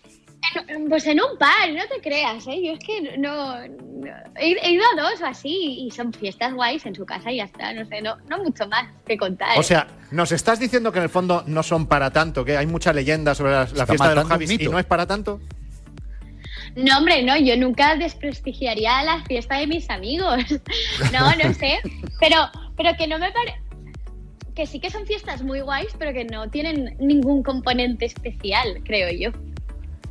En- 0.67 0.88
Pues 0.89 1.06
en 1.08 1.19
un 1.22 1.38
par, 1.38 1.72
no 1.74 1.82
te 1.93 2.02
creas, 2.02 2.46
¿eh? 2.48 2.62
Yo 2.65 2.74
es 2.74 2.80
que 2.80 3.17
no... 3.17 3.56
no- 3.67 4.13
he, 4.38 4.52
he 4.62 4.72
ido 4.72 4.84
a 4.98 5.02
dos 5.02 5.22
o 5.22 5.26
así 5.26 5.86
y 5.88 5.91
son 5.91 6.12
fiestas 6.13 6.54
guays 6.54 6.86
en 6.86 6.93
su 6.96 7.06
casa 7.06 7.32
y 7.32 7.38
ya 7.38 7.46
está, 7.46 7.74
no 7.74 7.86
sé, 7.86 8.02
no, 8.02 8.17
no 8.30 8.38
mucho 8.39 8.67
más 8.67 8.86
que 9.06 9.17
contar. 9.17 9.58
O 9.58 9.63
sea, 9.63 9.88
nos 10.12 10.32
estás 10.32 10.60
diciendo 10.60 10.91
que 10.91 11.00
en 11.00 11.04
el 11.04 11.10
fondo 11.10 11.43
no 11.48 11.63
son 11.63 11.88
para 11.88 12.12
tanto, 12.12 12.43
que 12.46 12.56
hay 12.58 12.65
mucha 12.67 12.91
leyenda 12.93 13.34
sobre 13.36 13.52
la, 13.54 13.67
la 13.74 13.86
fiesta 13.88 14.10
de 14.10 14.15
los 14.15 14.28
Javis 14.28 14.52
y 14.52 14.67
no 14.67 14.80
es 14.80 14.86
para 14.86 15.06
tanto. 15.08 15.39
No, 16.75 16.97
hombre, 16.97 17.21
no, 17.23 17.38
yo 17.38 17.55
nunca 17.57 17.95
desprestigiaría 17.95 19.03
la 19.03 19.23
fiesta 19.25 19.57
de 19.57 19.67
mis 19.67 19.89
amigos. 19.89 20.43
No, 21.12 21.19
no 21.36 21.53
sé. 21.53 21.79
Pero, 22.19 22.38
pero 22.75 22.91
que 22.97 23.07
no 23.07 23.19
me 23.19 23.31
parece. 23.31 23.62
Que 24.55 24.65
sí 24.67 24.79
que 24.79 24.89
son 24.89 25.05
fiestas 25.05 25.41
muy 25.43 25.62
guays, 25.62 25.89
pero 25.97 26.13
que 26.13 26.26
no 26.26 26.49
tienen 26.49 26.95
ningún 26.99 27.43
componente 27.43 28.05
especial, 28.05 28.82
creo 28.86 29.09
yo. 29.11 29.32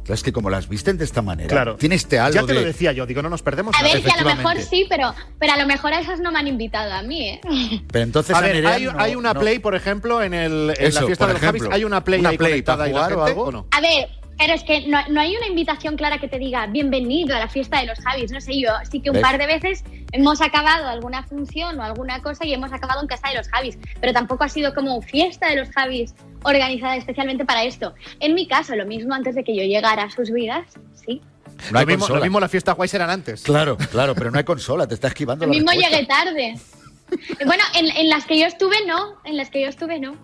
Claro, 0.05 0.15
es 0.15 0.23
que 0.25 0.33
como 0.33 0.51
las 0.51 0.69
visten 0.69 0.99
de 0.99 1.05
esta 1.05 1.23
manera, 1.23 1.49
Claro. 1.49 1.77
tiene 1.77 1.95
este 1.95 2.19
algo 2.19 2.35
Ya 2.41 2.47
te 2.47 2.53
de... 2.55 2.61
lo 2.61 2.67
decía 2.67 2.91
yo, 2.91 3.07
digo, 3.07 3.23
no 3.23 3.31
nos 3.31 3.41
perdemos 3.43 3.73
A 3.77 3.83
nada. 3.83 3.95
ver, 3.95 4.03
que 4.03 4.11
a 4.11 4.21
lo 4.21 4.35
mejor 4.35 4.61
sí, 4.61 4.85
pero, 4.89 5.15
pero 5.39 5.53
a 5.53 5.57
lo 5.57 5.67
mejor 5.67 5.93
a 5.95 6.01
esas 6.01 6.19
no 6.19 6.33
me 6.33 6.41
han 6.41 6.49
invitado 6.49 6.93
a 6.93 7.03
mí, 7.03 7.29
¿eh? 7.29 7.41
Pero 7.93 8.03
entonces 8.05 8.35
a 8.35 8.39
a 8.39 8.41
ver, 8.43 8.55
Nerea 8.57 8.73
hay, 8.73 8.85
no- 8.87 8.95
hay 8.99 9.15
una 9.15 9.33
no- 9.33 9.39
Play, 9.41 9.61
por 9.61 9.77
ejemplo, 9.77 10.21
en, 10.21 10.35
el, 10.35 10.75
en 10.77 10.87
Eso, 10.87 11.03
la 11.03 11.07
fiesta 11.07 11.27
de 11.29 11.33
los 11.35 11.41
Javis. 11.43 11.63
ejemplo. 11.63 11.77
¿Hay 11.77 11.85
una 11.85 12.03
Play 12.03 12.19
¿Una 12.19 12.31
ahí 12.31 12.37
Play 12.39 12.51
conectada 12.51 12.79
para 12.79 12.87
ahí 12.89 12.93
la 12.93 12.99
jugar 13.05 13.13
o 13.19 13.25
algo? 13.25 13.43
o 13.45 13.53
no? 13.53 13.67
A 13.71 13.81
ver, 13.81 14.09
pero 14.39 14.55
es 14.55 14.65
que 14.65 14.87
no, 14.89 14.99
no 15.09 15.21
hay 15.21 15.37
una 15.37 15.47
invitación 15.47 15.97
clara 15.97 16.19
que 16.19 16.29
te 16.29 16.39
diga 16.39 16.67
bienvenido 16.67 17.37
a 17.37 17.39
la 17.39 17.49
fiesta 17.49 17.81
de 17.81 17.87
los 17.87 17.99
Javis. 18.01 18.31
No 18.33 18.41
sé, 18.41 18.59
yo 18.59 18.71
sí 18.91 19.01
que 19.01 19.11
un 19.11 19.15
¿Ves? 19.15 19.23
par 19.23 19.39
de 19.39 19.47
veces 19.47 19.85
hemos 20.13 20.41
acabado 20.41 20.89
alguna 20.89 21.23
función 21.23 21.79
o 21.79 21.83
alguna 21.83 22.21
cosa 22.23 22.45
y 22.45 22.53
hemos 22.53 22.73
acabado 22.73 23.01
en 23.01 23.07
casa 23.07 23.29
de 23.29 23.37
los 23.37 23.49
Javis, 23.49 23.79
pero 24.01 24.13
tampoco 24.13 24.45
ha 24.45 24.49
sido 24.49 24.75
como 24.75 25.01
fiesta 25.03 25.49
de 25.49 25.57
los 25.57 25.71
Javis 25.71 26.15
organizada 26.45 26.97
especialmente 26.97 27.45
para 27.45 27.65
esto. 27.65 27.95
En 28.21 28.35
mi 28.35 28.47
caso, 28.49 28.75
lo 28.75 28.87
mismo 28.87 29.15
antes 29.15 29.35
de 29.35 29.45
que 29.45 29.55
yo 29.55 29.63
llegara 29.63 30.03
a 30.05 30.11
sus 30.11 30.31
vidas, 30.31 30.67
sí. 30.95 31.21
No 31.71 31.79
hay 31.79 31.85
lo, 31.85 31.89
mismo, 31.91 32.01
consola. 32.01 32.19
lo 32.19 32.25
mismo 32.25 32.41
las 32.41 32.51
fiestas 32.51 32.75
guays 32.77 32.95
eran 32.95 33.11
antes. 33.11 33.43
Claro, 33.43 33.77
claro, 33.77 34.15
pero 34.15 34.31
no 34.33 34.39
hay 34.39 34.45
consola, 34.45 34.87
te 34.89 34.95
está 34.95 35.09
esquivando 35.09 35.47
Lo 35.47 35.53
la 35.53 35.59
mismo 35.59 35.71
respuesta. 35.71 35.97
llegué 35.97 36.07
tarde. 36.07 36.55
Bueno, 37.45 37.63
en, 37.75 37.95
en 37.97 38.09
las 38.09 38.25
que 38.25 38.41
yo 38.41 38.47
estuve 38.47 38.77
no, 38.87 39.17
en 39.25 39.37
las 39.37 39.51
que 39.51 39.61
yo 39.63 39.69
estuve 39.69 40.01
no. 40.01 40.17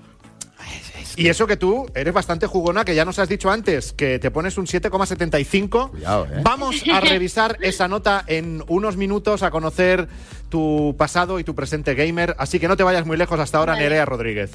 Y 1.17 1.29
eso 1.29 1.47
que 1.47 1.57
tú 1.57 1.87
eres 1.95 2.13
bastante 2.15 2.47
jugona, 2.47 2.85
que 2.85 2.95
ya 2.95 3.05
nos 3.05 3.19
has 3.19 3.29
dicho 3.29 3.51
antes, 3.51 3.93
que 3.93 4.19
te 4.19 4.31
pones 4.31 4.59
un 4.59 4.67
7,75. 4.67 5.91
Cuidado, 5.91 6.27
¿eh? 6.27 6.41
Vamos 6.43 6.77
a 6.93 7.01
revisar 7.01 7.57
esa 7.61 7.89
nota 7.89 8.25
en 8.27 8.63
unos 8.69 8.97
minutos, 8.97 9.43
a 9.43 9.51
conocer 9.51 10.09
tu 10.49 10.95
pasado 10.99 11.39
y 11.39 11.45
tu 11.45 11.55
presente 11.55 11.95
gamer. 11.95 12.35
Así 12.39 12.59
que 12.59 12.69
no 12.69 12.77
te 12.77 12.83
vayas 12.83 13.07
muy 13.07 13.17
lejos 13.17 13.39
hasta 13.39 13.59
ahora, 13.59 13.73
Vale. 13.73 13.85
Nerea 13.85 14.05
Rodríguez. 14.05 14.51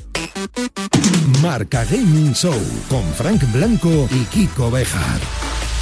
Marca 1.42 1.84
Gaming 1.86 2.34
Show 2.34 2.56
con 2.90 3.04
Frank 3.14 3.42
Blanco 3.52 4.08
y 4.12 4.24
Kiko 4.26 4.72
Bejar. 4.72 5.20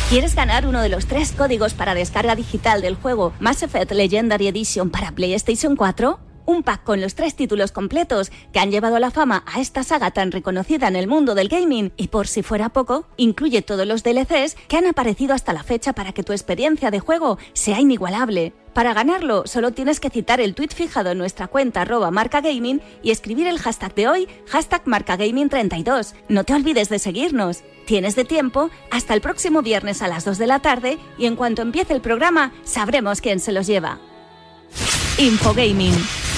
¿Quieres 0.09 0.35
ganar 0.35 0.67
uno 0.67 0.81
de 0.81 0.89
los 0.89 1.05
tres 1.05 1.31
códigos 1.31 1.73
para 1.73 1.93
descarga 1.93 2.35
digital 2.35 2.81
del 2.81 2.95
juego 2.95 3.31
Mass 3.39 3.63
Effect 3.63 3.91
Legendary 3.91 4.47
Edition 4.47 4.89
para 4.89 5.11
PlayStation 5.11 5.75
4? 5.75 6.19
Un 6.45 6.63
pack 6.63 6.83
con 6.83 7.01
los 7.01 7.15
tres 7.15 7.35
títulos 7.35 7.71
completos 7.71 8.31
que 8.51 8.59
han 8.59 8.71
llevado 8.71 8.99
la 8.99 9.11
fama 9.11 9.43
a 9.45 9.61
esta 9.61 9.83
saga 9.83 10.11
tan 10.11 10.31
reconocida 10.31 10.87
en 10.87 10.95
el 10.95 11.07
mundo 11.07 11.35
del 11.35 11.49
gaming 11.49 11.91
y 11.97 12.07
por 12.07 12.27
si 12.27 12.43
fuera 12.43 12.69
poco, 12.69 13.05
incluye 13.17 13.61
todos 13.61 13.85
los 13.85 14.03
DLCs 14.03 14.55
que 14.67 14.77
han 14.77 14.87
aparecido 14.87 15.33
hasta 15.33 15.53
la 15.53 15.63
fecha 15.63 15.93
para 15.93 16.13
que 16.13 16.23
tu 16.23 16.33
experiencia 16.33 16.91
de 16.91 16.99
juego 16.99 17.37
sea 17.53 17.79
inigualable. 17.79 18.53
Para 18.73 18.93
ganarlo, 18.93 19.43
solo 19.47 19.71
tienes 19.71 19.99
que 19.99 20.09
citar 20.09 20.39
el 20.39 20.55
tweet 20.55 20.69
fijado 20.69 21.11
en 21.11 21.17
nuestra 21.17 21.47
cuenta 21.47 21.81
arroba 21.81 22.09
marcagaming 22.09 22.81
y 23.03 23.11
escribir 23.11 23.47
el 23.47 23.59
hashtag 23.59 23.93
de 23.95 24.07
hoy, 24.07 24.27
hashtag 24.47 24.85
marcagaming32. 24.85 26.13
No 26.29 26.45
te 26.45 26.53
olvides 26.53 26.87
de 26.87 26.99
seguirnos. 26.99 27.63
Tienes 27.85 28.15
de 28.15 28.23
tiempo 28.23 28.69
hasta 28.89 29.13
el 29.13 29.21
próximo 29.21 29.61
viernes 29.61 30.01
a 30.01 30.07
las 30.07 30.23
2 30.23 30.37
de 30.37 30.47
la 30.47 30.59
tarde 30.59 30.99
y 31.17 31.25
en 31.25 31.35
cuanto 31.35 31.61
empiece 31.61 31.93
el 31.93 32.01
programa 32.01 32.53
sabremos 32.63 33.19
quién 33.19 33.39
se 33.39 33.51
los 33.51 33.67
lleva. 33.67 33.99
Infogaming. 35.17 36.30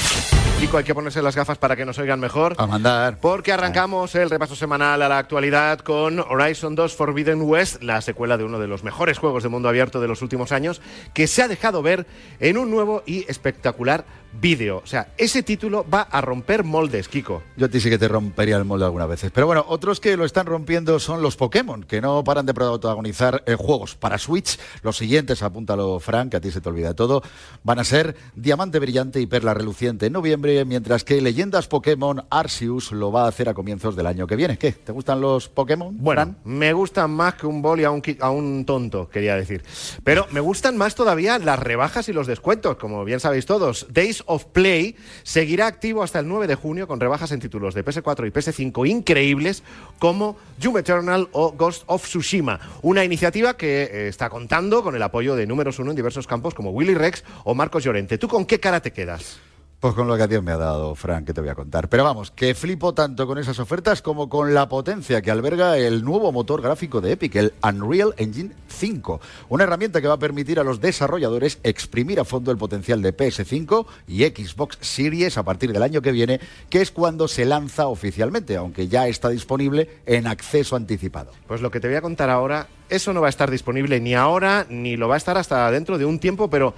Kiko, 0.63 0.77
hay 0.77 0.85
que 0.85 0.95
ponerse 0.95 1.21
las 1.21 1.35
gafas 1.35 1.57
para 1.57 1.75
que 1.75 1.83
nos 1.83 1.97
oigan 1.97 2.21
mejor. 2.21 2.55
A 2.57 2.65
mandar. 2.65 3.17
Porque 3.19 3.51
arrancamos 3.51 4.15
el 4.15 4.29
repaso 4.29 4.55
semanal 4.55 5.01
a 5.01 5.09
la 5.09 5.17
actualidad 5.17 5.79
con 5.79 6.19
Horizon 6.21 6.73
2 6.73 6.95
Forbidden 6.95 7.41
West, 7.41 7.83
la 7.83 7.99
secuela 7.99 8.37
de 8.37 8.45
uno 8.45 8.57
de 8.59 8.67
los 8.67 8.81
mejores 8.81 9.17
juegos 9.17 9.43
de 9.43 9.49
mundo 9.49 9.67
abierto 9.67 9.99
de 9.99 10.07
los 10.07 10.21
últimos 10.21 10.53
años, 10.53 10.81
que 11.13 11.27
se 11.27 11.41
ha 11.41 11.49
dejado 11.49 11.81
ver 11.81 12.07
en 12.39 12.57
un 12.57 12.71
nuevo 12.71 13.03
y 13.05 13.29
espectacular 13.29 14.05
vídeo. 14.39 14.81
O 14.83 14.87
sea, 14.87 15.09
ese 15.17 15.43
título 15.43 15.85
va 15.91 16.01
a 16.01 16.21
romper 16.21 16.63
moldes, 16.63 17.07
Kiko. 17.07 17.43
Yo 17.57 17.65
a 17.65 17.69
ti 17.69 17.79
sí 17.79 17.89
que 17.89 17.97
te 17.97 18.07
rompería 18.07 18.57
el 18.57 18.65
molde 18.65 18.85
algunas 18.85 19.07
veces. 19.07 19.31
Pero 19.31 19.47
bueno, 19.47 19.65
otros 19.67 19.99
que 19.99 20.17
lo 20.17 20.25
están 20.25 20.45
rompiendo 20.45 20.99
son 20.99 21.21
los 21.21 21.35
Pokémon, 21.35 21.83
que 21.83 22.01
no 22.01 22.23
paran 22.23 22.45
de 22.45 22.53
protagonizar 22.53 23.43
eh, 23.45 23.55
juegos 23.55 23.95
para 23.95 24.17
Switch. 24.17 24.59
Los 24.81 24.97
siguientes, 24.97 25.43
apúntalo 25.43 25.99
Frank, 25.99 26.31
que 26.31 26.37
a 26.37 26.41
ti 26.41 26.51
se 26.51 26.61
te 26.61 26.69
olvida 26.69 26.93
todo, 26.93 27.23
van 27.63 27.79
a 27.79 27.83
ser 27.83 28.15
Diamante 28.35 28.79
Brillante 28.79 29.19
y 29.21 29.25
Perla 29.25 29.53
Reluciente 29.53 30.07
en 30.07 30.13
noviembre, 30.13 30.65
mientras 30.65 31.03
que 31.03 31.21
Leyendas 31.21 31.67
Pokémon 31.67 32.25
Arceus 32.29 32.91
lo 32.91 33.11
va 33.11 33.25
a 33.25 33.27
hacer 33.27 33.49
a 33.49 33.53
comienzos 33.53 33.95
del 33.95 34.07
año 34.07 34.27
que 34.27 34.35
viene. 34.35 34.57
¿Qué? 34.57 34.71
¿Te 34.71 34.91
gustan 34.91 35.21
los 35.21 35.49
Pokémon? 35.49 35.95
Bueno, 35.97 36.21
Fran? 36.21 36.37
me 36.43 36.73
gustan 36.73 37.11
más 37.11 37.35
que 37.35 37.47
un 37.47 37.61
boli 37.61 37.83
a 37.83 37.91
un, 37.91 38.01
a 38.19 38.29
un 38.29 38.65
tonto, 38.65 39.09
quería 39.09 39.35
decir. 39.35 39.63
Pero 40.03 40.27
me 40.31 40.39
gustan 40.39 40.77
más 40.77 40.95
todavía 40.95 41.39
las 41.39 41.59
rebajas 41.59 42.09
y 42.09 42.13
los 42.13 42.27
descuentos, 42.27 42.77
como 42.77 43.03
bien 43.05 43.19
sabéis 43.19 43.45
todos. 43.45 43.87
Days 43.91 44.22
of 44.27 44.45
Play 44.45 44.95
seguirá 45.23 45.67
activo 45.67 46.03
hasta 46.03 46.19
el 46.19 46.27
9 46.27 46.47
de 46.47 46.55
junio 46.55 46.87
con 46.87 46.99
rebajas 46.99 47.31
en 47.31 47.39
títulos 47.39 47.73
de 47.73 47.83
PS4 47.83 48.27
y 48.27 48.31
PS5 48.31 48.87
increíbles 48.87 49.63
como 49.99 50.37
Doom 50.59 50.77
Eternal 50.77 51.29
o 51.31 51.51
Ghost 51.51 51.83
of 51.87 52.03
Tsushima. 52.03 52.59
Una 52.81 53.03
iniciativa 53.03 53.55
que 53.55 53.83
eh, 53.83 54.07
está 54.07 54.29
contando 54.29 54.83
con 54.83 54.95
el 54.95 55.03
apoyo 55.03 55.35
de 55.35 55.47
números 55.47 55.79
uno 55.79 55.91
en 55.91 55.95
diversos 55.95 56.27
campos 56.27 56.53
como 56.53 56.71
Willy 56.71 56.95
Rex 56.95 57.23
o 57.43 57.55
Marcos 57.55 57.83
Llorente. 57.83 58.17
¿Tú 58.17 58.27
con 58.27 58.45
qué 58.45 58.59
cara 58.59 58.81
te 58.81 58.91
quedas? 58.91 59.39
Pues 59.83 59.95
con 59.95 60.07
lo 60.07 60.15
que 60.15 60.23
a 60.23 60.27
Dios 60.27 60.41
me 60.41 60.53
ha 60.53 60.57
dado, 60.57 60.95
Frank, 60.95 61.25
que 61.25 61.33
te 61.33 61.41
voy 61.41 61.49
a 61.49 61.55
contar. 61.55 61.89
Pero 61.89 62.05
vamos, 62.05 62.31
que 62.31 62.55
flipo 62.55 62.93
tanto 62.93 63.27
con 63.27 63.37
esas 63.37 63.59
ofertas 63.59 64.01
como 64.01 64.29
con 64.29 64.53
la 64.53 64.69
potencia 64.69 65.21
que 65.21 65.29
alberga 65.29 65.77
el 65.77 66.05
nuevo 66.05 66.31
motor 66.31 66.61
gráfico 66.61 67.01
de 67.01 67.11
Epic, 67.11 67.35
el 67.35 67.53
Unreal 67.61 68.13
Engine 68.15 68.51
5. 68.69 69.19
Una 69.49 69.65
herramienta 69.65 69.99
que 69.99 70.07
va 70.07 70.13
a 70.13 70.19
permitir 70.19 70.57
a 70.57 70.63
los 70.63 70.79
desarrolladores 70.79 71.59
exprimir 71.63 72.21
a 72.21 72.23
fondo 72.23 72.49
el 72.49 72.57
potencial 72.57 73.01
de 73.01 73.13
PS5 73.13 73.85
y 74.07 74.23
Xbox 74.23 74.77
Series 74.79 75.37
a 75.37 75.43
partir 75.43 75.73
del 75.73 75.83
año 75.83 76.01
que 76.01 76.13
viene, 76.13 76.39
que 76.69 76.79
es 76.79 76.89
cuando 76.89 77.27
se 77.27 77.43
lanza 77.43 77.87
oficialmente, 77.87 78.55
aunque 78.55 78.87
ya 78.87 79.09
está 79.09 79.27
disponible 79.27 79.89
en 80.05 80.27
acceso 80.27 80.77
anticipado. 80.77 81.33
Pues 81.45 81.59
lo 81.59 81.71
que 81.71 81.81
te 81.81 81.89
voy 81.89 81.97
a 81.97 82.01
contar 82.01 82.29
ahora, 82.29 82.69
eso 82.87 83.11
no 83.11 83.19
va 83.19 83.27
a 83.27 83.31
estar 83.31 83.51
disponible 83.51 83.99
ni 83.99 84.15
ahora, 84.15 84.65
ni 84.69 84.95
lo 84.95 85.09
va 85.09 85.15
a 85.15 85.17
estar 85.17 85.37
hasta 85.37 85.69
dentro 85.71 85.97
de 85.97 86.05
un 86.05 86.19
tiempo, 86.19 86.49
pero 86.49 86.73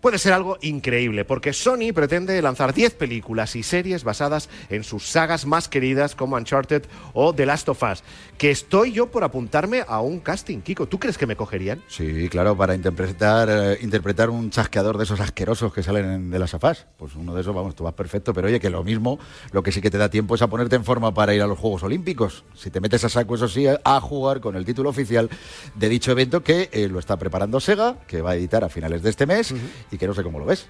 puede 0.00 0.18
ser 0.18 0.32
algo 0.32 0.58
increíble, 0.60 1.24
porque 1.24 1.52
Sony 1.52 1.92
pretende 1.94 2.40
lanzar 2.42 2.72
10 2.74 2.94
películas 2.94 3.56
y 3.56 3.62
series 3.62 4.04
basadas 4.04 4.48
en 4.70 4.84
sus 4.84 5.06
sagas 5.08 5.46
más 5.46 5.68
queridas 5.68 6.14
como 6.14 6.36
Uncharted 6.36 6.84
o 7.14 7.34
The 7.34 7.46
Last 7.46 7.68
of 7.68 7.82
Us, 7.82 8.02
que 8.36 8.50
estoy 8.50 8.92
yo 8.92 9.10
por 9.10 9.24
apuntarme 9.24 9.84
a 9.86 10.00
un 10.00 10.20
casting, 10.20 10.60
Kiko. 10.60 10.86
¿Tú 10.86 10.98
crees 10.98 11.18
que 11.18 11.26
me 11.26 11.36
cogerían? 11.36 11.82
Sí, 11.88 12.28
claro, 12.28 12.56
para 12.56 12.74
interpretar, 12.74 13.48
eh, 13.50 13.78
interpretar 13.82 14.30
un 14.30 14.50
chasqueador 14.50 14.96
de 14.98 15.04
esos 15.04 15.20
asquerosos 15.20 15.72
que 15.72 15.82
salen 15.82 16.04
en- 16.10 16.30
de 16.30 16.38
las 16.38 16.54
afás. 16.54 16.86
Pues 16.96 17.14
uno 17.16 17.34
de 17.34 17.40
esos, 17.40 17.54
vamos, 17.54 17.74
tú 17.74 17.84
vas 17.84 17.94
perfecto, 17.94 18.32
pero 18.32 18.46
oye, 18.48 18.60
que 18.60 18.70
lo 18.70 18.84
mismo, 18.84 19.18
lo 19.52 19.62
que 19.62 19.72
sí 19.72 19.80
que 19.80 19.90
te 19.90 19.98
da 19.98 20.08
tiempo 20.10 20.34
es 20.34 20.42
a 20.42 20.48
ponerte 20.48 20.76
en 20.76 20.84
forma 20.84 21.12
para 21.14 21.34
ir 21.34 21.42
a 21.42 21.46
los 21.46 21.58
Juegos 21.58 21.82
Olímpicos. 21.82 22.44
Si 22.54 22.70
te 22.70 22.80
metes 22.80 23.04
a 23.04 23.08
saco, 23.08 23.34
eso 23.34 23.48
sí, 23.48 23.66
a 23.66 24.00
jugar 24.00 24.40
con 24.40 24.56
el 24.56 24.64
título 24.64 24.90
oficial 24.90 25.28
de 25.74 25.88
dicho 25.88 26.12
evento 26.12 26.42
que 26.42 26.68
eh, 26.72 26.88
lo 26.88 26.98
está 26.98 27.16
preparando 27.16 27.60
Sega, 27.60 27.96
que 28.06 28.22
va 28.22 28.30
a 28.30 28.36
editar 28.36 28.62
a 28.64 28.68
finales 28.68 29.02
de 29.02 29.10
este 29.10 29.26
mes 29.26 29.54
y 29.90 29.98
que 29.98 30.06
no 30.06 30.14
sé 30.14 30.22
cómo 30.22 30.38
lo 30.38 30.44
ves. 30.44 30.68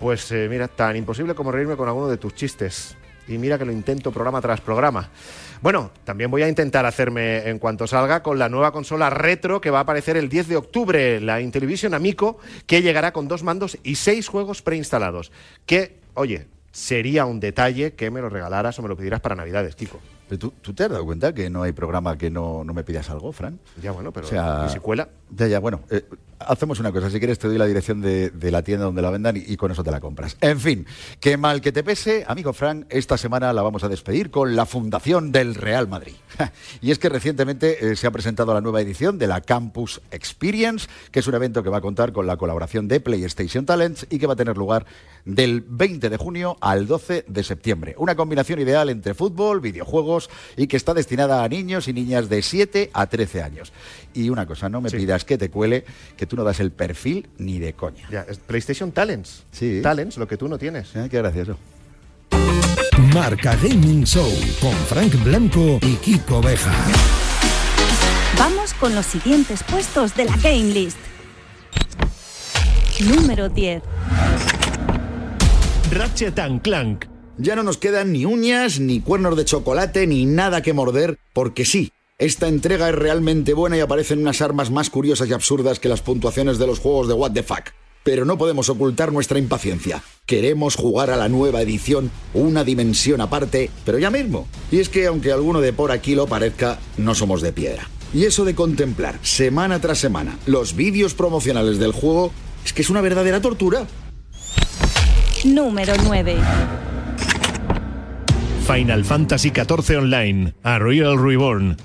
Pues 0.00 0.30
eh, 0.32 0.46
mira, 0.50 0.68
tan 0.68 0.96
imposible 0.96 1.34
como 1.34 1.52
reírme 1.52 1.76
con 1.76 1.88
alguno 1.88 2.08
de 2.08 2.18
tus 2.18 2.34
chistes. 2.34 2.96
Y 3.28 3.38
mira 3.38 3.58
que 3.58 3.64
lo 3.64 3.72
intento 3.72 4.12
programa 4.12 4.40
tras 4.40 4.60
programa. 4.60 5.08
Bueno, 5.60 5.90
también 6.04 6.30
voy 6.30 6.42
a 6.42 6.48
intentar 6.48 6.86
hacerme 6.86 7.48
en 7.48 7.58
cuanto 7.58 7.86
salga 7.86 8.22
con 8.22 8.38
la 8.38 8.48
nueva 8.48 8.72
consola 8.72 9.10
retro 9.10 9.60
que 9.60 9.70
va 9.70 9.78
a 9.78 9.82
aparecer 9.82 10.16
el 10.16 10.28
10 10.28 10.48
de 10.48 10.56
octubre, 10.56 11.20
la 11.20 11.40
Intellivision 11.40 11.94
Amico, 11.94 12.38
que 12.66 12.82
llegará 12.82 13.12
con 13.12 13.26
dos 13.26 13.42
mandos 13.42 13.78
y 13.82 13.96
seis 13.96 14.28
juegos 14.28 14.62
preinstalados. 14.62 15.32
Que, 15.64 15.98
oye, 16.14 16.46
sería 16.70 17.24
un 17.24 17.40
detalle 17.40 17.94
que 17.94 18.10
me 18.10 18.20
lo 18.20 18.28
regalaras 18.28 18.78
o 18.78 18.82
me 18.82 18.88
lo 18.88 18.96
pidieras 18.96 19.20
para 19.20 19.34
Navidades, 19.34 19.74
Kiko. 19.74 19.98
Pero 20.28 20.38
¿Tú, 20.38 20.50
tú 20.60 20.74
te 20.74 20.84
has 20.84 20.90
dado 20.90 21.04
cuenta 21.04 21.32
que 21.32 21.48
no 21.48 21.62
hay 21.62 21.72
programa 21.72 22.18
que 22.18 22.30
no, 22.30 22.64
no 22.64 22.74
me 22.74 22.84
pidas 22.84 23.08
algo, 23.10 23.32
Fran? 23.32 23.58
Ya 23.80 23.92
bueno, 23.92 24.12
pero 24.12 24.26
O 24.26 24.28
sea, 24.28 24.66
¿y 24.68 24.72
si 24.72 24.78
cuela? 24.80 25.08
Ya, 25.30 25.46
ya, 25.48 25.58
bueno. 25.58 25.80
eh, 25.90 26.04
hacemos 26.38 26.78
una 26.80 26.92
cosa. 26.92 27.10
Si 27.10 27.18
quieres, 27.18 27.38
te 27.38 27.48
doy 27.48 27.58
la 27.58 27.66
dirección 27.66 28.00
de, 28.00 28.30
de 28.30 28.50
la 28.50 28.62
tienda 28.62 28.84
donde 28.84 29.02
la 29.02 29.10
vendan 29.10 29.36
y, 29.36 29.40
y 29.40 29.56
con 29.56 29.70
eso 29.70 29.82
te 29.82 29.90
la 29.90 30.00
compras. 30.00 30.36
En 30.40 30.60
fin, 30.60 30.86
que 31.20 31.36
mal 31.36 31.60
que 31.60 31.72
te 31.72 31.82
pese, 31.82 32.24
amigo 32.28 32.52
Fran, 32.52 32.86
esta 32.90 33.16
semana 33.16 33.52
la 33.52 33.62
vamos 33.62 33.84
a 33.84 33.88
despedir 33.88 34.30
con 34.30 34.54
la 34.54 34.66
Fundación 34.66 35.32
del 35.32 35.54
Real 35.54 35.88
Madrid. 35.88 36.14
y 36.82 36.90
es 36.90 36.98
que 36.98 37.08
recientemente 37.08 37.92
eh, 37.92 37.96
se 37.96 38.06
ha 38.06 38.10
presentado 38.10 38.52
la 38.52 38.60
nueva 38.60 38.80
edición 38.82 39.18
de 39.18 39.26
la 39.26 39.40
Campus 39.40 40.00
Experience, 40.10 40.88
que 41.10 41.20
es 41.20 41.26
un 41.26 41.34
evento 41.34 41.62
que 41.62 41.70
va 41.70 41.78
a 41.78 41.80
contar 41.82 42.12
con 42.12 42.26
la 42.26 42.36
colaboración 42.36 42.86
de 42.88 43.00
PlayStation 43.00 43.64
Talents 43.64 44.06
y 44.10 44.18
que 44.18 44.26
va 44.26 44.34
a 44.34 44.36
tener 44.36 44.56
lugar 44.56 44.84
del 45.24 45.62
20 45.66 46.08
de 46.10 46.16
junio 46.18 46.56
al 46.60 46.86
12 46.86 47.24
de 47.26 47.42
septiembre. 47.42 47.94
Una 47.98 48.14
combinación 48.14 48.60
ideal 48.60 48.90
entre 48.90 49.14
fútbol, 49.14 49.60
videojuegos 49.60 50.28
y 50.56 50.66
que 50.66 50.76
está 50.76 50.94
destinada 50.94 51.42
a 51.42 51.48
niños 51.48 51.88
y 51.88 51.92
niñas 51.92 52.28
de 52.28 52.42
7 52.42 52.90
a 52.92 53.06
13 53.06 53.42
años. 53.42 53.72
Y 54.14 54.28
una 54.30 54.46
cosa, 54.46 54.68
no 54.68 54.80
me 54.80 54.90
pidas 54.90 55.15
que 55.24 55.38
te 55.38 55.50
cuele, 55.50 55.84
que 56.16 56.26
tú 56.26 56.36
no 56.36 56.44
das 56.44 56.60
el 56.60 56.70
perfil 56.72 57.28
ni 57.38 57.58
de 57.58 57.72
coña. 57.72 58.08
Ya, 58.10 58.26
es 58.28 58.38
PlayStation 58.38 58.92
Talents. 58.92 59.44
Sí. 59.52 59.80
Talents, 59.82 60.16
lo 60.16 60.26
que 60.28 60.36
tú 60.36 60.48
no 60.48 60.58
tienes. 60.58 60.94
Eh, 60.94 61.08
Qué 61.10 61.18
gracioso. 61.18 61.56
Marca 63.14 63.56
Gaming 63.56 64.04
Show 64.04 64.30
con 64.60 64.72
Frank 64.72 65.14
Blanco 65.24 65.78
y 65.82 65.94
Kiko 65.96 66.40
Beja. 66.42 66.72
Vamos 68.38 68.74
con 68.74 68.94
los 68.94 69.06
siguientes 69.06 69.62
puestos 69.62 70.14
de 70.14 70.26
la 70.26 70.36
Game 70.36 70.72
List. 70.72 70.98
Número 73.00 73.48
10. 73.48 73.82
Ratchet 75.90 76.38
and 76.38 76.62
Clank. 76.62 77.06
Ya 77.38 77.54
no 77.54 77.62
nos 77.62 77.76
quedan 77.76 78.12
ni 78.12 78.24
uñas, 78.24 78.80
ni 78.80 79.00
cuernos 79.00 79.36
de 79.36 79.44
chocolate, 79.44 80.06
ni 80.06 80.24
nada 80.24 80.62
que 80.62 80.72
morder, 80.72 81.18
porque 81.32 81.64
sí. 81.64 81.92
Esta 82.18 82.48
entrega 82.48 82.88
es 82.88 82.94
realmente 82.94 83.52
buena 83.52 83.76
y 83.76 83.80
aparecen 83.80 84.20
unas 84.20 84.40
armas 84.40 84.70
más 84.70 84.88
curiosas 84.88 85.28
y 85.28 85.34
absurdas 85.34 85.78
que 85.78 85.90
las 85.90 86.00
puntuaciones 86.00 86.56
de 86.56 86.66
los 86.66 86.78
juegos 86.78 87.08
de 87.08 87.12
What 87.12 87.32
the 87.32 87.42
Fuck. 87.42 87.72
Pero 88.04 88.24
no 88.24 88.38
podemos 88.38 88.70
ocultar 88.70 89.12
nuestra 89.12 89.38
impaciencia. 89.38 90.02
Queremos 90.24 90.76
jugar 90.76 91.10
a 91.10 91.18
la 91.18 91.28
nueva 91.28 91.60
edición, 91.60 92.10
una 92.32 92.64
dimensión 92.64 93.20
aparte, 93.20 93.68
pero 93.84 93.98
ya 93.98 94.10
mismo. 94.10 94.48
Y 94.70 94.78
es 94.78 94.88
que 94.88 95.06
aunque 95.06 95.30
alguno 95.30 95.60
de 95.60 95.74
por 95.74 95.92
aquí 95.92 96.14
lo 96.14 96.26
parezca, 96.26 96.78
no 96.96 97.14
somos 97.14 97.42
de 97.42 97.52
piedra. 97.52 97.90
Y 98.14 98.24
eso 98.24 98.46
de 98.46 98.54
contemplar 98.54 99.18
semana 99.20 99.78
tras 99.82 99.98
semana 99.98 100.38
los 100.46 100.74
vídeos 100.74 101.12
promocionales 101.12 101.78
del 101.78 101.92
juego 101.92 102.32
es 102.64 102.72
que 102.72 102.80
es 102.80 102.88
una 102.88 103.02
verdadera 103.02 103.42
tortura. 103.42 103.86
Número 105.44 105.92
9. 106.02 106.36
Final 108.66 109.04
Fantasy 109.04 109.50
XIV 109.50 109.98
Online, 109.98 110.54
A 110.62 110.78
Real 110.78 111.22
Reborn. 111.22 111.76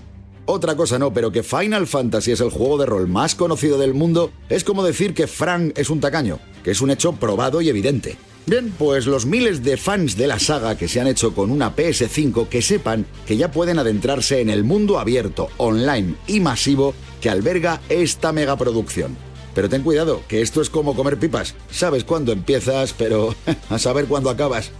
Otra 0.46 0.76
cosa 0.76 0.98
no, 0.98 1.14
pero 1.14 1.32
que 1.32 1.44
Final 1.44 1.88
Fantasy 1.88 2.32
es 2.32 2.42
el 2.42 2.50
juego 2.50 2.78
de 2.78 2.86
rol 2.86 3.08
más 3.08 3.36
conocido 3.36 3.78
del 3.78 3.94
mundo 3.94 4.32
es 4.50 4.64
como 4.64 4.84
decir 4.84 5.14
que 5.14 5.28
Frank 5.28 5.74
es 5.78 5.90
un 5.90 6.00
tacaño, 6.00 6.40
que 6.64 6.72
es 6.72 6.82
un 6.82 6.92
hecho 6.92 7.14
probado 7.14 7.62
y 7.62 7.70
evidente. 7.70 8.18
Bien, 8.48 8.74
pues 8.78 9.06
los 9.06 9.28
miles 9.28 9.64
de 9.64 9.78
fans 9.78 10.18
de 10.18 10.26
la 10.26 10.40
saga 10.40 10.76
que 10.76 10.88
se 10.88 11.00
han 11.00 11.08
hecho 11.08 11.36
con 11.36 11.52
una 11.52 11.76
PS5 11.76 12.48
que 12.48 12.64
sepan 12.64 13.06
que 13.28 13.38
ya 13.38 13.52
pueden 13.52 13.78
adentrarse 13.78 14.42
en 14.42 14.50
el 14.50 14.64
mundo 14.64 15.00
abierto, 15.00 15.50
online 15.58 16.16
y 16.26 16.40
masivo 16.40 16.96
que 17.22 17.30
alberga 17.30 17.82
esta 17.88 18.32
megaproducción. 18.32 19.16
Pero 19.54 19.70
ten 19.70 19.84
cuidado, 19.84 20.22
que 20.28 20.42
esto 20.42 20.62
es 20.62 20.70
como 20.70 20.96
comer 20.96 21.20
pipas. 21.20 21.54
Sabes 21.70 22.04
cuándo 22.04 22.32
empiezas, 22.32 22.94
pero 22.94 23.36
a 23.70 23.78
saber 23.78 24.06
cuándo 24.06 24.30
acabas. 24.30 24.72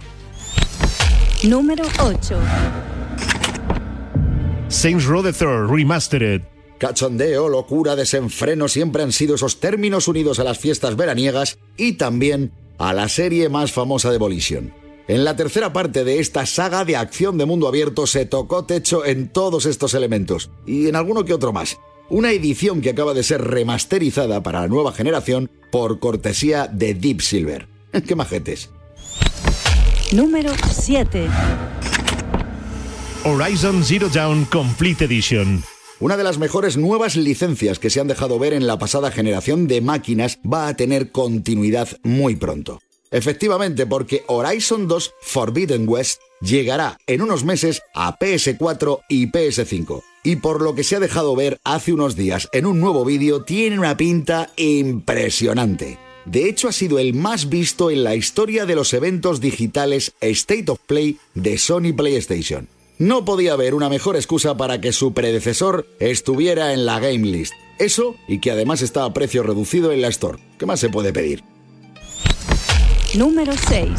Número 1.44 1.84
8. 2.00 2.36
Saints 4.72 5.04
Row 5.04 5.22
the 5.22 5.34
Third 5.34 5.68
Remastered. 5.68 6.42
Cachondeo, 6.78 7.50
locura, 7.50 7.94
desenfreno 7.94 8.68
siempre 8.68 9.02
han 9.02 9.12
sido 9.12 9.34
esos 9.34 9.60
términos 9.60 10.08
unidos 10.08 10.38
a 10.38 10.44
las 10.44 10.58
fiestas 10.58 10.96
veraniegas 10.96 11.58
y 11.76 11.92
también 11.92 12.52
a 12.78 12.94
la 12.94 13.10
serie 13.10 13.50
más 13.50 13.70
famosa 13.70 14.10
de 14.10 14.16
Volition. 14.16 14.72
En 15.08 15.24
la 15.24 15.36
tercera 15.36 15.74
parte 15.74 16.04
de 16.04 16.20
esta 16.20 16.46
saga 16.46 16.86
de 16.86 16.96
acción 16.96 17.36
de 17.36 17.44
mundo 17.44 17.68
abierto 17.68 18.06
se 18.06 18.24
tocó 18.24 18.64
techo 18.64 19.04
en 19.04 19.28
todos 19.28 19.66
estos 19.66 19.92
elementos 19.92 20.50
y 20.66 20.88
en 20.88 20.96
alguno 20.96 21.26
que 21.26 21.34
otro 21.34 21.52
más. 21.52 21.78
Una 22.08 22.32
edición 22.32 22.80
que 22.80 22.90
acaba 22.90 23.12
de 23.12 23.24
ser 23.24 23.42
remasterizada 23.42 24.42
para 24.42 24.62
la 24.62 24.68
nueva 24.68 24.92
generación 24.92 25.50
por 25.70 26.00
cortesía 26.00 26.66
de 26.66 26.94
Deep 26.94 27.20
Silver. 27.20 27.68
¡Qué 28.08 28.16
majetes! 28.16 28.70
Número 30.12 30.50
7. 30.70 31.28
Horizon 33.24 33.84
Zero 33.84 34.08
Dawn 34.08 34.46
Complete 34.46 35.04
Edition. 35.04 35.62
Una 36.00 36.16
de 36.16 36.24
las 36.24 36.38
mejores 36.38 36.76
nuevas 36.76 37.14
licencias 37.14 37.78
que 37.78 37.88
se 37.88 38.00
han 38.00 38.08
dejado 38.08 38.36
ver 38.40 38.52
en 38.52 38.66
la 38.66 38.80
pasada 38.80 39.12
generación 39.12 39.68
de 39.68 39.80
máquinas 39.80 40.40
va 40.44 40.66
a 40.66 40.74
tener 40.74 41.12
continuidad 41.12 41.88
muy 42.02 42.34
pronto. 42.34 42.80
Efectivamente, 43.12 43.86
porque 43.86 44.24
Horizon 44.26 44.88
2 44.88 45.14
Forbidden 45.20 45.88
West 45.88 46.20
llegará 46.40 46.98
en 47.06 47.22
unos 47.22 47.44
meses 47.44 47.82
a 47.94 48.18
PS4 48.18 49.02
y 49.08 49.28
PS5. 49.28 50.02
Y 50.24 50.36
por 50.36 50.60
lo 50.60 50.74
que 50.74 50.82
se 50.82 50.96
ha 50.96 51.00
dejado 51.00 51.36
ver 51.36 51.60
hace 51.62 51.92
unos 51.92 52.16
días 52.16 52.48
en 52.52 52.66
un 52.66 52.80
nuevo 52.80 53.04
vídeo, 53.04 53.44
tiene 53.44 53.78
una 53.78 53.96
pinta 53.96 54.50
impresionante. 54.56 55.96
De 56.24 56.48
hecho, 56.48 56.66
ha 56.66 56.72
sido 56.72 56.98
el 56.98 57.14
más 57.14 57.48
visto 57.48 57.92
en 57.92 58.02
la 58.02 58.16
historia 58.16 58.66
de 58.66 58.74
los 58.74 58.92
eventos 58.92 59.40
digitales 59.40 60.12
State 60.20 60.72
of 60.72 60.80
Play 60.88 61.18
de 61.34 61.56
Sony 61.56 61.92
PlayStation. 61.96 62.68
No 63.02 63.24
podía 63.24 63.54
haber 63.54 63.74
una 63.74 63.88
mejor 63.88 64.14
excusa 64.14 64.56
para 64.56 64.80
que 64.80 64.92
su 64.92 65.12
predecesor 65.12 65.88
estuviera 65.98 66.72
en 66.72 66.86
la 66.86 67.00
Game 67.00 67.26
List. 67.26 67.52
Eso 67.80 68.14
y 68.28 68.38
que 68.38 68.52
además 68.52 68.80
está 68.80 69.04
a 69.04 69.12
precio 69.12 69.42
reducido 69.42 69.90
en 69.90 70.02
la 70.02 70.06
Store. 70.06 70.38
¿Qué 70.56 70.66
más 70.66 70.78
se 70.78 70.88
puede 70.88 71.12
pedir? 71.12 71.42
Número 73.16 73.54
6. 73.54 73.90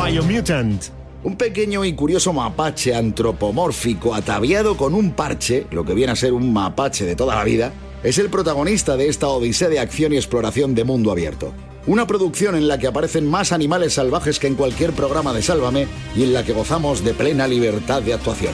Biomutant. 0.00 0.84
Un 1.24 1.34
pequeño 1.34 1.84
y 1.84 1.94
curioso 1.94 2.32
mapache 2.32 2.94
antropomórfico 2.94 4.14
ataviado 4.14 4.76
con 4.76 4.94
un 4.94 5.14
parche, 5.14 5.66
lo 5.72 5.84
que 5.84 5.94
viene 5.94 6.12
a 6.12 6.16
ser 6.16 6.32
un 6.32 6.52
mapache 6.52 7.04
de 7.04 7.16
toda 7.16 7.34
la 7.34 7.42
vida, 7.42 7.72
es 8.04 8.18
el 8.18 8.30
protagonista 8.30 8.96
de 8.96 9.08
esta 9.08 9.26
odisea 9.26 9.68
de 9.68 9.80
acción 9.80 10.12
y 10.12 10.16
exploración 10.16 10.76
de 10.76 10.84
mundo 10.84 11.10
abierto. 11.10 11.52
Una 11.86 12.06
producción 12.06 12.56
en 12.56 12.66
la 12.66 12.78
que 12.78 12.88
aparecen 12.88 13.28
más 13.30 13.52
animales 13.52 13.94
salvajes 13.94 14.38
que 14.40 14.48
en 14.48 14.56
cualquier 14.56 14.92
programa 14.92 15.32
de 15.32 15.40
Sálvame 15.42 15.86
y 16.16 16.24
en 16.24 16.32
la 16.32 16.42
que 16.44 16.52
gozamos 16.52 17.04
de 17.04 17.14
plena 17.14 17.46
libertad 17.46 18.02
de 18.02 18.14
actuación. 18.14 18.52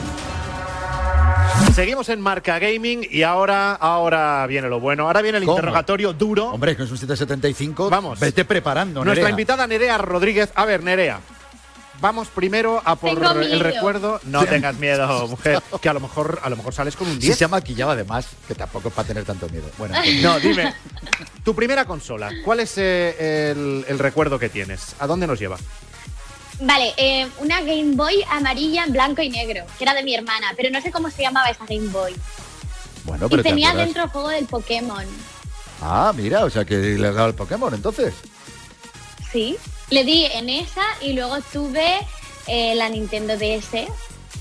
Seguimos 1.73 2.09
en 2.09 2.21
Marca 2.21 2.59
Gaming 2.59 3.07
y 3.09 3.23
ahora, 3.23 3.73
ahora 3.73 4.45
viene 4.45 4.69
lo 4.69 4.79
bueno. 4.79 5.07
Ahora 5.07 5.23
viene 5.23 5.39
el 5.39 5.45
¿Cómo? 5.45 5.57
interrogatorio 5.57 6.13
duro. 6.13 6.49
Hombre, 6.49 6.75
que 6.75 6.83
es 6.83 6.91
un 6.91 6.97
775. 6.97 7.89
Vamos. 7.89 8.19
Vete 8.19 8.45
preparando, 8.45 9.03
Nuestra 9.03 9.23
Nerea. 9.23 9.29
invitada 9.31 9.65
Nerea 9.65 9.97
Rodríguez. 9.97 10.51
A 10.53 10.65
ver, 10.65 10.83
Nerea. 10.83 11.19
Vamos 12.03 12.27
primero 12.27 12.81
a 12.83 12.97
por 12.97 13.11
Tengo 13.17 13.31
el 13.31 13.47
miedo. 13.47 13.63
recuerdo. 13.63 14.19
No 14.25 14.43
tengas 14.45 14.75
miedo, 14.75 15.25
mujer. 15.29 15.63
Que 15.81 15.87
a 15.87 15.93
lo 15.93 16.01
mejor, 16.01 16.37
a 16.43 16.49
lo 16.49 16.57
mejor 16.57 16.73
sales 16.73 16.97
con 16.97 17.07
un 17.07 17.13
Si 17.13 17.27
10. 17.27 17.37
se 17.37 17.45
ha 17.45 17.47
maquillado 17.47 17.91
además, 17.91 18.27
que 18.45 18.55
tampoco 18.55 18.89
es 18.89 18.93
para 18.93 19.07
tener 19.07 19.23
tanto 19.23 19.47
miedo. 19.47 19.69
Bueno, 19.77 19.95
No, 20.21 20.37
dime. 20.41 20.73
Tu 21.45 21.55
primera 21.55 21.85
consola. 21.85 22.29
¿Cuál 22.43 22.59
es 22.59 22.73
eh, 22.77 23.51
el, 23.51 23.85
el 23.87 23.99
recuerdo 23.99 24.37
que 24.37 24.49
tienes? 24.49 24.95
¿A 24.99 25.07
dónde 25.07 25.27
nos 25.27 25.39
lleva? 25.39 25.55
Vale, 26.59 26.93
eh, 26.97 27.25
una 27.39 27.61
Game 27.61 27.95
Boy 27.95 28.21
amarilla 28.29 28.83
en 28.83 28.91
blanco 28.91 29.21
y 29.21 29.29
negro, 29.29 29.63
que 29.77 29.85
era 29.85 29.93
de 29.93 30.03
mi 30.03 30.13
hermana, 30.13 30.51
pero 30.57 30.69
no 30.71 30.81
sé 30.81 30.91
cómo 30.91 31.09
se 31.09 31.21
llamaba 31.21 31.47
esa 31.49 31.65
Game 31.65 31.87
Boy. 31.87 32.13
bueno 33.05 33.27
y 33.27 33.29
pero 33.29 33.43
te 33.43 33.49
tenía 33.49 33.69
acuerdas. 33.69 33.87
dentro 33.87 34.03
el 34.03 34.09
juego 34.09 34.27
del 34.29 34.45
Pokémon. 34.45 35.05
Ah, 35.81 36.11
mira, 36.15 36.43
o 36.43 36.49
sea 36.49 36.65
que 36.65 36.75
le 36.75 37.07
has 37.07 37.15
dado 37.15 37.29
el 37.29 37.33
Pokémon 37.35 37.73
entonces. 37.73 38.13
Sí. 39.31 39.57
Le 39.93 40.03
di 40.03 40.25
en 40.25 40.49
esa 40.49 40.81
y 41.01 41.13
luego 41.13 41.37
tuve 41.51 41.99
eh, 42.47 42.73
la 42.73 42.89
Nintendo 42.89 43.37
DS, 43.37 43.85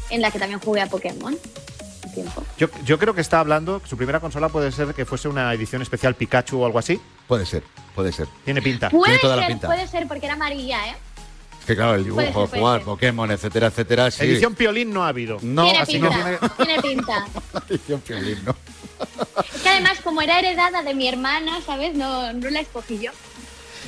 en 0.09 0.23
la 0.23 0.31
que 0.31 0.39
también 0.39 0.59
jugué 0.61 0.81
a 0.81 0.87
Pokémon. 0.87 1.35
un 2.05 2.13
tiempo. 2.15 2.43
Yo, 2.57 2.69
yo 2.87 2.99
creo 2.99 3.15
que 3.15 3.21
está 3.21 3.39
hablando, 3.39 3.83
su 3.85 3.99
primera 3.99 4.19
consola 4.19 4.49
puede 4.49 4.73
ser 4.73 4.95
que 4.95 5.05
fuese 5.05 5.29
una 5.29 5.53
edición 5.53 5.83
especial 5.83 6.15
Pikachu 6.15 6.59
o 6.59 6.65
algo 6.65 6.79
así. 6.79 6.99
Puede 7.29 7.45
ser, 7.45 7.63
puede 7.95 8.13
ser. 8.13 8.29
Tiene 8.47 8.63
pinta. 8.63 8.89
Puede 8.89 9.19
toda 9.19 9.37
la 9.37 9.43
ser, 9.43 9.51
pinta. 9.53 9.67
puede 9.67 9.87
ser, 9.89 10.09
porque 10.09 10.25
era 10.25 10.37
amarilla, 10.37 10.89
¿eh? 10.89 10.95
Que 11.67 11.77
claro, 11.77 11.97
el 11.97 12.07
Puede 12.07 12.29
dibujo, 12.29 12.47
ser, 12.47 12.49
puede 12.49 12.63
jugar, 12.63 12.79
ser. 12.79 12.85
Pokémon, 12.87 13.31
etcétera, 13.31 13.67
etcétera. 13.67 14.11
Sí. 14.11 14.25
Edición 14.25 14.55
Piolín 14.55 14.91
no 14.91 15.05
ha 15.05 15.09
habido. 15.09 15.37
No, 15.43 15.65
tiene 15.65 15.79
así 15.81 15.93
pinta, 15.99 16.09
no 16.09 16.23
tiene. 16.25 16.39
tiene 16.57 16.83
pinta. 16.83 17.27
Edición 17.69 18.01
Piolín, 18.01 18.43
no. 18.47 18.57
Es 19.55 19.61
que 19.63 19.69
además, 19.69 20.01
como 20.03 20.23
era 20.23 20.39
heredada 20.39 20.83
de 20.83 20.95
mi 20.95 21.09
hermana, 21.09 21.61
¿sabes? 21.67 21.95
No, 21.95 22.33
no 22.33 22.49
la 22.49 22.61
escogí 22.61 22.99
yo. 23.01 23.11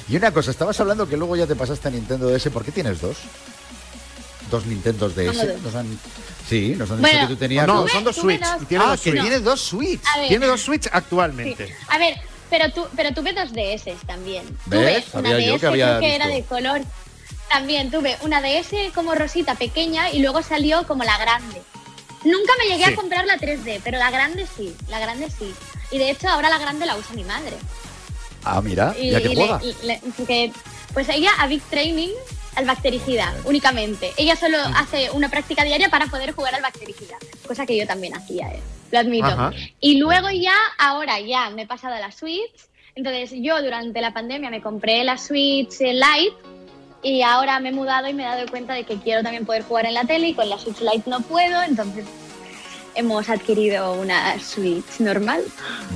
Y 0.09 0.17
una 0.17 0.33
cosa, 0.33 0.51
estabas 0.51 0.79
hablando 0.81 1.09
que 1.09 1.17
luego 1.17 1.35
ya 1.37 1.47
te 1.47 1.57
pasaste 1.57 1.89
a 1.89 1.91
Nintendo 1.91 2.29
DS. 2.29 2.51
¿Por 2.51 2.65
qué 2.65 2.73
tienes 2.73 3.01
dos? 3.01 3.17
Dos 4.51 4.67
Nintendos 4.67 5.15
DS. 5.15 5.57
Nos 5.63 5.75
han- 5.75 5.99
Sí, 6.49 6.75
nos 6.77 6.91
han 6.91 7.01
Bueno, 7.01 7.17
dicho 7.21 7.29
que 7.29 7.35
tú 7.35 7.41
tenías 7.41 7.67
No, 7.67 7.81
dos. 7.83 7.91
son 7.93 8.05
dos 8.05 8.17
Switch. 8.17 8.41
dos. 8.41 8.63
Y 8.63 8.67
tiene 8.67 8.85
Ah, 8.85 8.89
dos 8.91 9.01
que 9.01 9.11
Switch. 9.11 9.23
tienes 9.23 9.45
dos 9.45 9.61
Switch. 9.63 10.03
Tiene 10.29 10.47
dos 10.47 10.61
Switch 10.61 10.83
sí. 10.85 10.91
actualmente. 10.93 11.75
A 11.89 11.97
ver, 11.97 12.21
pero, 12.51 12.71
tu, 12.71 12.87
pero 12.95 13.15
tuve 13.15 13.33
dos 13.33 13.51
DS 13.53 13.97
también. 14.07 14.45
¿Ves? 14.67 15.07
Tuve 15.07 15.21
una 15.21 15.31
DS 15.39 15.59
que 15.61 15.67
había 15.67 15.99
que 15.99 16.15
era 16.15 16.27
de 16.29 16.43
color. 16.45 16.83
También 17.49 17.91
tuve 17.91 18.19
una 18.23 18.43
DS 18.43 18.91
como 18.95 19.15
rosita 19.15 19.55
pequeña 19.55 20.11
y 20.11 20.19
luego 20.21 20.43
salió 20.43 20.87
como 20.87 21.03
la 21.05 21.17
grande. 21.17 21.63
Nunca 22.25 22.53
me 22.59 22.67
llegué 22.69 22.87
Sí. 22.87 22.93
a 22.93 22.97
comprar 22.97 23.25
la 23.27 23.39
3D, 23.39 23.81
pero 23.83 23.99
la 23.99 24.11
grande 24.11 24.47
sí, 24.57 24.75
la 24.89 24.99
grande 24.99 25.29
sí. 25.31 25.55
Y 25.91 25.99
de 25.99 26.11
hecho 26.11 26.29
ahora 26.29 26.51
la 26.51 26.59
grande 26.59 26.85
la 26.85 26.97
usa 26.97 27.15
mi 27.15 27.25
madre. 27.25 27.57
Ah, 28.45 28.61
mira, 28.63 28.95
Y, 28.99 29.11
ya 29.11 29.21
que 29.21 29.29
y 29.33 29.35
juega. 29.37 29.61
le- 29.63 29.87
le- 29.87 30.01
porque, 30.17 30.53
pues 30.93 31.09
ella 31.09 31.31
a 31.39 31.47
Big 31.47 31.63
Training 31.65 32.11
al 32.57 32.67
bactericida 32.67 33.35
únicamente. 33.45 34.13
Ella 34.17 34.37
solo 34.37 34.59
hace 34.77 35.11
una 35.11 35.29
práctica 35.29 35.65
diaria 35.65 35.89
para 35.89 36.07
poder 36.07 36.33
jugar 36.33 36.55
al 36.55 36.63
bactericida, 36.63 37.17
cosa 37.47 37.67
que 37.67 37.77
yo 37.77 37.87
también 37.87 38.15
hacía, 38.17 38.49
eh, 38.53 38.61
lo 38.93 38.99
admito. 39.01 39.27
Ajá. 39.27 39.51
Y 39.81 39.99
luego 39.99 40.31
ya, 40.31 40.55
ahora 40.79 41.19
ya 41.21 41.51
me 41.51 41.63
he 41.63 41.67
pasado 41.67 41.95
a 41.95 42.01
la 42.01 42.13
Switch. 42.13 42.53
Entonces 42.97 43.33
yo 43.35 43.61
durante 43.61 44.01
la 44.01 44.13
pandemia 44.13 44.51
me 44.51 44.63
compré 44.63 45.03
la 45.03 45.19
Switch 45.19 45.81
eh, 45.81 45.95
Lite 45.95 46.37
y 47.03 47.23
ahora 47.23 47.59
me 47.59 47.71
he 47.71 47.73
mudado 47.73 48.09
y 48.09 48.15
me 48.15 48.23
he 48.23 48.27
dado 48.27 48.47
cuenta 48.49 48.75
de 48.75 48.85
que 48.85 48.99
quiero 49.01 49.23
también 49.25 49.45
poder 49.45 49.65
jugar 49.65 49.87
en 49.87 49.95
la 49.95 50.05
tele 50.05 50.29
y 50.29 50.35
con 50.35 50.49
la 50.49 50.59
Switch 50.59 50.79
Lite 50.81 51.11
no 51.11 51.21
puedo, 51.23 51.61
entonces 51.65 52.05
hemos 52.95 53.29
adquirido 53.29 53.93
una 53.95 54.39
Switch 54.41 55.01
normal. 55.01 55.43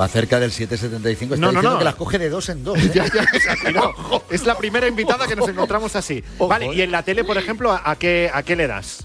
Va 0.00 0.08
cerca 0.08 0.38
del 0.40 0.52
775. 0.52 1.34
Está 1.34 1.40
No, 1.46 1.52
no, 1.52 1.58
diciendo 1.60 1.72
no. 1.74 1.78
que 1.78 1.84
las 1.84 1.94
coge 1.94 2.18
de 2.18 2.28
dos 2.30 2.48
en 2.48 2.64
dos. 2.64 2.78
¿eh? 2.82 2.90
Ya, 2.94 3.06
ya. 3.06 3.26
Es 4.30 4.44
la 4.44 4.56
primera 4.56 4.86
invitada 4.88 5.26
que 5.26 5.36
nos 5.36 5.48
encontramos 5.48 5.94
así. 5.96 6.22
Ojo, 6.38 6.48
Vale, 6.48 6.66
eh. 6.66 6.74
y 6.74 6.82
en 6.82 6.90
la 6.92 7.02
tele, 7.02 7.24
por 7.24 7.38
ejemplo, 7.38 7.72
¿a, 7.72 7.82
a 7.90 7.96
qué, 7.96 8.30
a 8.32 8.42
qué 8.42 8.56
le 8.56 8.66
das? 8.66 9.04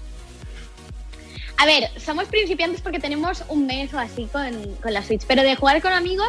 A 1.56 1.66
ver, 1.66 1.88
somos 2.04 2.26
principiantes 2.26 2.80
porque 2.80 2.98
tenemos 2.98 3.44
un 3.48 3.66
mes 3.66 3.92
o 3.94 3.98
así 3.98 4.28
con, 4.32 4.74
con 4.82 4.92
la 4.92 5.02
Switch, 5.02 5.22
pero 5.26 5.42
de 5.42 5.54
jugar 5.56 5.80
con 5.80 5.92
amigos 5.92 6.28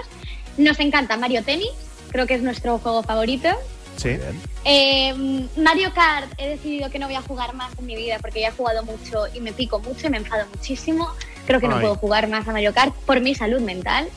nos 0.57 0.80
encanta 0.80 1.18
Mario 1.18 1.43
Tennis, 1.43 1.72
creo 2.11 2.28
que 2.28 2.36
es 2.36 2.41
nuestro 2.43 2.78
juego 2.78 3.01
favorito. 3.03 3.49
Sí. 3.97 4.18
Eh, 4.66 5.47
Mario 5.57 5.91
Kart 5.93 6.32
he 6.38 6.49
decidido 6.49 6.89
que 6.89 6.99
no 6.99 7.07
voy 7.07 7.16
a 7.16 7.22
jugar 7.22 7.53
más 7.55 7.72
en 7.80 7.86
mi 7.86 7.95
vida 7.95 8.18
porque 8.22 8.41
ya 8.41 8.49
he 8.49 8.51
jugado 8.51 8.84
mucho 8.84 9.24
y 9.34 9.39
me 9.41 9.51
pico 9.51 9.80
mucho 9.80 10.07
y 10.07 10.09
me 10.11 10.18
enfado 10.18 10.45
muchísimo. 10.53 11.09
Creo 11.46 11.60
que 11.60 11.68
no 11.68 11.80
puedo 11.80 11.96
jugar 11.96 12.28
más 12.28 12.48
a 12.48 12.52
Mario 12.52 12.74
Kart 12.74 12.93
por 13.06 13.20
mi 13.22 13.36
salud 13.36 13.60
mental. 13.62 14.08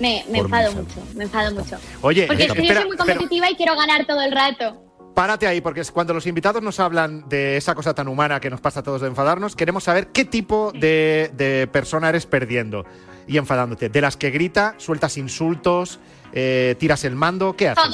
Me, 0.00 0.24
me 0.30 0.38
enfado 0.38 0.70
salud. 0.70 0.84
mucho, 0.86 1.02
me 1.16 1.24
enfado 1.24 1.52
mucho. 1.54 1.76
Oye, 2.02 2.26
Porque 2.28 2.44
es 2.44 2.52
que 2.52 2.62
yo 2.66 2.74
soy 2.74 2.84
muy 2.86 2.96
pero- 2.96 3.04
competitiva 3.04 3.50
y 3.50 3.56
quiero 3.56 3.74
ganar 3.76 4.06
todo 4.06 4.20
el 4.22 4.30
rato. 4.32 4.84
Párate 5.14 5.48
ahí, 5.48 5.60
porque 5.60 5.80
es 5.80 5.90
cuando 5.90 6.14
los 6.14 6.26
invitados 6.28 6.62
nos 6.62 6.78
hablan 6.78 7.28
de 7.28 7.56
esa 7.56 7.74
cosa 7.74 7.92
tan 7.92 8.06
humana 8.06 8.38
que 8.38 8.50
nos 8.50 8.60
pasa 8.60 8.80
a 8.80 8.82
todos 8.84 9.00
de 9.00 9.08
enfadarnos, 9.08 9.56
queremos 9.56 9.82
saber 9.82 10.08
qué 10.12 10.24
tipo 10.24 10.70
de, 10.72 11.32
de 11.34 11.66
persona 11.72 12.08
eres 12.10 12.24
perdiendo 12.26 12.84
y 13.26 13.36
enfadándote. 13.36 13.88
De 13.88 14.00
las 14.00 14.16
que 14.16 14.30
grita, 14.30 14.74
sueltas 14.76 15.16
insultos, 15.18 15.98
eh, 16.32 16.76
tiras 16.78 17.02
el 17.02 17.16
mando, 17.16 17.56
¿qué 17.56 17.68
haces? 17.70 17.84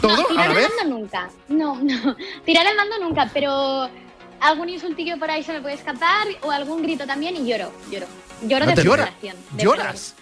Todo. 0.00 0.16
¿Todo 0.16 0.16
No, 0.16 0.22
a 0.40 0.48
tirar 0.48 0.50
el 0.58 0.68
mando 0.76 0.98
nunca. 0.98 1.28
No, 1.48 1.76
no. 1.80 2.16
Tirar 2.44 2.66
el 2.66 2.76
mando 2.76 2.98
nunca, 3.00 3.30
pero 3.32 3.88
algún 4.40 4.68
insultillo 4.68 5.18
por 5.18 5.30
ahí 5.30 5.42
se 5.42 5.52
me 5.52 5.60
puede 5.60 5.74
escapar 5.74 6.26
o 6.42 6.50
algún 6.50 6.82
grito 6.82 7.06
también 7.06 7.36
y 7.36 7.46
lloro, 7.48 7.72
lloro. 7.90 8.06
Lloro 8.42 8.66
¿No 8.66 8.74
de 8.74 8.82
llora? 8.84 9.04
frustración. 9.06 9.36
de 9.52 9.62
¿Lloras? 9.64 10.14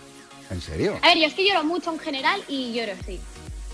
¿En 0.50 0.60
serio? 0.60 0.98
A 1.02 1.08
ver, 1.08 1.18
yo 1.18 1.26
es 1.26 1.34
que 1.34 1.46
lloro 1.46 1.64
mucho 1.64 1.92
en 1.92 1.98
general 1.98 2.42
y 2.48 2.72
lloro, 2.72 2.92
sí. 3.06 3.18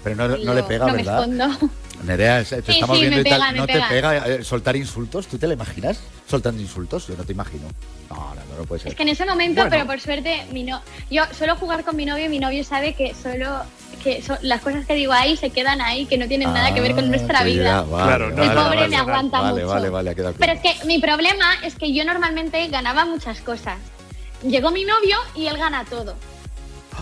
Pero 0.04 0.14
no, 0.16 0.54
le 0.54 0.62
pega, 0.62 0.86
no 0.86 0.92
¿verdad? 0.94 1.26
me 1.26 1.34
escondo. 1.44 1.70
Nerea, 2.04 2.40
es- 2.40 2.50
te 2.50 2.62
Sí, 2.62 2.72
estamos 2.72 2.96
sí, 2.96 3.00
viendo 3.02 3.16
me 3.16 3.28
y 3.28 3.30
tal. 3.30 3.40
pega, 3.40 3.52
¿No 3.52 3.66
te 3.66 3.72
pega. 3.72 3.88
pega 3.88 4.28
eh, 4.28 4.44
soltar 4.44 4.76
insultos? 4.76 5.26
¿Tú 5.26 5.36
te 5.38 5.46
lo 5.48 5.52
imaginas? 5.54 5.98
¿Soltando 6.28 6.62
insultos? 6.62 7.08
Yo 7.08 7.16
no 7.16 7.24
te 7.24 7.32
imagino. 7.32 7.66
No, 8.08 8.16
no, 8.16 8.34
no, 8.36 8.58
no 8.58 8.64
puede 8.64 8.80
ser. 8.82 8.92
Es 8.92 8.96
que 8.96 9.02
en 9.02 9.08
ese 9.08 9.26
momento, 9.26 9.62
Bueno. 9.62 9.70
pero 9.70 9.86
por 9.86 10.00
suerte, 10.00 10.46
mi 10.52 10.62
no... 10.62 10.80
yo 11.10 11.24
suelo 11.36 11.56
jugar 11.56 11.84
con 11.84 11.96
mi 11.96 12.06
novio 12.06 12.26
y 12.26 12.28
mi 12.28 12.38
novio 12.38 12.62
sabe 12.62 12.94
que 12.94 13.14
solo 13.14 13.62
que 14.02 14.22
so- 14.22 14.38
las 14.42 14.60
cosas 14.62 14.86
que 14.86 14.94
digo 14.94 15.12
ahí 15.12 15.36
se 15.36 15.50
quedan 15.50 15.80
ahí, 15.80 16.06
que 16.06 16.16
no 16.16 16.28
tienen 16.28 16.52
nada 16.54 16.72
que 16.72 16.80
ver 16.80 16.94
con 16.94 17.08
nuestra 17.08 17.40
Ah, 17.40 17.44
que 17.44 17.50
vida. 17.50 17.64
ya, 17.64 17.80
vale, 17.82 18.04
Claro, 18.06 18.24
vale, 18.26 18.36
no, 18.36 18.42
El 18.44 18.48
vale, 18.48 18.60
pobre 18.62 18.76
vale, 18.76 18.88
me 18.88 18.96
aguanta 18.96 19.40
vale, 19.40 19.52
mucho. 19.54 19.66
Vale, 19.74 19.88
vale, 19.90 20.10
ha 20.10 20.14
quedado 20.14 20.34
Pero 20.38 20.52
es 20.52 20.60
que 20.60 20.84
mi 20.86 21.00
problema 21.00 21.54
es 21.64 21.74
que 21.74 21.92
yo 21.92 22.04
normalmente 22.04 22.64
ganaba 22.68 23.04
muchas 23.06 23.40
cosas. 23.40 23.76
Llegó 24.44 24.70
mi 24.70 24.84
novio 24.84 25.16
y 25.34 25.46
él 25.48 25.56
gana 25.58 25.84
todo. 25.84 26.14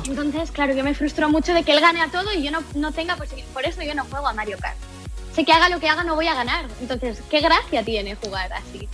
Entonces, 0.07 0.51
claro, 0.51 0.75
yo 0.75 0.85
me 0.85 0.95
frustro 0.95 1.29
mucho 1.29 1.53
de 1.55 1.63
que 1.63 1.73
él 1.73 1.81
gane 1.81 2.01
a 2.01 2.09
todo 2.09 2.33
y 2.35 2.43
yo 2.43 2.51
no, 2.51 2.63
no 2.75 2.93
tenga, 2.93 3.17
pues 3.17 3.31
por 3.53 3.65
eso 3.65 3.83
yo 3.83 3.95
no 3.95 4.05
juego 4.05 4.29
a 4.29 4.33
Mario 4.33 4.57
Kart. 4.61 4.77
Sé 5.35 5.45
que 5.45 5.53
haga 5.53 5.69
lo 5.69 5.81
que 5.81 5.89
haga 5.89 6.05
no 6.05 6.15
voy 6.15 6.27
a 6.29 6.35
ganar. 6.35 6.67
Entonces, 6.81 7.21
¿qué 7.31 7.41
gracia 7.41 7.83
tiene 7.85 8.15
jugar 8.15 8.53
así? 8.53 8.89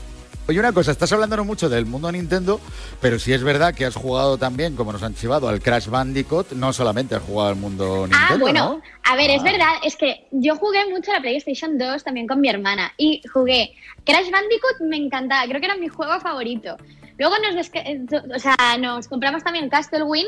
Oye, 0.48 0.58
una 0.58 0.72
cosa, 0.72 0.90
estás 0.90 1.12
hablándonos 1.12 1.46
mucho 1.46 1.68
del 1.68 1.86
mundo 1.86 2.10
Nintendo, 2.10 2.60
pero 3.00 3.20
si 3.20 3.32
es 3.32 3.44
verdad 3.44 3.72
que 3.74 3.84
has 3.84 3.94
jugado 3.94 4.38
también, 4.38 4.74
como 4.74 4.90
nos 4.92 5.04
han 5.04 5.14
chivado, 5.14 5.48
al 5.48 5.60
Crash 5.60 5.86
Bandicoot, 5.86 6.50
no 6.52 6.72
solamente 6.72 7.14
has 7.14 7.22
jugado 7.22 7.50
al 7.50 7.56
mundo 7.56 8.08
Nintendo, 8.08 8.26
Ah, 8.34 8.36
bueno, 8.40 8.64
¿no? 8.74 8.82
a 9.04 9.14
ver, 9.14 9.30
es 9.30 9.40
Ah. 9.40 9.44
verdad, 9.44 9.68
es 9.84 9.94
que 9.96 10.26
yo 10.32 10.56
jugué 10.56 10.84
mucho 10.90 11.12
a 11.12 11.14
la 11.14 11.20
PlayStation 11.20 11.78
2 11.78 12.02
también 12.02 12.26
con 12.26 12.40
mi 12.40 12.48
hermana 12.48 12.92
y 12.98 13.22
jugué 13.32 13.72
Crash 14.04 14.30
Bandicoot, 14.32 14.80
me 14.80 14.96
encantaba, 14.96 15.44
creo 15.46 15.60
que 15.60 15.66
era 15.66 15.76
mi 15.76 15.86
juego 15.86 16.18
favorito. 16.18 16.76
Luego 17.18 17.36
nos, 17.38 17.70
eh, 17.74 18.00
o 18.34 18.38
sea, 18.40 18.56
nos 18.80 19.06
compramos 19.06 19.44
también 19.44 19.68
Castle 19.70 20.02
Win, 20.02 20.26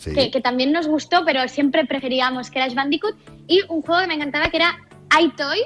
Sí. 0.00 0.14
que, 0.14 0.30
que 0.30 0.40
también 0.40 0.72
nos 0.72 0.86
gustó, 0.88 1.24
pero 1.26 1.46
siempre 1.46 1.84
preferíamos 1.84 2.50
Crash 2.50 2.72
Bandicoot 2.74 3.14
y 3.46 3.60
un 3.68 3.82
juego 3.82 4.00
que 4.00 4.06
me 4.06 4.14
encantaba 4.14 4.48
que 4.48 4.56
era 4.56 4.78
iToy, 5.20 5.58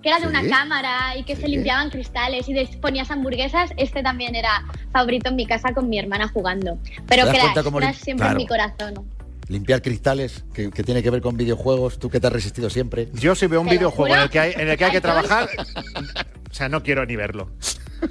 que 0.00 0.10
era 0.10 0.20
de 0.20 0.28
una 0.28 0.46
cámara 0.48 1.16
y 1.18 1.24
que 1.24 1.34
se 1.34 1.48
limpiaban 1.48 1.90
cristales 1.90 2.46
y 2.48 2.54
ponías 2.76 3.10
hamburguesas. 3.10 3.72
Este 3.76 4.02
también 4.04 4.36
era 4.36 4.62
favorito 4.92 5.30
en 5.30 5.36
mi 5.36 5.44
casa 5.44 5.74
con 5.74 5.88
mi 5.88 5.98
hermana 5.98 6.28
jugando. 6.28 6.78
Pero 7.08 7.24
¿Te 7.24 7.32
das 7.38 7.52
Crash, 7.52 7.72
Crash 7.74 7.96
siempre 7.96 8.28
en 8.28 8.36
mi 8.36 8.46
Claro. 8.46 8.72
corazón. 8.76 9.08
Limpiar 9.48 9.82
cristales, 9.82 10.44
que, 10.54 10.70
que 10.70 10.82
tiene 10.84 11.02
que 11.02 11.10
ver 11.10 11.20
con 11.20 11.36
videojuegos, 11.36 11.98
tú 11.98 12.08
que 12.10 12.20
te 12.20 12.28
has 12.28 12.32
resistido 12.32 12.70
siempre. 12.70 13.08
Yo 13.12 13.34
si 13.34 13.46
veo 13.48 13.60
un 13.60 13.68
videojuego 13.68 14.14
en 14.14 14.20
el 14.22 14.30
que 14.30 14.38
hay, 14.40 14.52
en 14.56 14.68
el 14.68 14.78
que, 14.78 14.84
hay 14.84 14.92
que 14.92 15.00
trabajar, 15.02 15.48
o 16.50 16.54
sea, 16.54 16.68
no 16.68 16.82
quiero 16.82 17.04
ni 17.04 17.16
verlo. 17.16 17.50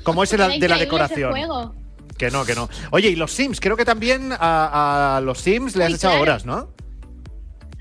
Como 0.04 0.24
es 0.24 0.34
el 0.34 0.60
de 0.60 0.68
la 0.68 0.78
decoración. 0.78 1.34
Que 2.18 2.30
no, 2.32 2.46
que 2.46 2.56
no. 2.56 2.70
Oye, 2.92 3.10
y 3.10 3.16
los 3.16 3.32
Sims, 3.32 3.60
creo 3.60 3.76
que 3.76 3.86
también 3.86 4.32
a, 4.32 5.18
a 5.18 5.22
los 5.22 5.40
Sims 5.40 5.76
le 5.76 5.84
has 5.86 5.90
Uy, 5.92 5.96
echado 5.96 6.14
claro. 6.14 6.22
horas, 6.24 6.46
¿no? 6.46 6.70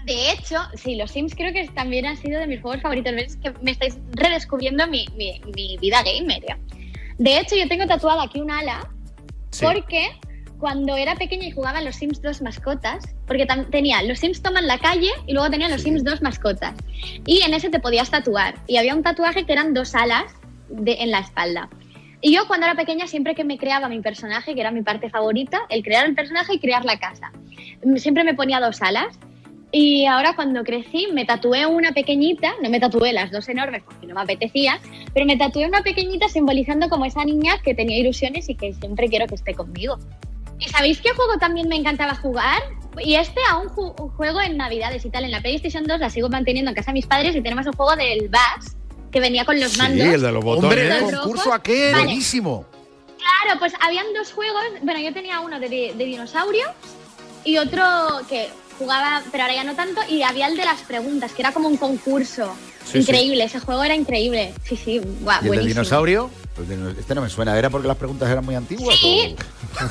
De 0.04 0.32
hecho, 0.32 0.56
sí, 0.74 0.96
los 0.96 1.12
Sims 1.12 1.34
creo 1.34 1.52
que 1.52 1.68
también 1.68 2.06
han 2.06 2.16
sido 2.16 2.40
de 2.40 2.46
mis 2.48 2.60
juegos 2.60 2.82
favoritos. 2.82 3.12
Es 3.12 3.36
que 3.36 3.52
me 3.62 3.70
estáis 3.70 3.98
redescubriendo 4.12 4.86
mi, 4.88 5.06
mi- 5.16 5.40
mi 5.54 5.76
vida 5.78 6.02
gamer. 6.02 6.42
¿ya? 6.48 6.58
De 7.18 7.38
hecho, 7.38 7.54
yo 7.56 7.68
tengo 7.68 7.86
tatuada 7.86 8.24
aquí 8.24 8.40
un 8.40 8.50
ala 8.50 8.88
Sí. 9.50 9.64
porque 9.66 10.08
cuando 10.58 10.96
era 10.96 11.14
pequeña 11.14 11.46
y 11.46 11.50
jugaba 11.52 11.78
en 11.80 11.84
los 11.84 11.96
Sims 11.96 12.22
2 12.22 12.40
mascotas, 12.42 13.04
porque 13.26 13.46
tenía 13.70 14.02
los 14.02 14.18
Sims 14.18 14.40
toman 14.42 14.66
la 14.66 14.78
calle 14.78 15.10
y 15.26 15.34
luego 15.34 15.50
tenía 15.50 15.68
los 15.68 15.82
Sims 15.82 16.02
2 16.04 16.22
mascotas. 16.22 16.74
Y 17.26 17.42
en 17.42 17.52
ese 17.54 17.68
te 17.68 17.78
podías 17.78 18.10
tatuar. 18.10 18.54
Y 18.66 18.78
había 18.78 18.94
un 18.94 19.02
tatuaje 19.02 19.44
que 19.44 19.52
eran 19.52 19.74
dos 19.74 19.94
alas 19.94 20.24
de, 20.68 20.94
en 20.94 21.10
la 21.10 21.18
espalda. 21.20 21.68
Y 22.22 22.32
yo 22.32 22.46
cuando 22.46 22.66
era 22.66 22.76
pequeña, 22.76 23.06
siempre 23.08 23.34
que 23.34 23.42
me 23.44 23.58
creaba 23.58 23.88
mi 23.88 24.00
personaje, 24.00 24.54
que 24.54 24.60
era 24.60 24.70
mi 24.70 24.82
parte 24.82 25.10
favorita, 25.10 25.62
el 25.68 25.82
crear 25.82 26.06
el 26.06 26.14
personaje 26.14 26.54
y 26.54 26.58
crear 26.60 26.84
la 26.84 26.98
casa, 26.98 27.32
mm, 27.84 27.96
siempre 27.96 28.22
me 28.24 28.32
ponía 28.34 28.60
dos 28.60 28.80
alas. 28.80 29.18
Y 29.74 30.04
ahora 30.06 30.34
cuando 30.36 30.64
crecí 30.64 31.08
me 31.12 31.24
tatué 31.24 31.64
una 31.66 31.92
pequeñita, 31.92 32.52
no 32.62 32.68
me 32.70 32.78
tatué 32.78 33.12
las 33.14 33.30
dos 33.32 33.48
enormes 33.48 33.82
porque 33.82 34.06
no 34.06 34.14
me 34.14 34.20
apetecía, 34.20 34.78
pero 35.14 35.24
me 35.26 35.36
tatué 35.36 35.66
una 35.66 35.82
pequeñita 35.82 36.28
simbolizando 36.28 36.88
como 36.90 37.06
esa 37.06 37.24
niña 37.24 37.54
que 37.64 37.74
tenía 37.74 37.98
ilusiones 37.98 38.48
y 38.50 38.54
que 38.54 38.74
siempre 38.74 39.08
quiero 39.08 39.26
que 39.26 39.34
esté 39.34 39.54
conmigo. 39.54 39.98
¿Y 40.60 40.68
sabéis 40.68 41.00
qué 41.00 41.10
juego 41.14 41.38
también 41.38 41.68
me 41.68 41.76
encantaba 41.76 42.14
jugar? 42.14 42.60
Y 43.02 43.14
este 43.14 43.40
aún 43.50 43.68
ju- 43.68 43.94
juego 44.14 44.40
en 44.42 44.58
Navidades 44.58 45.04
y 45.06 45.10
tal. 45.10 45.24
En 45.24 45.30
la 45.30 45.40
PlayStation 45.40 45.84
2 45.84 45.98
la 45.98 46.10
sigo 46.10 46.28
manteniendo 46.28 46.70
en 46.70 46.74
casa 46.74 46.90
de 46.92 46.98
mis 46.98 47.06
padres 47.06 47.34
y 47.34 47.40
tenemos 47.40 47.66
un 47.66 47.72
juego 47.72 47.96
del 47.96 48.28
Bass 48.28 48.76
que 49.12 49.20
venía 49.20 49.44
con 49.44 49.60
los 49.60 49.76
mandos. 49.76 50.06
Sí, 50.06 50.14
el 50.14 50.22
de 50.22 50.32
los 50.32 50.42
botones. 50.42 50.70
Hombre, 50.70 50.98
el 50.98 51.16
concurso 51.16 51.52
aquel. 51.52 51.92
Vale. 51.92 52.04
Buenísimo. 52.04 52.64
Claro, 53.18 53.58
pues 53.60 53.72
habían 53.80 54.06
dos 54.14 54.32
juegos. 54.32 54.62
Bueno, 54.82 54.98
yo 55.00 55.12
tenía 55.12 55.40
uno 55.40 55.60
de, 55.60 55.68
de, 55.68 56.04
dinosaurios 56.04 56.68
y 57.44 57.58
otro 57.58 57.82
que 58.28 58.48
jugaba, 58.78 59.22
pero 59.30 59.44
ahora 59.44 59.54
ya 59.54 59.64
no 59.64 59.74
tanto. 59.76 60.00
Y 60.08 60.22
había 60.22 60.48
el 60.48 60.56
de 60.56 60.64
las 60.64 60.80
preguntas, 60.80 61.30
que 61.32 61.42
era 61.42 61.52
como 61.52 61.68
un 61.68 61.76
concurso. 61.76 62.52
Sí, 62.84 62.98
increíble, 62.98 63.44
ese 63.44 63.60
juego 63.60 63.84
era 63.84 63.94
increíble. 63.94 64.54
Sí, 64.64 64.76
sí, 64.76 64.98
guau, 65.20 65.36
¿Y 65.40 65.44
el 65.44 65.48
buenísimo. 65.48 65.68
dinosaurio? 65.68 66.30
El 66.58 66.68
de- 66.94 67.00
Este 67.00 67.14
no 67.14 67.22
me 67.22 67.28
suena. 67.30 67.56
¿Era 67.56 67.70
porque 67.70 67.86
las 67.86 67.96
preguntas 67.96 68.28
eran 68.28 68.44
muy 68.44 68.54
antiguas? 68.56 68.96
Sí. 68.98 69.36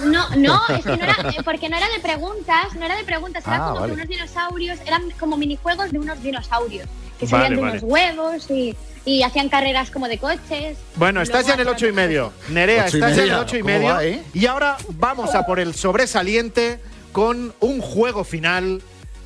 o- 0.03 0.05
No, 0.07 0.27
no, 0.35 0.61
es 0.67 0.83
que 0.83 0.97
no 0.97 1.03
era, 1.03 1.15
eh, 1.29 1.41
porque 1.45 1.69
no 1.69 1.77
era 1.77 1.87
de 1.89 1.99
preguntas, 1.99 2.73
no 2.75 2.85
era 2.85 2.97
de 2.97 3.03
preguntas, 3.05 3.45
era 3.47 3.55
Ah, 3.55 3.69
como 3.69 3.79
vale. 3.81 3.93
que 3.93 3.93
unos 4.01 4.07
dinosaurios, 4.09 4.79
eran 4.85 5.09
como 5.19 5.37
minijuegos 5.37 5.91
de 5.91 5.99
unos 5.99 6.21
dinosaurios, 6.21 6.87
que 7.21 7.25
Vale, 7.27 7.45
salían 7.45 7.55
de 7.55 7.61
vale. 7.61 7.79
unos 7.79 7.83
huevos 7.91 8.51
y, 8.51 8.75
y 9.05 9.23
hacían 9.23 9.47
carreras 9.47 9.89
como 9.91 10.07
de 10.09 10.17
coches. 10.17 10.77
Bueno, 10.95 11.21
estás 11.21 11.45
ya 11.47 11.53
en 11.53 11.61
el 11.61 11.67
ocho 11.69 11.87
y 11.87 11.91
medio. 11.93 12.33
Nerea, 12.49 12.85
Ocho 12.87 12.97
estás 12.97 13.15
ya 13.15 13.23
en 13.23 13.29
el 13.29 13.35
ocho 13.35 13.55
y 13.57 13.61
¿Cómo 13.61 13.73
medio. 13.73 13.87
va, 13.89 14.03
eh? 14.03 14.21
Y 14.33 14.45
ahora 14.47 14.77
vamos 14.89 15.33
a 15.35 15.45
por 15.45 15.59
el 15.59 15.73
sobresaliente 15.75 16.79
con 17.11 17.53
un 17.59 17.79
juego 17.81 18.23
final 18.23 18.81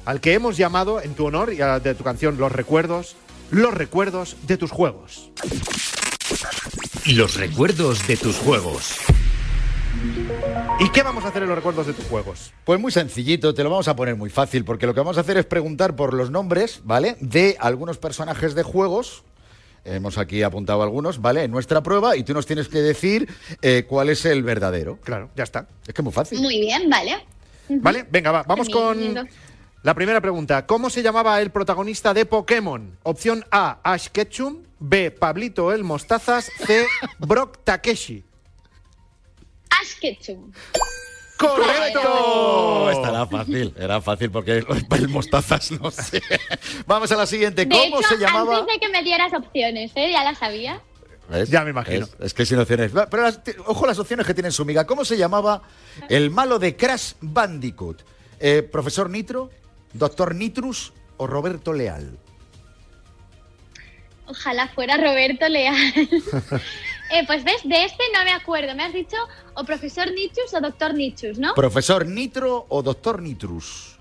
al 0.05 0.21
que 0.21 0.33
hemos 0.33 0.55
llamado, 0.57 1.01
en 1.01 1.15
tu 1.15 1.25
honor 1.25 1.51
y 1.53 1.61
a- 1.61 1.79
de 1.79 1.95
tu 1.95 2.03
canción 2.03 2.37
Los 2.37 2.51
Recuerdos, 2.51 3.15
Los 3.49 3.73
Recuerdos 3.73 4.35
de 4.45 4.57
tus 4.57 4.69
juegos. 4.71 5.31
Los 7.05 7.35
recuerdos 7.35 8.07
de 8.07 8.17
tus 8.17 8.35
juegos. 8.37 8.95
¿Y 10.79 10.89
qué 10.89 11.03
vamos 11.03 11.23
a 11.23 11.29
hacer 11.29 11.43
en 11.43 11.49
los 11.49 11.57
recuerdos 11.57 11.87
de 11.87 11.93
tus 11.93 12.05
juegos? 12.05 12.53
Pues 12.65 12.79
muy 12.79 12.91
sencillito, 12.91 13.53
te 13.53 13.63
lo 13.63 13.69
vamos 13.69 13.87
a 13.87 13.95
poner 13.95 14.15
muy 14.15 14.29
fácil, 14.29 14.65
porque 14.65 14.85
lo 14.85 14.93
que 14.93 14.99
vamos 14.99 15.17
a 15.17 15.21
hacer 15.21 15.37
es 15.37 15.45
preguntar 15.45 15.95
por 15.95 16.13
los 16.13 16.31
nombres, 16.31 16.81
¿vale? 16.83 17.15
De 17.21 17.55
algunos 17.59 17.97
personajes 17.97 18.55
de 18.55 18.63
juegos. 18.63 19.23
Hemos 19.85 20.17
aquí 20.17 20.43
apuntado 20.43 20.83
algunos, 20.83 21.21
¿vale? 21.21 21.43
En 21.43 21.51
nuestra 21.51 21.81
prueba, 21.81 22.17
y 22.17 22.23
tú 22.23 22.33
nos 22.33 22.45
tienes 22.45 22.67
que 22.67 22.79
decir 22.79 23.29
eh, 23.61 23.85
cuál 23.87 24.09
es 24.09 24.25
el 24.25 24.43
verdadero. 24.43 24.99
Claro, 25.01 25.29
ya 25.35 25.43
está. 25.43 25.67
Es 25.87 25.93
que 25.93 26.01
es 26.01 26.03
muy 26.03 26.13
fácil. 26.13 26.41
Muy 26.41 26.59
bien, 26.59 26.89
vale. 26.89 27.25
¿Vale? 27.69 28.05
Venga, 28.09 28.31
va. 28.31 28.43
Vamos 28.43 28.67
con 28.69 29.29
la 29.83 29.93
primera 29.93 30.19
pregunta. 30.19 30.65
¿Cómo 30.65 30.89
se 30.89 31.03
llamaba 31.03 31.39
el 31.39 31.51
protagonista 31.51 32.13
de 32.13 32.25
Pokémon? 32.25 32.97
Opción 33.03 33.45
A, 33.51 33.79
Ash 33.83 34.07
Ketchum. 34.07 34.63
B, 34.79 35.11
Pablito 35.11 35.71
el 35.71 35.83
Mostazas. 35.83 36.51
C, 36.65 36.85
Brock 37.19 37.59
Takeshi. 37.63 38.23
Ash 39.81 39.99
Ketchum. 39.99 40.51
¡Correcto! 41.37 42.89
Esta 42.91 43.09
era 43.09 43.27
fácil, 43.27 43.73
era 43.77 44.01
fácil 44.01 44.31
porque 44.31 44.63
el, 44.91 45.07
mostazas 45.09 45.71
no 45.71 45.91
sé. 45.91 46.21
Vamos 46.87 47.11
a 47.11 47.15
la 47.17 47.25
siguiente. 47.25 47.65
De 47.65 47.75
¿Cómo 47.75 47.99
hecho, 47.99 48.07
se 48.09 48.17
llamaba? 48.17 48.59
antes 48.59 48.73
de 48.73 48.79
que 48.79 48.89
me 48.89 49.03
dieras 49.03 49.33
opciones, 49.33 49.91
¿eh? 49.95 50.11
Ya 50.11 50.23
la 50.23 50.33
sabía. 50.35 50.81
¿Ves? 51.29 51.49
Ya 51.49 51.63
me 51.63 51.71
imagino. 51.71 52.05
Es, 52.05 52.15
es 52.19 52.33
que 52.33 52.45
sin 52.45 52.59
opciones. 52.59 52.91
Pero 53.09 53.23
las- 53.23 53.41
ojo 53.65 53.85
las 53.87 53.99
opciones 53.99 54.25
que 54.25 54.33
tienen 54.33 54.51
su 54.51 54.63
miga. 54.63 54.85
¿Cómo 54.85 55.03
se 55.03 55.17
llamaba 55.17 55.63
el 56.07 56.29
malo 56.31 56.57
de 56.59 56.75
Crash 56.77 57.13
Bandicoot? 57.19 58.03
Eh, 58.39 58.61
¿Profesor 58.63 59.09
Nitro? 59.09 59.49
¿Doctor 59.93 60.35
Nitrus? 60.35 60.93
¿O 61.17 61.27
Roberto 61.27 61.73
Leal? 61.73 62.17
Ojalá 64.27 64.67
fuera 64.69 64.97
Roberto 64.97 65.47
Leal. 65.49 65.75
eh, 67.11 67.23
pues 67.25 67.43
ves, 67.43 67.61
de 67.63 67.85
este 67.85 68.03
no 68.13 68.23
me 68.23 68.31
acuerdo. 68.31 68.75
Me 68.75 68.83
has 68.83 68.93
dicho 68.93 69.17
o 69.55 69.63
profesor 69.63 70.11
Nichus 70.11 70.53
o 70.53 70.61
doctor 70.61 70.93
Nichus, 70.93 71.37
¿no? 71.37 71.53
¿Profesor 71.53 72.05
Nitro 72.05 72.65
o 72.69 72.81
Doctor 72.81 73.21
Nitrus? 73.21 73.97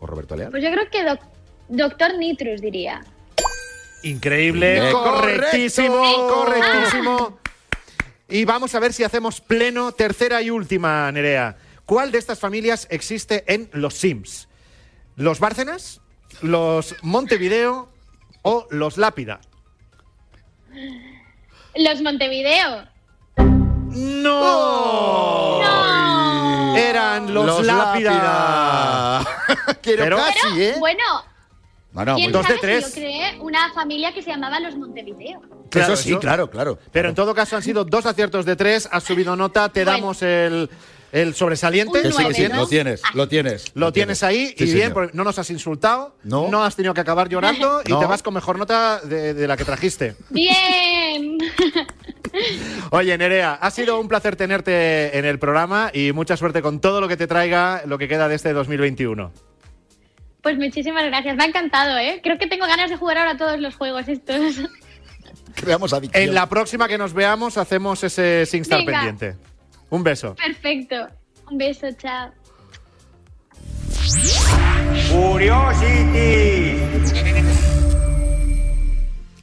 ¿O 0.00 0.06
Roberto 0.06 0.36
Leal? 0.36 0.50
Pues 0.50 0.62
yo 0.62 0.70
creo 0.70 0.90
que 0.90 1.02
doc- 1.04 1.24
doctor 1.68 2.16
Nitrus 2.18 2.60
diría. 2.60 3.00
Increíble, 4.02 4.90
correctísimo, 4.92 6.28
correctísimo. 6.28 7.38
Y 8.28 8.44
vamos 8.44 8.74
a 8.74 8.80
ver 8.80 8.92
si 8.92 9.02
hacemos 9.04 9.40
pleno, 9.40 9.92
tercera 9.92 10.42
y 10.42 10.50
última, 10.50 11.10
Nerea. 11.10 11.56
¿Cuál 11.86 12.12
de 12.12 12.18
estas 12.18 12.38
familias 12.38 12.86
existe 12.90 13.44
en 13.52 13.70
los 13.72 13.94
Sims? 13.94 14.48
¿Los 15.16 15.40
Bárcenas, 15.40 16.00
los 16.42 16.96
Montevideo 17.02 17.90
o 18.42 18.66
los 18.70 18.98
Lápida? 18.98 19.40
Los 21.76 22.00
Montevideo. 22.02 22.84
¡No! 25.04 25.62
Eran 26.76 27.32
los, 27.32 27.46
Los 27.46 27.64
Lápida. 27.66 29.20
Quiero 29.82 30.04
Pero- 30.04 30.16
casi, 30.16 30.38
Pero, 30.42 30.60
¿eh? 30.62 30.74
bueno, 30.78 31.02
Bueno, 31.92 32.16
¿quién 32.16 32.32
dos 32.32 32.46
de 32.48 32.58
tres. 32.58 32.86
si 32.86 32.90
yo 32.90 32.94
creé 33.06 33.38
una 33.40 33.72
familia 33.72 34.12
que 34.12 34.22
se 34.22 34.30
llamaba 34.30 34.58
los 34.60 34.76
Montevideo? 34.76 35.40
Eso 35.72 35.96
sí, 35.96 36.16
claro, 36.16 36.48
claro. 36.50 36.78
Pero 36.92 37.08
en 37.08 37.14
todo 37.14 37.34
caso 37.34 37.56
han 37.56 37.62
sido 37.62 37.84
dos 37.84 38.06
aciertos 38.06 38.44
de 38.44 38.54
tres, 38.56 38.88
has 38.90 39.02
subido 39.04 39.34
nota, 39.36 39.68
te 39.68 39.84
Bueno. 39.84 39.98
damos 39.98 40.22
el, 40.22 40.70
el 41.14 41.34
sobresaliente. 41.34 41.98
Un 41.98 42.02
Que 42.02 42.12
sí, 42.12 42.24
que 42.26 42.34
sí, 42.34 42.40
nueve, 42.42 42.54
¿no? 42.54 42.60
lo 42.62 42.66
tienes, 42.66 43.02
lo 43.14 43.28
tienes. 43.28 43.72
Lo 43.74 43.92
tienes 43.92 44.22
ahí 44.22 44.48
Sí, 44.58 44.64
y 44.64 44.74
bien, 44.74 44.92
porque 44.92 45.16
no 45.16 45.24
nos 45.24 45.38
has 45.38 45.48
insultado, 45.50 46.16
No. 46.24 46.62
has 46.64 46.76
tenido 46.76 46.92
que 46.92 47.00
acabar 47.00 47.28
llorando 47.28 47.80
y 47.86 47.90
No. 47.90 48.00
te 48.00 48.06
vas 48.06 48.22
con 48.22 48.34
mejor 48.34 48.58
nota 48.58 49.00
de, 49.00 49.32
de 49.32 49.48
la 49.48 49.56
que 49.56 49.64
trajiste. 49.64 50.16
Bien. 50.30 51.38
Oye, 52.90 53.16
Nerea, 53.16 53.54
ha 53.54 53.70
sido 53.70 54.00
un 54.00 54.08
placer 54.08 54.34
tenerte 54.36 55.16
en 55.16 55.24
el 55.24 55.38
programa 55.38 55.90
y 55.94 56.12
mucha 56.12 56.36
suerte 56.36 56.62
con 56.62 56.80
todo 56.80 57.00
lo 57.00 57.08
que 57.08 57.16
te 57.16 57.26
traiga 57.26 57.82
lo 57.86 57.96
que 57.96 58.08
queda 58.08 58.28
de 58.28 58.34
este 58.34 58.52
2021. 58.52 59.32
Pues 60.42 60.58
muchísimas 60.58 61.04
gracias, 61.06 61.36
me 61.36 61.44
ha 61.44 61.46
encantado, 61.46 61.96
¿eh? 61.96 62.20
Creo 62.22 62.36
que 62.38 62.46
tengo 62.46 62.66
ganas 62.66 62.90
de 62.90 62.96
jugar 62.96 63.18
ahora 63.18 63.36
todos 63.36 63.58
los 63.60 63.76
juegos 63.76 64.08
estos. 64.08 64.56
Creamos 65.54 65.92
adicción. 65.92 66.22
En 66.22 66.34
la 66.34 66.48
próxima 66.48 66.88
que 66.88 66.98
nos 66.98 67.14
veamos 67.14 67.56
hacemos 67.56 68.02
ese 68.02 68.44
SingStar 68.46 68.84
pendiente. 68.84 69.36
Un 69.94 70.02
beso. 70.02 70.34
Perfecto. 70.34 71.06
Un 71.52 71.56
beso, 71.56 71.86
chao. 71.92 72.32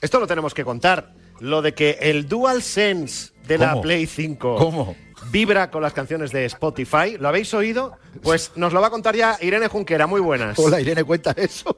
Esto 0.01 0.19
lo 0.19 0.27
tenemos 0.27 0.53
que 0.53 0.65
contar. 0.65 1.13
Lo 1.39 1.61
de 1.61 1.73
que 1.73 1.99
el 2.01 2.27
DualSense 2.27 3.31
de 3.47 3.57
la. 3.59 3.79
Play 3.79 4.05
5 4.05 4.57
¿Cómo? 4.57 4.95
vibra 5.31 5.71
con 5.71 5.81
las 5.81 5.93
canciones 5.93 6.31
de 6.33 6.43
Spotify. 6.47 7.15
¿Lo 7.17 7.29
habéis 7.29 7.53
oído? 7.53 7.97
Pues 8.21 8.51
nos 8.57 8.73
lo 8.73 8.81
va 8.81 8.87
a 8.87 8.89
contar 8.89 9.15
ya 9.15 9.37
Irene 9.39 9.69
Junquera. 9.69 10.05
Muy 10.05 10.19
buenas. 10.19 10.59
Hola, 10.59 10.81
Irene, 10.81 11.05
cuenta 11.05 11.31
eso. 11.37 11.77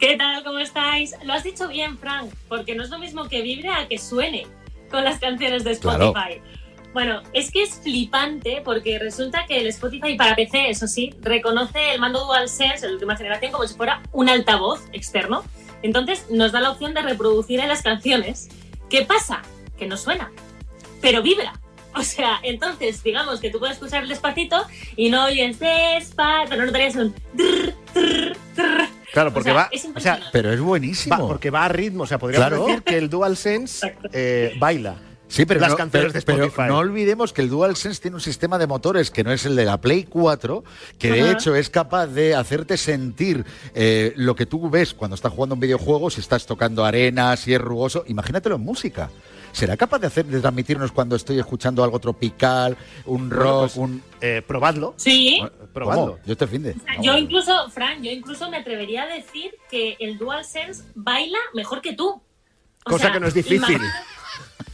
¿Qué 0.00 0.16
tal? 0.16 0.42
¿Cómo 0.42 0.58
estáis? 0.58 1.14
Lo 1.24 1.34
has 1.34 1.44
dicho 1.44 1.68
bien, 1.68 1.96
Frank, 1.98 2.32
porque 2.48 2.74
no 2.74 2.82
es 2.82 2.90
lo 2.90 2.98
mismo 2.98 3.28
que 3.28 3.42
vibre 3.42 3.68
a 3.68 3.86
que 3.86 3.96
suene 3.96 4.48
con 4.90 5.04
las 5.04 5.20
canciones 5.20 5.62
de 5.62 5.78
Claro. 5.78 6.12
Bueno, 6.96 7.20
es 7.34 7.50
que 7.50 7.62
es 7.62 7.74
flipante 7.74 8.62
porque 8.64 8.98
resulta 8.98 9.44
que 9.46 9.60
el 9.60 9.66
Spotify 9.66 10.16
para 10.16 10.34
PC, 10.34 10.70
eso 10.70 10.86
sí, 10.88 11.12
reconoce 11.20 11.92
el 11.92 12.00
mando 12.00 12.24
DualSense, 12.24 12.86
de 12.86 12.94
última 12.94 13.14
generación, 13.18 13.52
como 13.52 13.68
si 13.68 13.74
fuera 13.74 14.00
un 14.12 14.30
altavoz 14.30 14.80
externo. 14.94 15.44
Entonces 15.82 16.24
nos 16.30 16.52
da 16.52 16.62
la 16.62 16.70
opción 16.70 16.94
de 16.94 17.02
reproducir 17.02 17.60
en 17.60 17.68
las 17.68 17.82
canciones. 17.82 18.48
¿Qué 18.88 19.02
pasa? 19.04 19.42
Que 19.76 19.86
no 19.86 19.98
suena, 19.98 20.32
pero 21.02 21.20
vibra. 21.20 21.52
O 21.94 22.02
sea, 22.02 22.38
entonces, 22.42 23.02
digamos 23.02 23.40
que 23.40 23.50
tú 23.50 23.58
puedes 23.58 23.76
escuchar 23.76 24.06
despacito 24.08 24.66
y 24.96 25.10
no 25.10 25.26
oyes 25.26 25.58
despacio, 25.58 26.46
pero 26.48 26.62
no 26.62 26.66
notarías 26.68 26.96
un... 26.96 27.12
trrr, 27.36 27.74
trrr, 27.92 28.36
trrr. 28.54 28.88
Claro, 29.12 29.34
porque 29.34 29.50
O 29.50 29.52
sea, 29.54 29.62
va. 29.64 29.68
es 29.70 29.80
o 29.80 29.82
sea, 29.82 29.88
impresionante. 29.88 30.26
Pero 30.32 30.50
es 30.50 30.60
buenísimo. 30.62 31.14
va- 31.18 31.26
porque 31.28 31.50
va 31.50 31.66
a 31.66 31.68
ritmo. 31.68 32.04
O 32.04 32.06
sea, 32.06 32.18
podríamos 32.18 32.48
Claro. 32.48 32.66
decir 32.66 32.82
que 32.84 32.96
el 32.96 33.10
DualSense 33.10 33.94
eh, 34.14 34.54
baila. 34.58 34.96
Sí, 35.28 35.44
pero, 35.44 35.58
las 35.60 35.70
no, 35.70 35.76
canciones 35.76 36.12
pero- 36.12 36.20
de 36.20 36.24
pero 36.26 36.44
Spotify. 36.46 36.68
no 36.68 36.78
olvidemos 36.78 37.32
que 37.32 37.42
el 37.42 37.48
DualSense 37.48 38.00
tiene 38.00 38.14
un 38.14 38.20
sistema 38.20 38.58
de 38.58 38.66
motores 38.68 39.10
que 39.10 39.24
no 39.24 39.32
es 39.32 39.44
el 39.44 39.56
de 39.56 39.64
la 39.64 39.80
Play 39.80 40.04
4, 40.04 40.62
que 40.98 41.10
de 41.10 41.22
Ajá. 41.22 41.32
hecho 41.32 41.54
es 41.56 41.68
capaz 41.68 42.06
de 42.06 42.34
hacerte 42.36 42.76
sentir 42.76 43.44
eh, 43.74 44.12
lo 44.16 44.36
que 44.36 44.46
tú 44.46 44.70
ves 44.70 44.94
cuando 44.94 45.14
estás 45.16 45.32
jugando 45.32 45.54
un 45.54 45.60
videojuego, 45.60 46.10
si 46.10 46.20
estás 46.20 46.46
tocando 46.46 46.84
arena, 46.84 47.36
si 47.36 47.52
es 47.54 47.60
rugoso. 47.60 48.04
Imagínatelo 48.06 48.54
en 48.54 48.60
música. 48.62 49.10
¿Será 49.52 49.76
capaz 49.76 49.98
de, 50.00 50.06
hacer, 50.08 50.26
de 50.26 50.38
transmitirnos 50.38 50.92
cuando 50.92 51.16
estoy 51.16 51.38
escuchando 51.38 51.82
algo 51.82 51.98
tropical, 51.98 52.76
un 53.06 53.28
Bueno, 53.30 53.42
rock, 53.42 53.60
pues, 53.62 53.76
un... 53.78 54.02
eh, 54.20 54.42
probadlo. 54.46 54.92
Sí. 54.98 55.40
Probadlo. 55.72 56.02
¿Cómo? 56.02 56.18
Yo 56.26 56.32
este 56.32 56.46
fin 56.46 56.62
de... 56.62 56.70
O 56.72 56.74
sea, 56.84 57.00
Yo 57.02 57.16
incluso, 57.16 57.70
Fran, 57.70 58.02
yo 58.02 58.10
incluso 58.10 58.50
me 58.50 58.58
atrevería 58.58 59.04
a 59.04 59.06
decir 59.06 59.52
que 59.70 59.96
el 59.98 60.18
DualSense 60.18 60.84
baila 60.94 61.38
mejor 61.54 61.80
que 61.80 61.94
tú. 61.94 62.08
O 62.10 62.22
Cosa 62.84 63.04
sea, 63.04 63.12
que 63.14 63.20
no 63.20 63.26
es 63.28 63.34
difícil. 63.34 63.80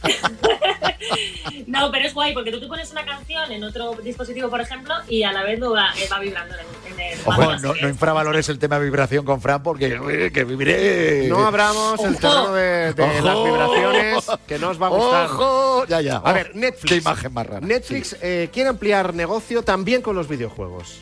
No, 1.67 1.91
pero 1.91 2.05
es 2.05 2.13
guay 2.13 2.33
porque 2.33 2.51
tú 2.51 2.59
te 2.59 2.67
pones 2.67 2.91
una 2.91 3.03
canción 3.03 3.51
en 3.51 3.63
otro 3.63 3.95
dispositivo, 4.03 4.47
por 4.47 4.61
ejemplo, 4.61 4.93
y 5.07 5.23
a 5.23 5.31
la 5.31 5.43
vez 5.43 5.59
va, 5.59 5.91
va 6.11 6.19
vibrando 6.19 6.53
en, 6.55 6.99
el 6.99 7.19
Ojo, 7.25 7.55
no, 7.57 7.75
infravalores 7.87 8.47
el 8.49 8.59
tema 8.59 8.77
de 8.77 8.85
vibración 8.85 9.25
con 9.25 9.41
Fran 9.41 9.63
porque 9.63 9.99
eh, 10.09 10.31
que 10.31 10.43
viviré. 10.43 11.27
No 11.27 11.45
abramos 11.45 11.99
el 12.03 12.17
terreno 12.17 12.53
de, 12.53 12.93
de 12.93 13.21
las 13.21 13.43
vibraciones 13.43 14.31
que 14.47 14.59
no 14.59 14.69
os 14.69 14.81
va 14.81 14.87
a 14.87 14.89
gustar. 14.89 15.25
¡Ojo! 15.25 15.85
Ya, 15.87 16.01
ya. 16.01 16.17
A 16.17 16.31
ver, 16.31 16.55
Netflix. 16.55 16.91
Qué 16.91 16.97
imagen 16.97 17.33
más 17.33 17.47
rara. 17.47 17.65
Netflix 17.65 18.15
eh, 18.21 18.49
quiere 18.53 18.69
ampliar 18.69 19.13
negocio 19.15 19.63
también 19.63 20.01
con 20.01 20.15
los 20.15 20.27
videojuegos. 20.27 20.99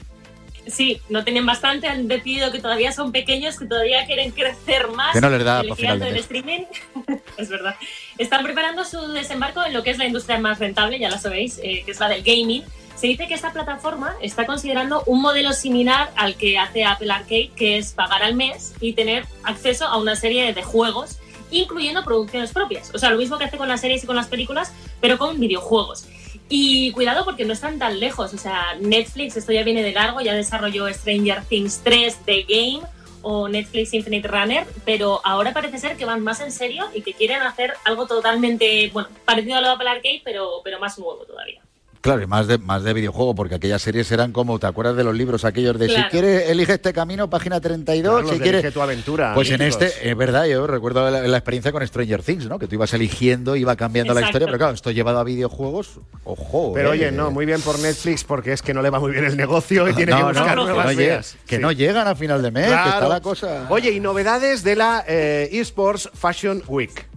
Sí, 0.68 1.02
no 1.10 1.24
tienen 1.24 1.46
bastante, 1.46 1.88
han 1.88 2.08
decidido 2.08 2.52
que 2.52 2.60
todavía 2.60 2.92
son 2.92 3.12
pequeños, 3.12 3.58
que 3.58 3.66
todavía 3.66 4.06
quieren 4.06 4.32
crecer 4.32 4.88
más. 4.90 5.14
Que 5.14 5.22
no 5.22 5.30
les 5.30 5.44
da 5.44 5.64
final 5.76 6.00
del 6.00 6.18
streaming. 6.18 6.66
es 7.38 7.50
verdad. 7.50 7.76
Están 8.18 8.44
preparando 8.44 8.86
su 8.86 9.00
desembarco 9.10 9.64
en 9.66 9.74
lo 9.74 9.84
que 9.84 9.90
es 9.90 9.98
la 9.98 10.06
industria 10.06 10.40
más 10.40 10.60
rentable, 10.60 11.00
ya 11.00 11.10
la 11.10 11.18
sabéis, 11.18 11.60
eh, 11.64 11.84
que 11.86 11.92
es 11.92 12.00
la 12.00 12.10
del 12.10 12.24
gaming. 12.24 12.64
Se 12.96 13.08
dice 13.08 13.28
que 13.28 13.34
esta 13.34 13.52
plataforma 13.52 14.16
está 14.22 14.46
considerando 14.46 15.04
un 15.08 15.22
modelo 15.22 15.54
similar 15.54 16.12
al 16.16 16.36
que 16.36 16.60
hace 16.60 16.86
Apple 16.86 17.12
Arcade, 17.12 17.52
que 17.56 17.80
es 17.80 17.94
pagar 17.94 18.22
al 18.22 18.36
mes 18.36 18.76
y 18.80 18.94
tener 18.94 19.26
acceso 19.44 19.88
a 19.88 19.98
una 19.98 20.16
serie 20.16 20.54
de 20.54 20.62
juegos, 20.62 21.18
incluyendo 21.50 22.04
producciones 22.04 22.52
propias. 22.52 22.94
O 22.94 23.00
sea, 23.00 23.10
lo 23.10 23.18
mismo 23.18 23.40
que 23.40 23.46
hace 23.46 23.58
con 23.58 23.68
las 23.68 23.82
series 23.82 24.04
y 24.04 24.08
con 24.08 24.16
las 24.16 24.28
películas, 24.28 24.72
pero 25.00 25.18
con 25.18 25.40
videojuegos. 25.40 26.06
Y 26.54 26.92
cuidado 26.92 27.24
porque 27.24 27.46
no 27.46 27.54
están 27.54 27.80
tan 27.80 28.02
lejos. 28.02 28.34
O 28.34 28.38
sea, 28.38 28.76
Netflix, 28.78 29.38
esto 29.38 29.54
ya 29.54 29.64
viene 29.64 29.84
de 29.84 29.94
largo, 29.94 30.20
ya 30.20 30.34
desarrolló 30.36 30.94
Stranger 30.94 31.46
Things 31.46 31.80
3 31.82 32.26
The 32.26 32.44
Game 32.44 32.82
o 33.22 33.48
Netflix 33.48 33.94
Infinite 33.94 34.28
Runner, 34.28 34.68
pero 34.84 35.22
ahora 35.24 35.54
parece 35.54 35.78
ser 35.78 35.96
que 35.96 36.04
van 36.04 36.22
más 36.22 36.42
en 36.42 36.52
serio 36.52 36.90
y 36.94 37.04
que 37.04 37.14
quieren 37.14 37.42
hacer 37.42 37.76
algo 37.86 38.06
totalmente, 38.06 38.90
bueno, 38.92 39.08
parecido 39.24 39.58
a 39.58 39.62
lo 39.62 39.68
de 39.68 39.74
Apple 39.76 39.90
Arcade, 39.90 40.22
pero, 40.26 40.60
pero 40.62 40.78
más 40.80 41.00
nuevo 41.00 41.24
todavía. 41.26 41.62
Claro, 42.02 42.22
y 42.24 42.26
más 42.28 42.48
de, 42.48 42.58
más 42.58 42.84
de 42.84 42.94
videojuego, 42.94 43.36
porque 43.36 43.54
aquellas 43.56 43.82
series 43.82 44.12
eran 44.12 44.32
como, 44.32 44.58
¿te 44.58 44.66
acuerdas 44.66 44.96
de 44.96 45.04
los 45.04 45.16
libros 45.16 45.46
aquellos 45.46 45.78
de 45.78 45.88
si 45.88 45.94
Claro. 45.94 46.10
quieres, 46.10 46.50
elige 46.50 46.74
este 46.74 46.94
camino, 46.94 47.30
página 47.30 47.62
32, 47.62 48.22
Claro, 48.22 48.36
si 48.36 48.42
quieres... 48.42 48.62
Elige 48.62 48.74
tu 48.74 48.82
aventura. 48.82 49.34
Pues 49.36 49.52
en 49.52 49.62
este, 49.62 50.10
es 50.10 50.18
verdad, 50.18 50.46
yo 50.46 50.66
recuerdo 50.66 51.10
la, 51.12 51.22
la 51.28 51.38
experiencia 51.38 51.72
con 51.72 51.86
Stranger 51.86 52.24
Things, 52.24 52.48
¿no? 52.48 52.58
Que 52.58 52.68
tú 52.68 52.74
ibas 52.74 52.92
eligiendo, 52.96 53.56
iba 53.56 53.76
cambiando 53.76 54.14
la 54.16 54.22
historia, 54.22 54.48
pero 54.48 54.58
claro, 54.58 54.74
esto 54.74 54.90
llevado 54.90 55.20
a 55.20 55.24
videojuegos, 55.24 56.00
ojo. 56.24 56.72
Pero 56.74 56.90
eh. 56.90 56.92
oye, 56.94 57.12
no, 57.12 57.30
muy 57.30 57.46
bien 57.46 57.62
por 57.62 57.78
Netflix 57.78 58.24
porque 58.24 58.54
es 58.54 58.64
que 58.64 58.74
no 58.74 58.82
le 58.82 58.90
va 58.90 59.00
muy 59.00 59.12
bien 59.12 59.26
el 59.26 59.38
negocio 59.38 59.88
y 59.88 59.94
tiene 59.96 60.12
No, 60.12 60.18
que 60.18 60.24
no, 60.24 60.30
buscar 60.30 60.50
que 60.50 60.56
nuevas 60.56 60.86
no 60.88 60.98
vías. 60.98 61.38
que 61.46 61.56
Sí. 61.58 61.62
no 61.62 61.72
llegan 61.72 62.08
a 62.08 62.16
final 62.16 62.42
de 62.42 62.50
mes, 62.50 62.66
que 62.68 62.74
está 62.90 63.08
la 63.08 63.22
cosa... 63.22 63.68
Oye, 63.70 63.92
y 63.92 64.00
novedades 64.00 64.64
de 64.64 64.76
la 64.76 65.04
eh, 65.08 65.50
eSports 65.52 66.10
Fashion 66.16 66.64
Week. 66.68 67.11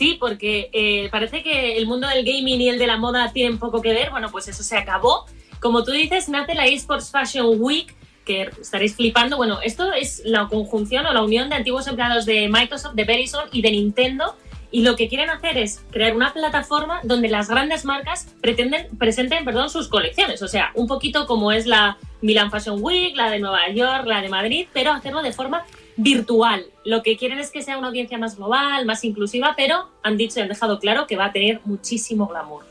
Sí, 0.00 0.16
porque 0.18 0.70
eh, 0.72 1.10
parece 1.10 1.42
que 1.42 1.76
el 1.76 1.86
mundo 1.86 2.08
del 2.08 2.24
gaming 2.24 2.58
y 2.58 2.70
el 2.70 2.78
de 2.78 2.86
la 2.86 2.96
moda 2.96 3.34
tienen 3.34 3.58
poco 3.58 3.82
que 3.82 3.92
ver. 3.92 4.08
Bueno, 4.08 4.30
pues 4.30 4.48
eso 4.48 4.62
se 4.62 4.78
acabó. 4.78 5.26
Como 5.60 5.84
tú 5.84 5.90
dices, 5.90 6.30
nace 6.30 6.54
la 6.54 6.66
eSports 6.66 7.10
Fashion 7.10 7.56
Week, 7.58 7.94
que 8.24 8.48
estaréis 8.58 8.96
flipando. 8.96 9.36
Bueno, 9.36 9.58
esto 9.62 9.92
es 9.92 10.22
la 10.24 10.48
conjunción 10.48 11.04
o 11.04 11.12
la 11.12 11.22
unión 11.22 11.50
de 11.50 11.56
antiguos 11.56 11.86
empleados 11.86 12.24
de 12.24 12.48
Microsoft, 12.48 12.94
de 12.94 13.04
Verizon 13.04 13.50
y 13.52 13.60
de 13.60 13.72
Nintendo. 13.72 14.36
Y 14.70 14.84
lo 14.84 14.96
que 14.96 15.06
quieren 15.06 15.28
hacer 15.28 15.58
es 15.58 15.84
crear 15.90 16.16
una 16.16 16.32
plataforma 16.32 17.00
donde 17.02 17.28
las 17.28 17.50
grandes 17.50 17.84
marcas 17.84 18.26
pretenden, 18.40 18.96
presenten 18.96 19.44
perdón, 19.44 19.68
sus 19.68 19.88
colecciones. 19.88 20.40
O 20.40 20.48
sea, 20.48 20.70
un 20.76 20.86
poquito 20.86 21.26
como 21.26 21.52
es 21.52 21.66
la 21.66 21.98
Milan 22.22 22.50
Fashion 22.50 22.78
Week, 22.80 23.14
la 23.14 23.30
de 23.30 23.38
Nueva 23.38 23.68
York, 23.68 24.06
la 24.06 24.22
de 24.22 24.30
Madrid, 24.30 24.66
pero 24.72 24.92
hacerlo 24.92 25.20
de 25.20 25.32
forma 25.32 25.66
virtual. 26.02 26.66
Lo 26.84 27.02
que 27.02 27.16
quieren 27.16 27.38
es 27.38 27.50
que 27.50 27.62
sea 27.62 27.78
una 27.78 27.88
audiencia 27.88 28.18
más 28.18 28.36
global, 28.36 28.84
más 28.86 29.04
inclusiva, 29.04 29.54
pero 29.56 29.88
han 30.02 30.16
dicho 30.16 30.38
y 30.38 30.42
han 30.42 30.48
dejado 30.48 30.78
claro 30.78 31.06
que 31.06 31.16
va 31.16 31.26
a 31.26 31.32
tener 31.32 31.60
muchísimo 31.64 32.26
glamour. 32.26 32.64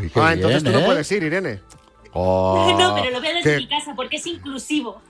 Qué 0.00 0.10
Ah, 0.20 0.32
entonces 0.32 0.62
bien, 0.62 0.72
tú 0.74 0.78
no 0.78 0.84
¿eh? 0.84 0.86
puedes 0.86 1.12
ir, 1.12 1.22
Irene. 1.22 1.60
Oh, 2.14 2.76
no, 2.78 2.94
pero 2.94 3.10
lo 3.10 3.22
veo 3.22 3.34
desde 3.36 3.52
qué, 3.52 3.56
mi 3.56 3.68
casa 3.68 3.94
porque 3.96 4.16
es 4.16 4.26
inclusivo. 4.26 5.00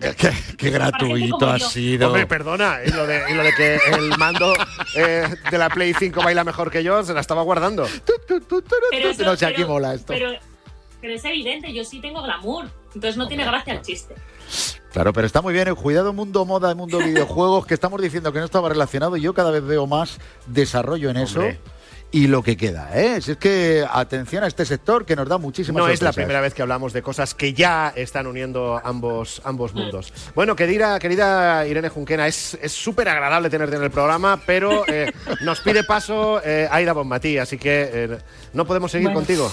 qué- 0.00 0.32
qué 0.56 0.70
gratuito 0.70 1.48
ha 1.50 1.58
sido. 1.58 2.06
Hombre, 2.08 2.26
perdona, 2.26 2.78
y 2.86 2.90
lo 2.90 3.06
de, 3.08 3.22
y 3.28 3.34
lo 3.34 3.42
de 3.42 3.54
que 3.54 3.78
el 3.92 4.16
mando 4.18 4.52
eh, 4.94 5.24
de 5.50 5.58
la 5.58 5.68
Play 5.68 5.94
5 5.98 6.22
baila 6.22 6.44
mejor 6.44 6.70
que 6.70 6.84
yo, 6.84 7.02
se 7.02 7.12
la 7.12 7.20
estaba 7.20 7.42
guardando. 7.42 7.86
Pero 8.90 9.10
eso- 9.10 9.24
no 9.24 9.36
sé, 9.36 9.46
aquí 9.46 9.56
pero- 9.58 9.68
mola 9.68 9.94
esto. 9.94 10.12
Pero, 10.12 10.30
pero 11.00 11.14
es 11.14 11.24
evidente, 11.24 11.72
yo 11.72 11.82
sí 11.84 12.00
tengo 12.00 12.22
glamour, 12.22 12.66
entonces 12.94 13.16
no 13.16 13.26
tiene 13.26 13.44
gracia 13.44 13.74
el 13.74 13.82
chiste. 13.82 14.14
Claro, 14.94 15.12
pero 15.12 15.26
está 15.26 15.42
muy 15.42 15.52
bien. 15.52 15.66
el 15.66 15.74
Cuidado 15.74 16.12
mundo 16.12 16.44
moda, 16.44 16.70
el 16.70 16.76
mundo 16.76 16.98
videojuegos, 17.04 17.66
que 17.66 17.74
estamos 17.74 18.00
diciendo 18.00 18.32
que 18.32 18.38
no 18.38 18.44
estaba 18.44 18.68
relacionado. 18.68 19.16
y 19.16 19.22
Yo 19.22 19.34
cada 19.34 19.50
vez 19.50 19.64
veo 19.64 19.88
más 19.88 20.18
desarrollo 20.46 21.10
en 21.10 21.16
eso. 21.16 21.42
Y 22.12 22.28
lo 22.28 22.44
que 22.44 22.56
queda, 22.56 22.96
¿eh? 22.96 23.20
Si 23.20 23.32
es 23.32 23.36
que 23.38 23.84
atención 23.90 24.44
a 24.44 24.46
este 24.46 24.64
sector 24.64 25.04
que 25.04 25.16
nos 25.16 25.28
da 25.28 25.36
muchísimas 25.36 25.82
No 25.82 25.88
es 25.88 26.00
la 26.00 26.12
primera 26.12 26.40
vez 26.40 26.54
que 26.54 26.62
hablamos 26.62 26.92
de 26.92 27.02
cosas 27.02 27.34
que 27.34 27.54
ya 27.54 27.92
están 27.96 28.28
uniendo 28.28 28.80
ambos, 28.84 29.42
ambos 29.44 29.74
mundos. 29.74 30.12
Bueno, 30.32 30.54
querida, 30.54 31.00
querida 31.00 31.66
Irene 31.66 31.88
Junquena, 31.88 32.28
es 32.28 32.56
es 32.62 32.70
súper 32.70 33.08
agradable 33.08 33.50
tenerte 33.50 33.74
en 33.74 33.82
el 33.82 33.90
programa, 33.90 34.40
pero 34.46 34.84
eh, 34.86 35.12
nos 35.40 35.60
pide 35.60 35.82
paso 35.82 36.40
eh, 36.44 36.68
Aida 36.70 36.92
Bonmatí, 36.92 37.36
así 37.38 37.58
que 37.58 37.90
eh, 37.92 38.18
no 38.52 38.64
podemos 38.64 38.92
seguir 38.92 39.08
Bueno. 39.08 39.18
contigo. 39.18 39.50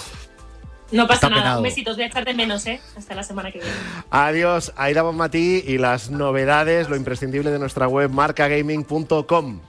No 0.92 1.08
pasa 1.08 1.28
Está 1.28 1.30
nada. 1.30 1.42
penado. 1.42 1.60
Un 1.60 1.64
besito, 1.64 1.92
os 1.92 1.98
voy 1.98 2.04
a 2.04 2.08
echar 2.08 2.26
de 2.26 2.34
menos, 2.34 2.66
¿eh? 2.68 2.82
Hasta 2.98 3.16
la 3.16 3.24
semana 3.24 3.52
que 3.52 3.60
viene. 3.60 3.74
Adiós, 4.10 4.74
Aida 4.76 5.02
Bonmatí 5.04 5.64
y 5.66 5.78
las 5.78 6.10
novedades, 6.10 6.90
lo 6.90 6.96
imprescindible 6.96 7.50
de 7.52 7.60
nuestra 7.60 7.88
web 7.88 8.10
marcagaming.com. 8.12 9.60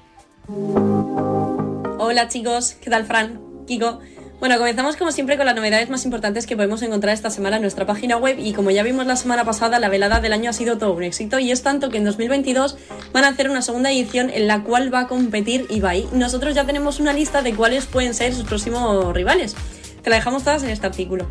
Hola 1.99 2.29
chicos, 2.29 2.77
¿qué 2.81 2.91
tal 2.91 3.05
Fran? 3.07 3.41
Kiko. 3.66 4.01
Bueno, 4.41 4.59
comenzamos 4.59 4.97
como 4.97 5.12
siempre 5.12 5.37
con 5.37 5.47
las 5.47 5.55
novedades 5.55 5.89
más 5.89 6.05
importantes 6.05 6.49
que 6.49 6.57
podemos 6.57 6.83
encontrar 6.83 7.14
esta 7.14 7.31
semana 7.31 7.57
en 7.57 7.62
nuestra 7.62 7.87
página 7.87 8.16
web 8.16 8.37
y 8.41 8.53
como 8.55 8.73
ya 8.73 8.83
vimos 8.83 9.07
la 9.07 9.14
semana 9.14 9.45
pasada, 9.45 9.79
la 9.79 9.89
velada 9.89 10.18
del 10.20 10.33
año 10.33 10.51
ha 10.51 10.53
sido 10.53 10.79
todo 10.79 10.95
un 10.95 11.05
éxito 11.05 11.39
y 11.39 11.53
es 11.53 11.62
tanto 11.62 11.91
que 11.91 11.99
en 11.99 12.05
2022 12.05 12.77
van 13.12 13.23
a 13.23 13.29
hacer 13.29 13.49
una 13.49 13.62
segunda 13.62 13.93
edición 13.93 14.31
en 14.31 14.49
la 14.49 14.64
cual 14.64 14.93
va 14.93 15.01
a 15.03 15.07
competir 15.07 15.66
Ibai. 15.70 16.09
Nosotros 16.12 16.57
ya 16.57 16.64
tenemos 16.66 16.99
una 16.99 17.12
lista 17.12 17.41
de 17.43 17.55
cuáles 17.55 17.87
pueden 17.87 18.14
ser 18.14 18.35
sus 18.35 18.43
próximos 18.45 19.14
rivales. 19.14 19.55
Te 20.03 20.11
la 20.11 20.16
dejamos 20.16 20.44
todas 20.44 20.62
en 20.62 20.70
este 20.70 20.86
artículo. 20.86 21.26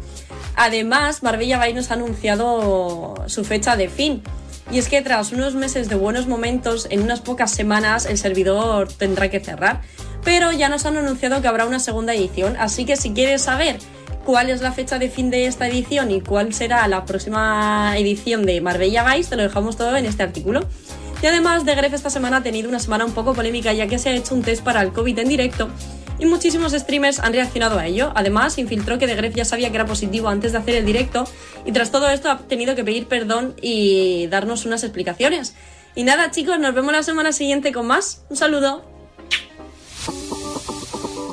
Además, 0.55 1.24
Marbella 1.24 1.57
Bay 1.57 1.74
nos 1.74 1.91
ha 1.91 1.95
anunciado 1.95 3.15
su 3.28 3.43
fecha 3.43 3.76
de 3.76 3.89
fin. 3.89 4.22
Y 4.72 4.80
es 4.80 4.88
que 4.88 5.01
tras 5.01 5.32
unos 5.32 5.53
meses 5.55 5.89
de 5.89 5.95
buenos 5.95 6.28
momentos, 6.28 6.88
en 6.89 7.01
unas 7.01 7.19
pocas 7.19 7.51
semanas 7.51 8.05
el 8.05 8.17
servidor 8.17 8.88
tendrá 8.88 9.30
que 9.30 9.39
cerrar. 9.39 9.82
Pero 10.24 10.51
ya 10.51 10.69
nos 10.69 10.86
han 10.86 10.97
anunciado 10.97 11.41
que 11.41 11.47
habrá 11.47 11.65
una 11.65 11.80
segunda 11.80 12.13
edición, 12.13 12.55
así 12.57 12.86
que 12.86 12.95
si 12.95 13.11
quieres 13.11 13.41
saber 13.41 13.80
cuál 14.24 14.49
es 14.49 14.61
la 14.61 14.72
fecha 14.72 14.99
de 14.99 15.09
fin 15.09 15.32
de 15.32 15.47
esta 15.47 15.67
edición 15.67 16.11
y 16.11 16.22
cuál 16.22 16.53
será 16.53 16.88
la 16.88 17.05
próxima 17.05 17.95
edición 17.97 18.45
de 18.45 18.61
Marbella 18.61 19.03
Vice, 19.03 19.32
te 19.32 19.36
lo 19.36 19.43
dejamos 19.43 19.78
todo 19.78 19.97
en 19.97 20.05
este 20.05 20.24
artículo. 20.24 20.61
Y 21.22 21.26
además, 21.26 21.65
de 21.65 21.76
Gref 21.76 21.93
esta 21.93 22.09
semana 22.09 22.38
ha 22.38 22.43
tenido 22.43 22.69
una 22.69 22.80
semana 22.80 23.05
un 23.05 23.13
poco 23.13 23.34
polémica 23.34 23.74
ya 23.74 23.88
que 23.88 23.99
se 23.99 24.09
ha 24.09 24.13
hecho 24.13 24.36
un 24.36 24.41
test 24.41 24.63
para 24.63 24.82
el 24.82 24.91
COVID 24.91 25.19
en 25.19 25.28
directo 25.28 25.69
y 26.22 26.26
muchísimos 26.28 26.72
streamers 26.72 27.19
han 27.19 27.34
reaccionado 27.34 27.80
a 27.80 27.88
ello. 27.88 28.11
Además, 28.13 28.59
infiltró 28.59 28.99
que 28.99 29.07
The 29.07 29.15
Gref 29.15 29.34
ya 29.36 29.43
sabía 29.43 29.72
que 29.72 29.76
era 29.76 29.88
positivo 29.88 30.30
antes 30.30 30.51
de 30.51 30.59
hacer 30.59 30.76
el 30.76 30.86
directo 30.86 31.26
y 31.65 31.72
tras 31.72 31.91
todo 31.91 32.07
esto 32.09 32.30
ha 32.30 32.38
tenido 32.38 32.76
que 32.76 32.84
pedir 32.84 33.07
perdón 33.07 33.55
y 33.59 34.28
darnos 34.28 34.65
unas 34.65 34.84
explicaciones. 34.84 35.55
Y 35.95 36.03
nada, 36.03 36.30
chicos, 36.30 36.59
nos 36.59 36.76
vemos 36.76 36.93
la 36.93 37.01
semana 37.01 37.34
siguiente 37.34 37.74
con 37.74 37.88
más. 37.88 38.24
Un 38.30 38.38
saludo. 38.38 38.86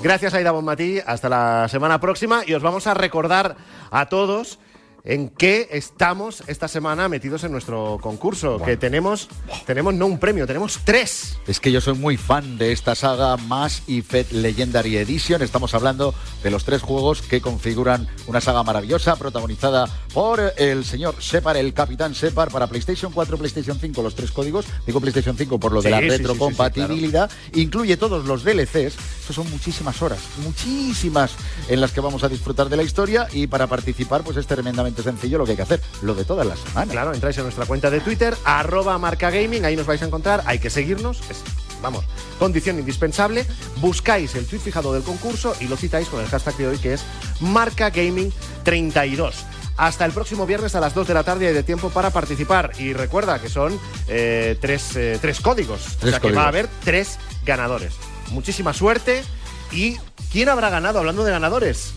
Gracias, 0.02 0.32
Aida 0.32 0.52
Bonmatí. 0.52 1.00
Hasta 1.04 1.28
la 1.28 1.68
semana 1.68 2.00
próxima 2.00 2.42
y 2.46 2.54
os 2.54 2.62
vamos 2.62 2.86
a 2.86 2.94
recordar 2.94 3.56
a 3.90 4.08
todos 4.08 4.58
en 5.04 5.28
qué 5.28 5.68
estamos 5.72 6.42
esta 6.46 6.68
semana 6.68 7.08
metidos 7.08 7.44
en 7.44 7.52
nuestro 7.52 7.98
concurso. 8.00 8.58
Que 8.58 8.76
tenemos, 8.76 9.28
tenemos 9.66 9.94
no 9.94 10.06
un 10.06 10.18
premio, 10.18 10.46
tenemos 10.46 10.80
tres. 10.84 11.38
Es 11.46 11.60
que 11.60 11.72
yo 11.72 11.80
soy 11.80 11.94
muy 11.94 12.16
fan 12.16 12.58
de 12.58 12.72
esta 12.72 12.94
saga 12.94 13.36
Mass 13.36 13.82
Effect 13.88 14.32
Legendary 14.32 14.96
Edition. 14.96 15.42
Estamos 15.42 15.74
hablando 15.74 16.14
de 16.42 16.50
los 16.50 16.64
tres 16.64 16.82
juegos 16.82 17.22
que 17.22 17.40
configuran 17.40 18.08
una 18.26 18.40
saga 18.40 18.62
maravillosa 18.62 19.16
protagonizada 19.16 19.86
por 20.12 20.52
el 20.56 20.84
señor 20.84 21.22
Separ, 21.22 21.56
el 21.56 21.72
capitán 21.72 22.14
Separ 22.14 22.50
para 22.50 22.66
PlayStation 22.66 23.12
4, 23.12 23.38
PlayStation 23.38 23.78
5, 23.78 24.02
los 24.02 24.14
tres 24.14 24.30
códigos. 24.30 24.66
Digo 24.86 25.00
PlayStation 25.00 25.36
5 25.36 25.58
por 25.58 25.72
lo 25.72 25.82
de 25.82 25.90
la 25.90 25.98
sí, 25.98 26.04
sí, 26.04 26.10
retrocompatibilidad. 26.10 27.30
Incluye 27.54 27.96
todos 27.96 28.26
los 28.26 28.44
DLCs. 28.44 28.96
Eso 29.24 29.32
son 29.32 29.50
muchísimas 29.50 30.00
horas, 30.02 30.20
muchísimas 30.42 31.32
en 31.68 31.80
las 31.80 31.92
que 31.92 32.00
vamos 32.00 32.24
a 32.24 32.28
disfrutar 32.28 32.68
de 32.68 32.76
la 32.76 32.82
historia 32.82 33.28
y 33.32 33.46
para 33.46 33.66
participar 33.66 34.22
pues 34.22 34.36
es 34.38 34.46
tremendamente 34.46 34.87
sencillo 34.96 35.38
lo 35.38 35.44
que 35.44 35.52
hay 35.52 35.56
que 35.56 35.62
hacer, 35.62 35.80
lo 36.02 36.14
de 36.14 36.24
todas 36.24 36.46
las 36.46 36.58
semanas. 36.58 36.90
Claro, 36.90 37.14
entráis 37.14 37.36
en 37.38 37.44
nuestra 37.44 37.66
cuenta 37.66 37.90
de 37.90 38.00
Twitter, 38.00 38.36
arroba 38.44 38.98
marcagaming, 38.98 39.64
ahí 39.64 39.76
nos 39.76 39.86
vais 39.86 40.02
a 40.02 40.06
encontrar, 40.06 40.42
hay 40.46 40.58
que 40.58 40.70
seguirnos, 40.70 41.20
es, 41.30 41.42
vamos, 41.82 42.04
condición 42.38 42.78
indispensable, 42.78 43.46
buscáis 43.76 44.34
el 44.34 44.46
tweet 44.46 44.60
fijado 44.60 44.92
del 44.92 45.02
concurso 45.02 45.54
y 45.60 45.68
lo 45.68 45.76
citáis 45.76 46.08
con 46.08 46.20
el 46.20 46.26
hashtag 46.28 46.56
de 46.56 46.68
hoy 46.68 46.78
que 46.78 46.94
es 46.94 47.04
marcagaming32. 47.40 49.34
Hasta 49.78 50.04
el 50.04 50.10
próximo 50.10 50.44
viernes 50.44 50.74
a 50.74 50.80
las 50.80 50.92
2 50.92 51.06
de 51.06 51.14
la 51.14 51.22
tarde 51.22 51.46
hay 51.46 51.54
de 51.54 51.62
tiempo 51.62 51.88
para 51.90 52.10
participar. 52.10 52.72
Y 52.80 52.94
recuerda 52.94 53.40
que 53.40 53.48
son 53.48 53.78
eh, 54.08 54.58
tres, 54.60 54.96
eh, 54.96 55.18
tres 55.20 55.38
códigos. 55.38 55.80
o 55.80 55.98
Tres 56.00 56.10
sea 56.10 56.20
que 56.20 56.32
va 56.32 56.46
a 56.46 56.48
haber 56.48 56.68
tres 56.84 57.16
ganadores. 57.46 57.92
Muchísima 58.32 58.74
suerte. 58.74 59.22
¿Y 59.70 59.96
quién 60.32 60.48
habrá 60.48 60.68
ganado? 60.68 60.98
Hablando 60.98 61.22
de 61.22 61.30
ganadores. 61.30 61.92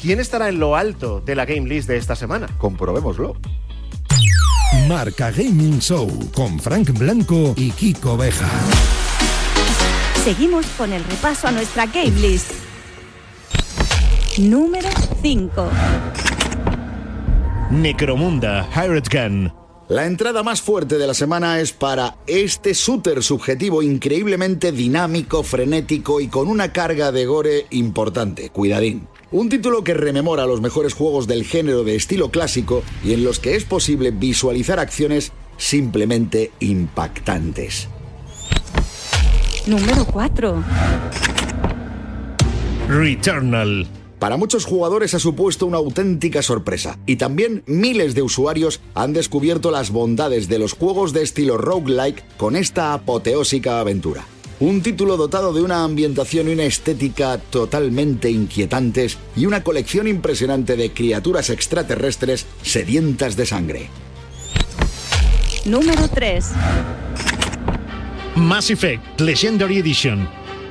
¿Quién 0.00 0.20
estará 0.20 0.48
en 0.48 0.60
lo 0.60 0.76
alto 0.76 1.20
de 1.20 1.34
la 1.34 1.44
game 1.44 1.68
list 1.68 1.88
de 1.88 1.96
esta 1.96 2.14
semana? 2.14 2.46
Comprobémoslo. 2.56 3.34
Marca 4.86 5.32
Gaming 5.32 5.80
Show 5.80 6.30
con 6.32 6.60
Frank 6.60 6.96
Blanco 6.96 7.54
y 7.56 7.72
Kiko 7.72 8.16
Beja. 8.16 8.48
Seguimos 10.22 10.66
con 10.76 10.92
el 10.92 11.02
repaso 11.02 11.48
a 11.48 11.50
nuestra 11.50 11.86
game 11.86 12.12
list. 12.20 12.52
Número 14.38 14.88
5. 15.20 15.68
Necromunda, 17.72 18.68
Pirate 18.72 19.18
Gun. 19.18 19.52
La 19.88 20.06
entrada 20.06 20.44
más 20.44 20.62
fuerte 20.62 20.96
de 20.96 21.08
la 21.08 21.14
semana 21.14 21.58
es 21.58 21.72
para 21.72 22.18
este 22.28 22.72
shooter 22.72 23.22
subjetivo 23.22 23.82
increíblemente 23.82 24.70
dinámico, 24.70 25.42
frenético 25.42 26.20
y 26.20 26.28
con 26.28 26.46
una 26.46 26.72
carga 26.72 27.10
de 27.10 27.26
gore 27.26 27.66
importante. 27.70 28.50
Cuidadín. 28.50 29.08
Un 29.30 29.50
título 29.50 29.84
que 29.84 29.92
rememora 29.92 30.46
los 30.46 30.62
mejores 30.62 30.94
juegos 30.94 31.26
del 31.26 31.44
género 31.44 31.84
de 31.84 31.96
estilo 31.96 32.30
clásico 32.30 32.82
y 33.04 33.12
en 33.12 33.24
los 33.24 33.38
que 33.38 33.56
es 33.56 33.64
posible 33.64 34.10
visualizar 34.10 34.78
acciones 34.78 35.32
simplemente 35.58 36.50
impactantes. 36.60 37.88
Número 39.66 40.06
4. 40.06 40.64
Returnal. 42.88 43.86
Para 44.18 44.38
muchos 44.38 44.64
jugadores 44.64 45.12
ha 45.12 45.18
supuesto 45.18 45.66
una 45.66 45.76
auténtica 45.76 46.40
sorpresa 46.40 46.98
y 47.04 47.16
también 47.16 47.62
miles 47.66 48.14
de 48.14 48.22
usuarios 48.22 48.80
han 48.94 49.12
descubierto 49.12 49.70
las 49.70 49.90
bondades 49.90 50.48
de 50.48 50.58
los 50.58 50.72
juegos 50.72 51.12
de 51.12 51.22
estilo 51.22 51.58
roguelike 51.58 52.24
con 52.38 52.56
esta 52.56 52.94
apoteósica 52.94 53.78
aventura. 53.78 54.24
Un 54.60 54.82
título 54.82 55.16
dotado 55.16 55.52
de 55.52 55.62
una 55.62 55.84
ambientación 55.84 56.48
y 56.48 56.52
una 56.52 56.64
estética 56.64 57.38
totalmente 57.38 58.28
inquietantes 58.28 59.16
y 59.36 59.46
una 59.46 59.62
colección 59.62 60.08
impresionante 60.08 60.74
de 60.74 60.92
criaturas 60.92 61.48
extraterrestres 61.50 62.44
sedientas 62.62 63.36
de 63.36 63.46
sangre. 63.46 63.88
Número 65.64 66.08
3. 66.08 66.46
Mass 68.34 68.70
Effect, 68.70 69.20
Legendary 69.20 69.78
Edition. 69.78 70.28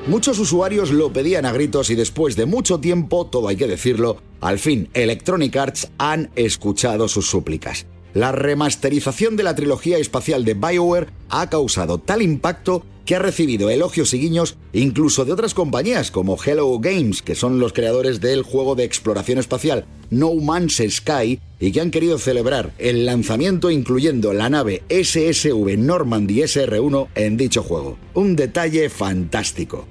Muchos 0.08 0.38
usuarios 0.40 0.92
lo 0.92 1.14
pedían 1.14 1.46
a 1.46 1.54
gritos 1.54 1.90
y 1.90 1.96
después 1.96 2.36
de 2.36 2.46
mucho 2.46 2.82
tiempo, 2.82 3.28
todo 3.28 3.48
hay 3.48 3.56
que 3.56 3.68
decirlo, 3.68 4.18
al 4.42 4.60
fin 4.60 4.90
Electronic 4.94 5.56
Arts 5.56 5.92
han 5.98 6.30
escuchado 6.36 7.08
sus 7.08 7.30
súplicas. 7.30 7.86
La 8.14 8.34
remasterización 8.34 9.38
de 9.38 9.44
la 9.44 9.56
trilogía 9.56 9.98
espacial 9.98 10.44
de 10.44 10.56
BioWare 10.56 11.08
ha 11.30 11.50
causado 11.50 12.00
tal 12.00 12.22
impacto 12.22 12.84
que 13.08 13.16
ha 13.16 13.20
recibido 13.20 13.70
elogios 13.70 14.14
y 14.14 14.20
guiños 14.20 14.58
incluso 14.74 15.24
de 15.24 15.32
otras 15.32 15.53
compañías 15.53 16.12
como 16.12 16.38
Hello 16.43 16.78
Games, 16.78 17.22
que 17.24 17.36
son 17.36 17.58
los 17.58 17.72
creadores 17.72 18.20
del 18.20 18.43
juego 18.43 18.76
de 18.76 18.84
exploración 18.84 19.39
espacial 19.39 19.86
No 20.12 20.36
Man's 20.36 20.84
Sky 20.89 21.39
y 21.60 21.72
que 21.72 21.82
han 21.82 21.89
querido 21.89 22.20
celebrar 22.20 22.74
el 22.78 23.05
lanzamiento 23.05 23.72
incluyendo 23.72 24.34
la 24.34 24.49
nave 24.49 24.84
SSV 24.89 25.78
Normandy 25.78 26.41
SR1 26.41 27.08
en 27.16 27.38
dicho 27.38 27.64
juego. 27.64 27.97
Un 28.14 28.36
detalle 28.36 28.89
fantástico. 28.89 29.88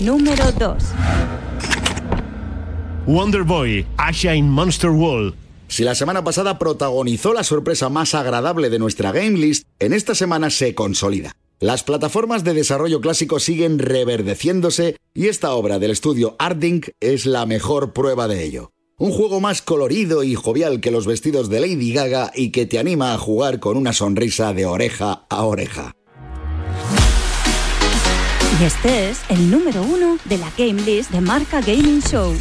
Número 0.00 0.52
2. 0.52 0.84
Wonder 3.06 3.42
Boy, 3.42 3.84
Asha 3.96 4.36
in 4.36 4.48
Monster 4.48 4.90
Wall. 4.90 5.34
Si 5.66 5.82
la 5.82 5.94
semana 5.94 6.22
pasada 6.22 6.58
protagonizó 6.58 7.32
la 7.32 7.44
sorpresa 7.44 7.88
más 7.88 8.14
agradable 8.14 8.70
de 8.70 8.78
nuestra 8.78 9.12
game 9.12 9.38
list, 9.38 9.66
en 9.78 9.92
esta 9.92 10.14
semana 10.14 10.50
se 10.50 10.74
consolida. 10.74 11.32
Las 11.62 11.84
plataformas 11.84 12.42
de 12.42 12.54
desarrollo 12.54 13.02
clásico 13.02 13.38
siguen 13.38 13.78
reverdeciéndose 13.78 14.96
y 15.12 15.28
esta 15.28 15.50
obra 15.50 15.78
del 15.78 15.90
estudio 15.90 16.34
Ardink 16.38 16.88
es 17.00 17.26
la 17.26 17.44
mejor 17.44 17.92
prueba 17.92 18.28
de 18.28 18.44
ello. 18.44 18.72
Un 18.96 19.12
juego 19.12 19.40
más 19.40 19.60
colorido 19.60 20.22
y 20.22 20.34
jovial 20.34 20.80
que 20.80 20.90
los 20.90 21.06
vestidos 21.06 21.50
de 21.50 21.60
Lady 21.60 21.92
Gaga 21.92 22.32
y 22.34 22.50
que 22.50 22.64
te 22.64 22.78
anima 22.78 23.12
a 23.12 23.18
jugar 23.18 23.60
con 23.60 23.76
una 23.76 23.92
sonrisa 23.92 24.54
de 24.54 24.64
oreja 24.64 25.26
a 25.28 25.44
oreja. 25.44 25.92
Y 28.58 28.64
este 28.64 29.10
es 29.10 29.20
el 29.28 29.50
número 29.50 29.82
1 29.82 30.18
de 30.24 30.38
la 30.38 30.50
game 30.56 30.80
list 30.80 31.10
de 31.10 31.20
Marca 31.20 31.60
Gaming 31.60 32.00
Show. 32.00 32.34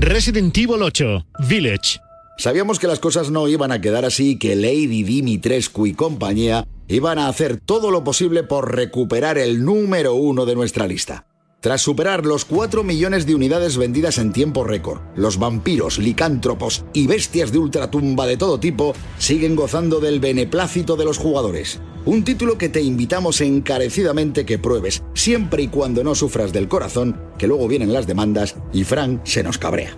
Resident 0.00 0.58
Evil 0.58 0.82
8, 0.82 1.26
Village. 1.48 2.00
Sabíamos 2.38 2.78
que 2.78 2.86
las 2.86 3.00
cosas 3.00 3.30
no 3.30 3.48
iban 3.48 3.72
a 3.72 3.80
quedar 3.80 4.04
así 4.04 4.38
que 4.38 4.56
Lady 4.56 5.02
Dimitrescu 5.04 5.86
y 5.86 5.94
compañía 5.94 6.66
iban 6.86 7.18
a 7.18 7.28
hacer 7.28 7.58
todo 7.58 7.90
lo 7.90 8.04
posible 8.04 8.42
por 8.42 8.74
recuperar 8.74 9.38
el 9.38 9.64
número 9.64 10.14
uno 10.14 10.44
de 10.44 10.54
nuestra 10.54 10.86
lista. 10.86 11.26
Tras 11.60 11.80
superar 11.80 12.26
los 12.26 12.44
4 12.44 12.84
millones 12.84 13.26
de 13.26 13.34
unidades 13.34 13.78
vendidas 13.78 14.18
en 14.18 14.32
tiempo 14.32 14.64
récord, 14.64 15.00
los 15.16 15.38
vampiros, 15.38 15.98
licántropos 15.98 16.84
y 16.92 17.06
bestias 17.06 17.50
de 17.50 17.58
ultratumba 17.58 18.26
de 18.26 18.36
todo 18.36 18.60
tipo 18.60 18.92
siguen 19.18 19.56
gozando 19.56 19.98
del 19.98 20.20
beneplácito 20.20 20.96
de 20.96 21.06
los 21.06 21.16
jugadores. 21.16 21.80
Un 22.04 22.22
título 22.22 22.58
que 22.58 22.68
te 22.68 22.82
invitamos 22.82 23.40
encarecidamente 23.40 24.44
que 24.44 24.58
pruebes, 24.58 25.02
siempre 25.14 25.62
y 25.62 25.68
cuando 25.68 26.04
no 26.04 26.14
sufras 26.14 26.52
del 26.52 26.68
corazón, 26.68 27.20
que 27.38 27.48
luego 27.48 27.66
vienen 27.66 27.94
las 27.94 28.06
demandas 28.06 28.56
y 28.72 28.84
Frank 28.84 29.22
se 29.24 29.42
nos 29.42 29.58
cabrea. 29.58 29.96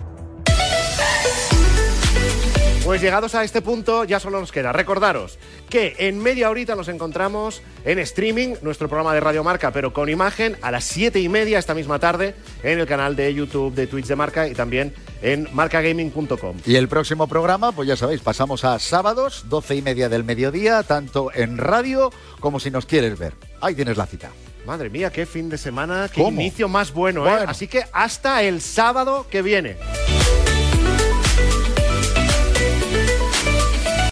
Pues 2.89 3.01
llegados 3.01 3.35
a 3.35 3.43
este 3.43 3.61
punto, 3.61 4.03
ya 4.03 4.19
solo 4.19 4.39
nos 4.39 4.51
queda 4.51 4.71
recordaros 4.71 5.37
que 5.69 5.95
en 5.99 6.17
media 6.17 6.49
horita 6.49 6.73
nos 6.75 6.87
encontramos 6.87 7.61
en 7.85 7.99
streaming, 7.99 8.55
nuestro 8.63 8.87
programa 8.87 9.13
de 9.13 9.19
Radio 9.19 9.43
Marca, 9.43 9.69
pero 9.69 9.93
con 9.93 10.09
imagen, 10.09 10.57
a 10.63 10.71
las 10.71 10.85
siete 10.85 11.19
y 11.19 11.29
media 11.29 11.59
esta 11.59 11.75
misma 11.75 11.99
tarde, 11.99 12.33
en 12.63 12.79
el 12.79 12.87
canal 12.87 13.15
de 13.15 13.31
YouTube 13.31 13.75
de 13.75 13.85
Twitch 13.85 14.07
de 14.07 14.15
Marca 14.15 14.47
y 14.47 14.55
también 14.55 14.91
en 15.21 15.47
marcagaming.com. 15.53 16.57
Y 16.65 16.77
el 16.77 16.87
próximo 16.87 17.27
programa, 17.27 17.73
pues 17.73 17.87
ya 17.87 17.95
sabéis, 17.95 18.21
pasamos 18.21 18.65
a 18.65 18.79
sábados, 18.79 19.45
doce 19.49 19.75
y 19.75 19.83
media 19.83 20.09
del 20.09 20.23
mediodía, 20.23 20.81
tanto 20.81 21.29
en 21.35 21.59
radio 21.59 22.11
como 22.39 22.59
si 22.59 22.71
nos 22.71 22.87
quieres 22.87 23.19
ver. 23.19 23.35
Ahí 23.61 23.75
tienes 23.75 23.97
la 23.97 24.07
cita. 24.07 24.31
Madre 24.65 24.89
mía, 24.89 25.11
qué 25.11 25.27
fin 25.27 25.47
de 25.47 25.59
semana, 25.59 26.09
qué 26.11 26.23
¿Cómo? 26.23 26.41
inicio 26.41 26.67
más 26.67 26.91
bueno, 26.91 27.27
¿eh? 27.27 27.29
Bueno. 27.33 27.51
Así 27.51 27.67
que 27.67 27.83
hasta 27.93 28.41
el 28.41 28.61
sábado 28.61 29.27
que 29.29 29.43
viene. 29.43 29.77